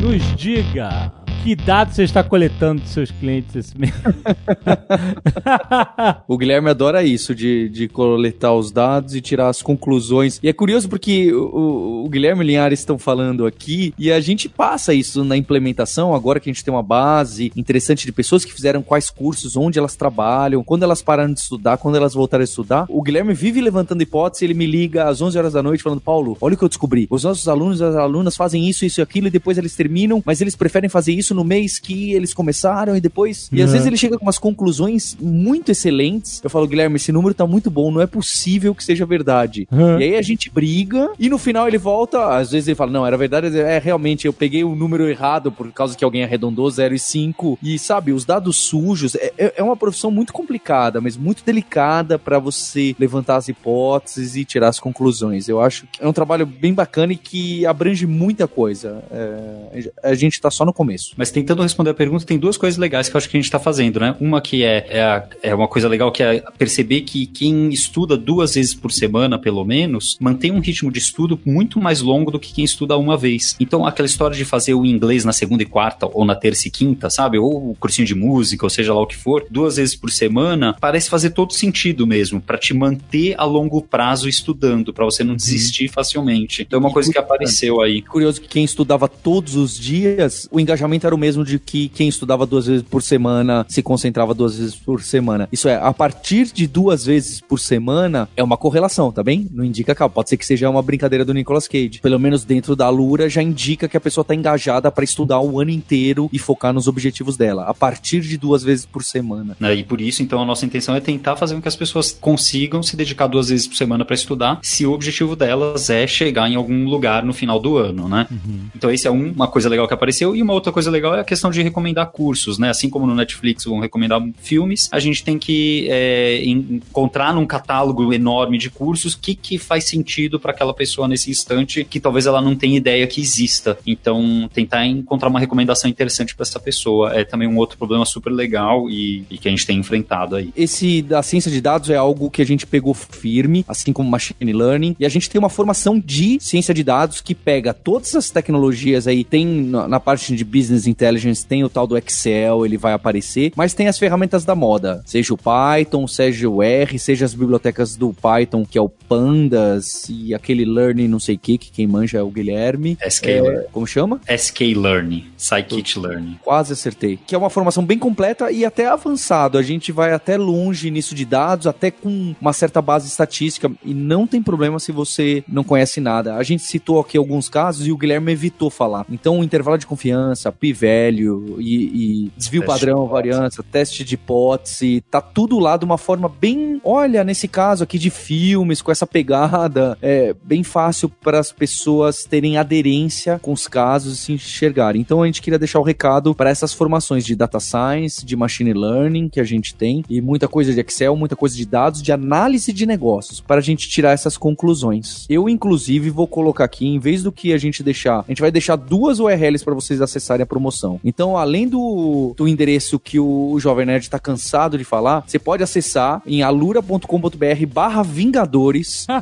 Nos 0.00 0.36
diga 0.36 1.12
que 1.42 1.54
dados 1.54 1.94
você 1.94 2.02
está 2.02 2.24
coletando 2.24 2.82
dos 2.82 2.90
seus 2.90 3.10
clientes 3.10 3.54
esse 3.54 3.78
mês. 3.78 3.92
O 6.28 6.36
Guilherme 6.36 6.70
adora 6.70 7.02
isso, 7.04 7.34
de, 7.34 7.68
de 7.68 7.88
coletar 7.88 8.52
os 8.54 8.70
dados 8.70 9.14
e 9.14 9.20
tirar 9.20 9.48
as 9.48 9.62
conclusões. 9.62 10.40
E 10.42 10.48
é 10.48 10.52
curioso 10.52 10.88
porque 10.88 11.32
o- 11.32 12.04
o 12.04 12.08
Guilherme 12.08 12.42
e 12.42 12.44
o 12.44 12.46
Linhares 12.46 12.80
estão 12.80 12.98
falando 12.98 13.46
aqui 13.46 13.94
e 13.98 14.10
a 14.10 14.20
gente 14.20 14.48
passa 14.48 14.92
isso 14.92 15.24
na 15.24 15.36
implementação, 15.36 16.14
agora 16.14 16.40
que 16.40 16.50
a 16.50 16.52
gente 16.52 16.64
tem 16.64 16.72
uma 16.74 16.82
base 16.82 17.52
interessante 17.56 18.04
de 18.06 18.12
pessoas 18.12 18.44
que 18.44 18.52
fizeram 18.52 18.82
quais 18.82 19.10
cursos, 19.10 19.56
onde 19.56 19.78
elas 19.78 19.94
trabalham, 19.96 20.62
quando 20.64 20.82
elas 20.82 21.02
pararam 21.02 21.32
de 21.32 21.40
estudar, 21.40 21.76
quando 21.78 21.96
elas 21.96 22.14
voltaram 22.14 22.42
a 22.42 22.44
estudar. 22.44 22.86
O 22.88 23.02
Guilherme 23.02 23.34
vive 23.34 23.60
levantando 23.60 24.02
hipótese, 24.02 24.44
ele 24.44 24.54
me 24.54 24.66
liga 24.66 25.08
às 25.08 25.20
11 25.20 25.38
horas 25.38 25.52
da 25.52 25.62
noite 25.62 25.82
falando, 25.82 26.00
Paulo, 26.00 26.36
olha 26.40 26.54
o 26.54 26.58
que 26.58 26.64
eu 26.64 26.68
descobri. 26.68 27.06
Os 27.10 27.24
nossos 27.24 27.46
alunos 27.48 27.80
e 27.80 27.84
as 27.84 27.94
alunas 27.94 28.36
fazem 28.36 28.68
isso, 28.68 28.84
isso 28.84 29.00
e 29.00 29.02
aquilo 29.02 29.28
e 29.28 29.30
depois 29.30 29.58
eles 29.58 29.74
terminam, 29.76 30.22
mas 30.24 30.40
eles 30.40 30.56
preferem 30.56 30.88
fazer 30.90 31.12
isso 31.12 31.34
no 31.36 31.44
mês 31.44 31.78
que 31.78 32.12
eles 32.12 32.34
começaram 32.34 32.96
e 32.96 33.00
depois... 33.00 33.48
E 33.52 33.60
às 33.62 33.66
Uhum. 33.68 33.72
vezes 33.72 33.86
ele 33.86 33.96
chega 33.96 34.18
com 34.18 34.24
umas 34.24 34.38
conclusões 34.38 35.16
muito 35.20 35.70
excelentes. 35.70 36.40
Eu 36.42 36.50
falo, 36.50 36.66
Guilherme, 36.66 36.96
esse 36.96 37.12
número 37.12 37.34
tá 37.34 37.46
muito 37.46 37.70
bom, 37.70 37.90
não 37.92 38.00
é 38.00 38.06
possível 38.06 38.74
que 38.74 38.82
seja 38.82 39.04
verdade. 39.06 39.68
Uhum. 39.70 40.00
E 40.00 40.04
aí 40.04 40.16
a 40.16 40.22
gente 40.22 40.50
briga 40.50 41.10
e 41.18 41.28
no 41.28 41.38
final 41.38 41.68
ele 41.68 41.78
volta, 41.78 42.36
às 42.36 42.50
vezes 42.50 42.66
ele 42.68 42.74
fala, 42.74 42.90
não, 42.90 43.06
era 43.06 43.16
verdade, 43.16 43.56
é 43.58 43.78
realmente, 43.78 44.26
eu 44.26 44.32
peguei 44.32 44.64
o 44.64 44.74
número 44.74 45.08
errado 45.08 45.52
por 45.52 45.70
causa 45.72 45.96
que 45.96 46.04
alguém 46.04 46.24
arredondou 46.24 46.68
0 46.70 46.94
e 46.94 46.98
5. 46.98 47.58
E 47.62 47.78
sabe, 47.78 48.12
os 48.12 48.24
dados 48.24 48.56
sujos, 48.56 49.14
é, 49.14 49.32
é- 49.36 49.54
é 49.58 49.62
uma 49.62 49.76
profissão 49.76 50.10
muito 50.10 50.32
complicada, 50.32 51.00
mas 51.00 51.16
muito 51.16 51.44
delicada 51.44 52.18
para 52.18 52.38
você 52.38 52.94
levantar 52.98 53.36
as 53.36 53.48
hipóteses 53.48 54.36
e 54.36 54.44
tirar 54.44 54.68
as 54.68 54.80
conclusões. 54.80 55.48
Eu 55.48 55.60
acho 55.60 55.86
que 55.90 56.02
é 56.02 56.08
um 56.08 56.12
trabalho 56.12 56.46
bem 56.46 56.72
bacana 56.72 57.12
e 57.12 57.16
que 57.16 57.66
abrange 57.66 58.06
muita 58.06 58.46
coisa. 58.48 59.02
É, 59.10 59.90
a 60.02 60.14
gente 60.14 60.40
tá 60.40 60.50
só 60.50 60.64
no 60.64 60.72
começo. 60.72 61.14
Mas 61.16 61.30
tentando 61.30 61.62
responder 61.62 61.90
a 61.90 61.94
pergunta, 61.94 62.24
tem 62.24 62.38
duas 62.38 62.56
coisas 62.56 62.78
legais 62.78 63.08
que 63.08 63.16
eu 63.16 63.18
acho 63.18 63.28
que 63.28 63.36
a 63.36 63.40
gente 63.40 63.50
tá 63.50 63.58
fazendo, 63.58 63.98
né? 64.00 64.14
Uma 64.20 64.40
que 64.40 64.62
é, 64.64 64.86
é, 64.90 65.02
a- 65.02 65.24
é 65.42 65.54
uma 65.54 65.68
coisa 65.68 65.88
legal 65.88 66.10
que 66.12 66.22
é 66.22 66.42
perceber 66.58 67.02
que 67.02 67.26
quem 67.26 67.70
estuda 67.70 68.16
duas 68.16 68.54
vezes 68.54 68.74
por 68.74 68.92
semana, 68.92 69.38
pelo 69.38 69.64
menos, 69.64 70.16
mantém 70.20 70.52
um 70.52 70.60
ritmo 70.60 70.90
de 70.90 70.98
estudo 70.98 71.38
muito 71.44 71.80
mais 71.80 72.00
longo 72.00 72.30
do 72.30 72.38
que 72.38 72.52
quem 72.52 72.64
estuda 72.64 72.96
uma 72.96 73.16
vez. 73.16 73.56
Então, 73.58 73.86
aquela 73.86 74.06
história 74.06 74.36
de 74.36 74.44
fazer 74.44 74.74
o 74.74 74.84
inglês 74.84 75.24
na 75.24 75.32
segunda 75.32 75.62
e 75.62 75.66
quarta, 75.66 76.06
ou 76.12 76.24
na 76.24 76.34
terça 76.34 76.68
e 76.68 76.70
quinta, 76.70 77.08
sabe? 77.08 77.38
Ou 77.38 77.70
o 77.70 77.76
cursinho 77.78 78.06
de 78.06 78.14
música, 78.14 78.64
ou 78.66 78.70
seja 78.70 78.92
lá 78.92 79.00
o 79.00 79.06
que 79.06 79.16
for, 79.16 79.46
duas 79.50 79.76
vezes 79.76 79.94
por 79.96 80.10
semana, 80.10 80.76
parece 80.80 81.08
fazer 81.08 81.30
todo 81.30 81.52
sentido 81.52 82.06
mesmo, 82.06 82.40
pra 82.40 82.58
te 82.58 82.74
manter 82.74 83.34
a 83.38 83.44
longo 83.44 83.80
prazo 83.82 84.28
estudando, 84.28 84.92
pra 84.92 85.04
você 85.04 85.24
não 85.24 85.34
desistir 85.36 85.88
facilmente. 85.88 86.62
Então, 86.62 86.78
é 86.78 86.80
uma 86.80 86.90
E 86.90 86.92
coisa 86.92 87.10
que 87.12 87.18
apareceu 87.18 87.80
aí. 87.80 88.02
Curioso 88.02 88.40
que 88.40 88.48
quem 88.48 88.64
estudava 88.64 89.08
todos 89.08 89.56
os 89.56 89.78
dias, 89.78 90.48
o 90.50 90.60
engajamento 90.60 91.05
era 91.06 91.14
o 91.14 91.18
mesmo 91.18 91.44
de 91.44 91.58
que 91.58 91.88
quem 91.88 92.08
estudava 92.08 92.44
duas 92.46 92.66
vezes 92.66 92.82
por 92.82 93.02
semana 93.02 93.64
se 93.68 93.82
concentrava 93.82 94.34
duas 94.34 94.56
vezes 94.58 94.74
por 94.74 95.02
semana. 95.02 95.48
Isso 95.52 95.68
é, 95.68 95.76
a 95.76 95.92
partir 95.92 96.52
de 96.52 96.66
duas 96.66 97.04
vezes 97.06 97.40
por 97.40 97.58
semana 97.60 98.28
é 98.36 98.42
uma 98.42 98.56
correlação, 98.56 99.10
tá 99.12 99.22
bem? 99.22 99.48
Não 99.52 99.64
indica 99.64 99.94
que 99.94 100.08
pode 100.08 100.28
ser 100.28 100.36
que 100.36 100.46
seja 100.46 100.68
uma 100.70 100.82
brincadeira 100.82 101.24
do 101.24 101.32
Nicolas 101.34 101.66
Cage. 101.68 102.00
Pelo 102.02 102.18
menos 102.18 102.44
dentro 102.44 102.76
da 102.76 102.88
Lura 102.88 103.28
já 103.28 103.42
indica 103.42 103.88
que 103.88 103.96
a 103.96 104.00
pessoa 104.00 104.24
tá 104.24 104.34
engajada 104.34 104.90
pra 104.90 105.04
estudar 105.04 105.40
o 105.40 105.60
ano 105.60 105.70
inteiro 105.70 106.28
e 106.32 106.38
focar 106.38 106.72
nos 106.72 106.86
objetivos 106.88 107.36
dela. 107.36 107.64
A 107.64 107.74
partir 107.74 108.20
de 108.20 108.36
duas 108.36 108.62
vezes 108.62 108.86
por 108.86 109.02
semana. 109.04 109.56
né? 109.60 109.74
E 109.74 109.84
por 109.84 110.00
isso, 110.00 110.22
então, 110.22 110.40
a 110.40 110.44
nossa 110.44 110.64
intenção 110.66 110.94
é 110.94 111.00
tentar 111.00 111.36
fazer 111.36 111.54
com 111.54 111.62
que 111.62 111.68
as 111.68 111.76
pessoas 111.76 112.12
consigam 112.20 112.82
se 112.82 112.96
dedicar 112.96 113.26
duas 113.26 113.48
vezes 113.48 113.66
por 113.66 113.76
semana 113.76 114.04
para 114.04 114.14
estudar, 114.14 114.58
se 114.62 114.86
o 114.86 114.92
objetivo 114.92 115.34
delas 115.36 115.90
é 115.90 116.06
chegar 116.06 116.48
em 116.50 116.54
algum 116.56 116.84
lugar 116.88 117.24
no 117.24 117.32
final 117.32 117.58
do 117.60 117.76
ano, 117.76 118.08
né? 118.08 118.26
Então, 118.74 118.90
esse 118.90 119.06
é 119.06 119.10
um- 119.10 119.32
uma 119.32 119.48
coisa 119.48 119.68
legal 119.68 119.86
que 119.86 119.94
apareceu. 119.94 120.34
E 120.34 120.42
uma 120.42 120.52
outra 120.52 120.72
coisa 120.72 120.90
legal 120.90 120.95
legal 120.96 121.14
é 121.14 121.20
a 121.20 121.24
questão 121.24 121.50
de 121.50 121.62
recomendar 121.62 122.06
cursos, 122.10 122.58
né? 122.58 122.70
Assim 122.70 122.90
como 122.90 123.06
no 123.06 123.14
Netflix 123.14 123.64
vão 123.64 123.78
recomendar 123.78 124.22
filmes, 124.38 124.88
a 124.92 124.98
gente 124.98 125.22
tem 125.22 125.38
que 125.38 125.86
é, 125.90 126.44
encontrar 126.44 127.34
num 127.34 127.46
catálogo 127.46 128.12
enorme 128.12 128.58
de 128.58 128.70
cursos 128.70 129.14
o 129.14 129.18
que, 129.18 129.34
que 129.34 129.58
faz 129.58 129.84
sentido 129.84 130.40
para 130.40 130.52
aquela 130.52 130.74
pessoa 130.74 131.08
nesse 131.08 131.30
instante 131.30 131.84
que 131.84 132.00
talvez 132.00 132.26
ela 132.26 132.40
não 132.40 132.56
tenha 132.56 132.76
ideia 132.76 133.06
que 133.06 133.20
exista. 133.20 133.78
Então, 133.86 134.48
tentar 134.52 134.86
encontrar 134.86 135.28
uma 135.28 135.40
recomendação 135.40 135.88
interessante 135.88 136.34
para 136.34 136.42
essa 136.42 136.58
pessoa 136.58 137.14
é 137.14 137.24
também 137.24 137.48
um 137.48 137.56
outro 137.56 137.78
problema 137.78 138.04
super 138.04 138.30
legal 138.30 138.88
e, 138.90 139.24
e, 139.30 139.38
que 139.38 139.48
a 139.48 139.50
gente 139.50 139.66
tem 139.66 139.78
enfrentado 139.78 140.36
aí. 140.36 140.52
Esse 140.56 141.02
da 141.02 141.22
ciência 141.22 141.50
de 141.50 141.60
dados 141.60 141.90
é 141.90 141.96
algo 141.96 142.30
que 142.30 142.42
a 142.42 142.46
gente 142.46 142.66
pegou 142.66 142.94
firme, 142.94 143.64
assim 143.68 143.92
como 143.92 144.10
machine 144.10 144.52
learning, 144.52 144.96
e 144.98 145.04
a 145.04 145.08
gente 145.08 145.28
tem 145.28 145.38
uma 145.38 145.48
formação 145.48 145.98
de 145.98 146.38
ciência 146.40 146.72
de 146.72 146.82
dados 146.82 147.20
que 147.20 147.34
pega 147.34 147.74
todas 147.74 148.14
as 148.14 148.30
tecnologias 148.30 149.06
aí, 149.06 149.24
tem 149.24 149.46
na 149.46 150.00
parte 150.00 150.34
de 150.34 150.44
business 150.44 150.85
intelligence, 150.86 151.46
tem 151.46 151.64
o 151.64 151.68
tal 151.68 151.86
do 151.86 151.96
Excel, 151.96 152.64
ele 152.64 152.76
vai 152.76 152.92
aparecer, 152.92 153.52
mas 153.56 153.74
tem 153.74 153.88
as 153.88 153.98
ferramentas 153.98 154.44
da 154.44 154.54
moda, 154.54 155.02
seja 155.04 155.34
o 155.34 155.38
Python, 155.38 156.06
seja 156.06 156.48
o 156.48 156.62
R, 156.62 156.98
seja 156.98 157.24
as 157.24 157.34
bibliotecas 157.34 157.96
do 157.96 158.12
Python, 158.12 158.64
que 158.64 158.78
é 158.78 158.80
o 158.80 158.88
Pandas 158.88 160.08
e 160.08 160.34
aquele 160.34 160.64
Learning 160.64 161.08
não 161.08 161.20
sei 161.20 161.36
o 161.36 161.38
que, 161.38 161.58
que 161.58 161.70
quem 161.70 161.86
manja 161.86 162.18
é 162.18 162.22
o 162.22 162.30
Guilherme. 162.30 162.98
SK 163.08 163.26
é, 163.28 163.66
Como 163.72 163.86
chama? 163.86 164.20
SK 164.28 164.74
Learning, 164.76 165.24
Scikit 165.36 165.98
Learning. 165.98 166.38
Quase 166.42 166.72
acertei. 166.72 167.18
Que 167.26 167.34
é 167.34 167.38
uma 167.38 167.50
formação 167.50 167.84
bem 167.84 167.98
completa 167.98 168.50
e 168.50 168.64
até 168.64 168.86
avançado. 168.86 169.58
A 169.58 169.62
gente 169.62 169.92
vai 169.92 170.12
até 170.12 170.36
longe 170.36 170.90
nisso 170.90 171.14
de 171.14 171.24
dados, 171.24 171.66
até 171.66 171.90
com 171.90 172.34
uma 172.40 172.52
certa 172.52 172.82
base 172.82 173.08
estatística 173.08 173.70
e 173.84 173.94
não 173.94 174.26
tem 174.26 174.42
problema 174.42 174.78
se 174.78 174.92
você 174.92 175.44
não 175.48 175.64
conhece 175.64 176.00
nada. 176.00 176.36
A 176.36 176.42
gente 176.42 176.62
citou 176.62 177.00
aqui 177.00 177.16
alguns 177.16 177.48
casos 177.48 177.86
e 177.86 177.92
o 177.92 177.96
Guilherme 177.96 178.32
evitou 178.32 178.70
falar. 178.70 179.06
Então, 179.10 179.40
o 179.40 179.44
intervalo 179.44 179.78
de 179.78 179.86
confiança, 179.86 180.50
p-value 180.76 181.56
e, 181.58 182.26
e 182.26 182.32
desvio 182.36 182.62
teste 182.62 182.86
padrão, 182.86 183.04
de 183.04 183.10
variância, 183.10 183.64
teste 183.64 184.04
de 184.04 184.14
hipótese, 184.14 185.02
tá 185.10 185.20
tudo 185.20 185.58
lá 185.58 185.76
de 185.76 185.84
uma 185.84 185.98
forma 185.98 186.28
bem, 186.28 186.80
olha, 186.84 187.24
nesse 187.24 187.48
caso 187.48 187.82
aqui 187.84 187.98
de 187.98 188.10
filmes, 188.10 188.82
com 188.82 188.92
essa 188.92 189.06
pegada, 189.06 189.96
é 190.02 190.34
bem 190.44 190.62
fácil 190.62 191.08
para 191.08 191.38
as 191.38 191.50
pessoas 191.50 192.24
terem 192.24 192.58
aderência 192.58 193.38
com 193.40 193.52
os 193.52 193.66
casos 193.66 194.14
e 194.14 194.22
se 194.22 194.32
enxergarem. 194.32 195.00
Então 195.00 195.22
a 195.22 195.26
gente 195.26 195.42
queria 195.42 195.58
deixar 195.58 195.80
o 195.80 195.82
recado 195.82 196.34
para 196.34 196.50
essas 196.50 196.72
formações 196.72 197.24
de 197.24 197.34
data 197.34 197.58
science, 197.60 198.24
de 198.24 198.36
machine 198.36 198.72
learning 198.72 199.28
que 199.28 199.40
a 199.40 199.44
gente 199.44 199.74
tem 199.74 200.04
e 200.08 200.20
muita 200.20 200.48
coisa 200.48 200.72
de 200.72 200.80
Excel, 200.80 201.16
muita 201.16 201.36
coisa 201.36 201.56
de 201.56 201.64
dados, 201.64 202.02
de 202.02 202.12
análise 202.12 202.72
de 202.72 202.86
negócios, 202.86 203.40
para 203.40 203.58
a 203.58 203.62
gente 203.62 203.88
tirar 203.88 204.12
essas 204.12 204.36
conclusões. 204.36 205.26
Eu 205.28 205.48
inclusive 205.48 206.10
vou 206.10 206.26
colocar 206.26 206.64
aqui, 206.64 206.86
em 206.86 206.98
vez 206.98 207.22
do 207.22 207.32
que 207.32 207.52
a 207.52 207.58
gente 207.58 207.82
deixar, 207.82 208.20
a 208.20 208.24
gente 208.28 208.40
vai 208.40 208.50
deixar 208.50 208.76
duas 208.76 209.18
URLs 209.18 209.64
para 209.64 209.74
vocês 209.74 210.00
acessarem 210.00 210.42
a 210.42 210.46
promoção. 210.46 210.65
Então, 211.04 211.36
além 211.36 211.68
do, 211.68 212.34
do 212.36 212.48
endereço 212.48 212.98
que 212.98 213.18
o, 213.18 213.50
o 213.52 213.60
Jovem 213.60 213.86
Nerd 213.86 214.04
está 214.04 214.18
cansado 214.18 214.76
de 214.78 214.84
falar, 214.84 215.24
você 215.26 215.38
pode 215.38 215.62
acessar 215.62 216.22
em 216.26 216.42
alura.com.br 216.42 217.66
barra 217.72 218.02
Vingadores. 218.02 219.06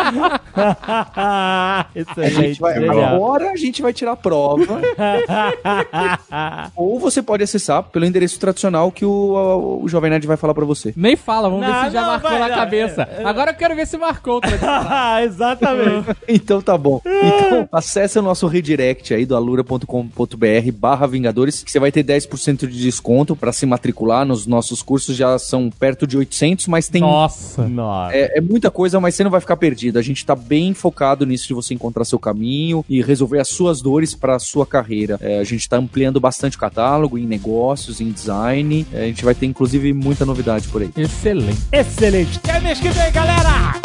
Excelente. 1.94 2.60
Vai, 2.60 2.76
agora 2.88 3.50
a 3.50 3.56
gente 3.56 3.82
vai 3.82 3.92
tirar 3.92 4.12
a 4.12 4.16
prova. 4.16 4.80
Ou 6.76 6.98
você 6.98 7.22
pode 7.22 7.42
acessar 7.42 7.82
pelo 7.84 8.04
endereço 8.04 8.38
tradicional 8.38 8.90
que 8.90 9.04
o, 9.04 9.80
o 9.82 9.88
Jovem 9.88 10.10
Nerd 10.10 10.26
vai 10.26 10.36
falar 10.36 10.54
pra 10.54 10.64
você. 10.64 10.92
Nem 10.96 11.16
fala, 11.16 11.48
vamos 11.48 11.66
não, 11.66 11.72
ver 11.72 11.86
se 11.86 11.92
já 11.92 12.02
marcou 12.06 12.30
vai, 12.30 12.38
na 12.38 12.48
não, 12.48 12.54
cabeça. 12.54 13.08
É, 13.10 13.22
é. 13.22 13.24
Agora 13.24 13.50
eu 13.50 13.54
quero 13.54 13.74
ver 13.76 13.86
se 13.86 13.96
marcou. 13.96 14.40
Exatamente. 15.22 16.16
então 16.28 16.60
tá 16.60 16.76
bom. 16.76 17.00
Então 17.04 17.68
acesse 17.72 18.18
o 18.18 18.22
nosso 18.22 18.46
redirect 18.46 19.14
aí 19.14 19.24
do 19.24 19.36
alura.com.br 19.36 20.72
barra 20.74 21.06
Vingadores 21.06 21.62
que 21.62 21.70
você 21.70 21.78
vai 21.78 21.92
ter 21.92 22.04
10% 22.04 22.66
de 22.66 22.82
desconto 22.82 23.34
pra 23.34 23.52
se 23.52 23.66
matricular 23.66 24.24
nos 24.24 24.46
nossos 24.46 24.82
cursos. 24.82 25.16
Já 25.16 25.38
são 25.38 25.70
perto 25.70 26.06
de 26.06 26.16
800, 26.16 26.66
mas 26.66 26.88
tem... 26.88 27.00
Nossa! 27.00 27.68
Nossa. 27.68 28.14
É, 28.14 28.38
é 28.38 28.40
muita 28.40 28.70
coisa, 28.70 29.00
mas 29.00 29.14
você 29.14 29.24
não 29.24 29.30
vai 29.30 29.40
ficar 29.40 29.56
perdido. 29.56 29.89
A 29.98 30.02
gente 30.02 30.24
tá 30.24 30.34
bem 30.34 30.74
focado 30.74 31.26
nisso 31.26 31.48
de 31.48 31.54
você 31.54 31.74
encontrar 31.74 32.04
seu 32.04 32.18
caminho 32.18 32.84
e 32.88 33.02
resolver 33.02 33.38
as 33.38 33.48
suas 33.48 33.80
dores 33.80 34.14
para 34.14 34.36
a 34.36 34.38
sua 34.38 34.66
carreira. 34.66 35.18
É, 35.20 35.38
a 35.38 35.44
gente 35.44 35.60
está 35.60 35.76
ampliando 35.76 36.20
bastante 36.20 36.56
o 36.56 36.60
catálogo 36.60 37.18
em 37.18 37.26
negócios, 37.26 38.00
em 38.00 38.10
design. 38.10 38.86
É, 38.92 39.04
a 39.04 39.06
gente 39.06 39.24
vai 39.24 39.34
ter 39.34 39.46
inclusive 39.46 39.92
muita 39.92 40.24
novidade 40.24 40.68
por 40.68 40.82
aí. 40.82 40.90
Excelente. 40.96 41.60
Excelente. 41.72 42.38
Até 42.38 42.60
mês 42.60 42.80
que 42.80 42.88
vem, 42.88 43.12
galera! 43.12 43.80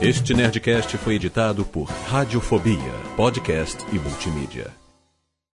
Este 0.00 0.34
Nerdcast 0.34 0.98
foi 0.98 1.14
editado 1.14 1.64
por 1.64 1.84
Radiofobia, 1.84 2.92
podcast 3.16 3.78
e 3.90 3.98
multimídia. 3.98 4.83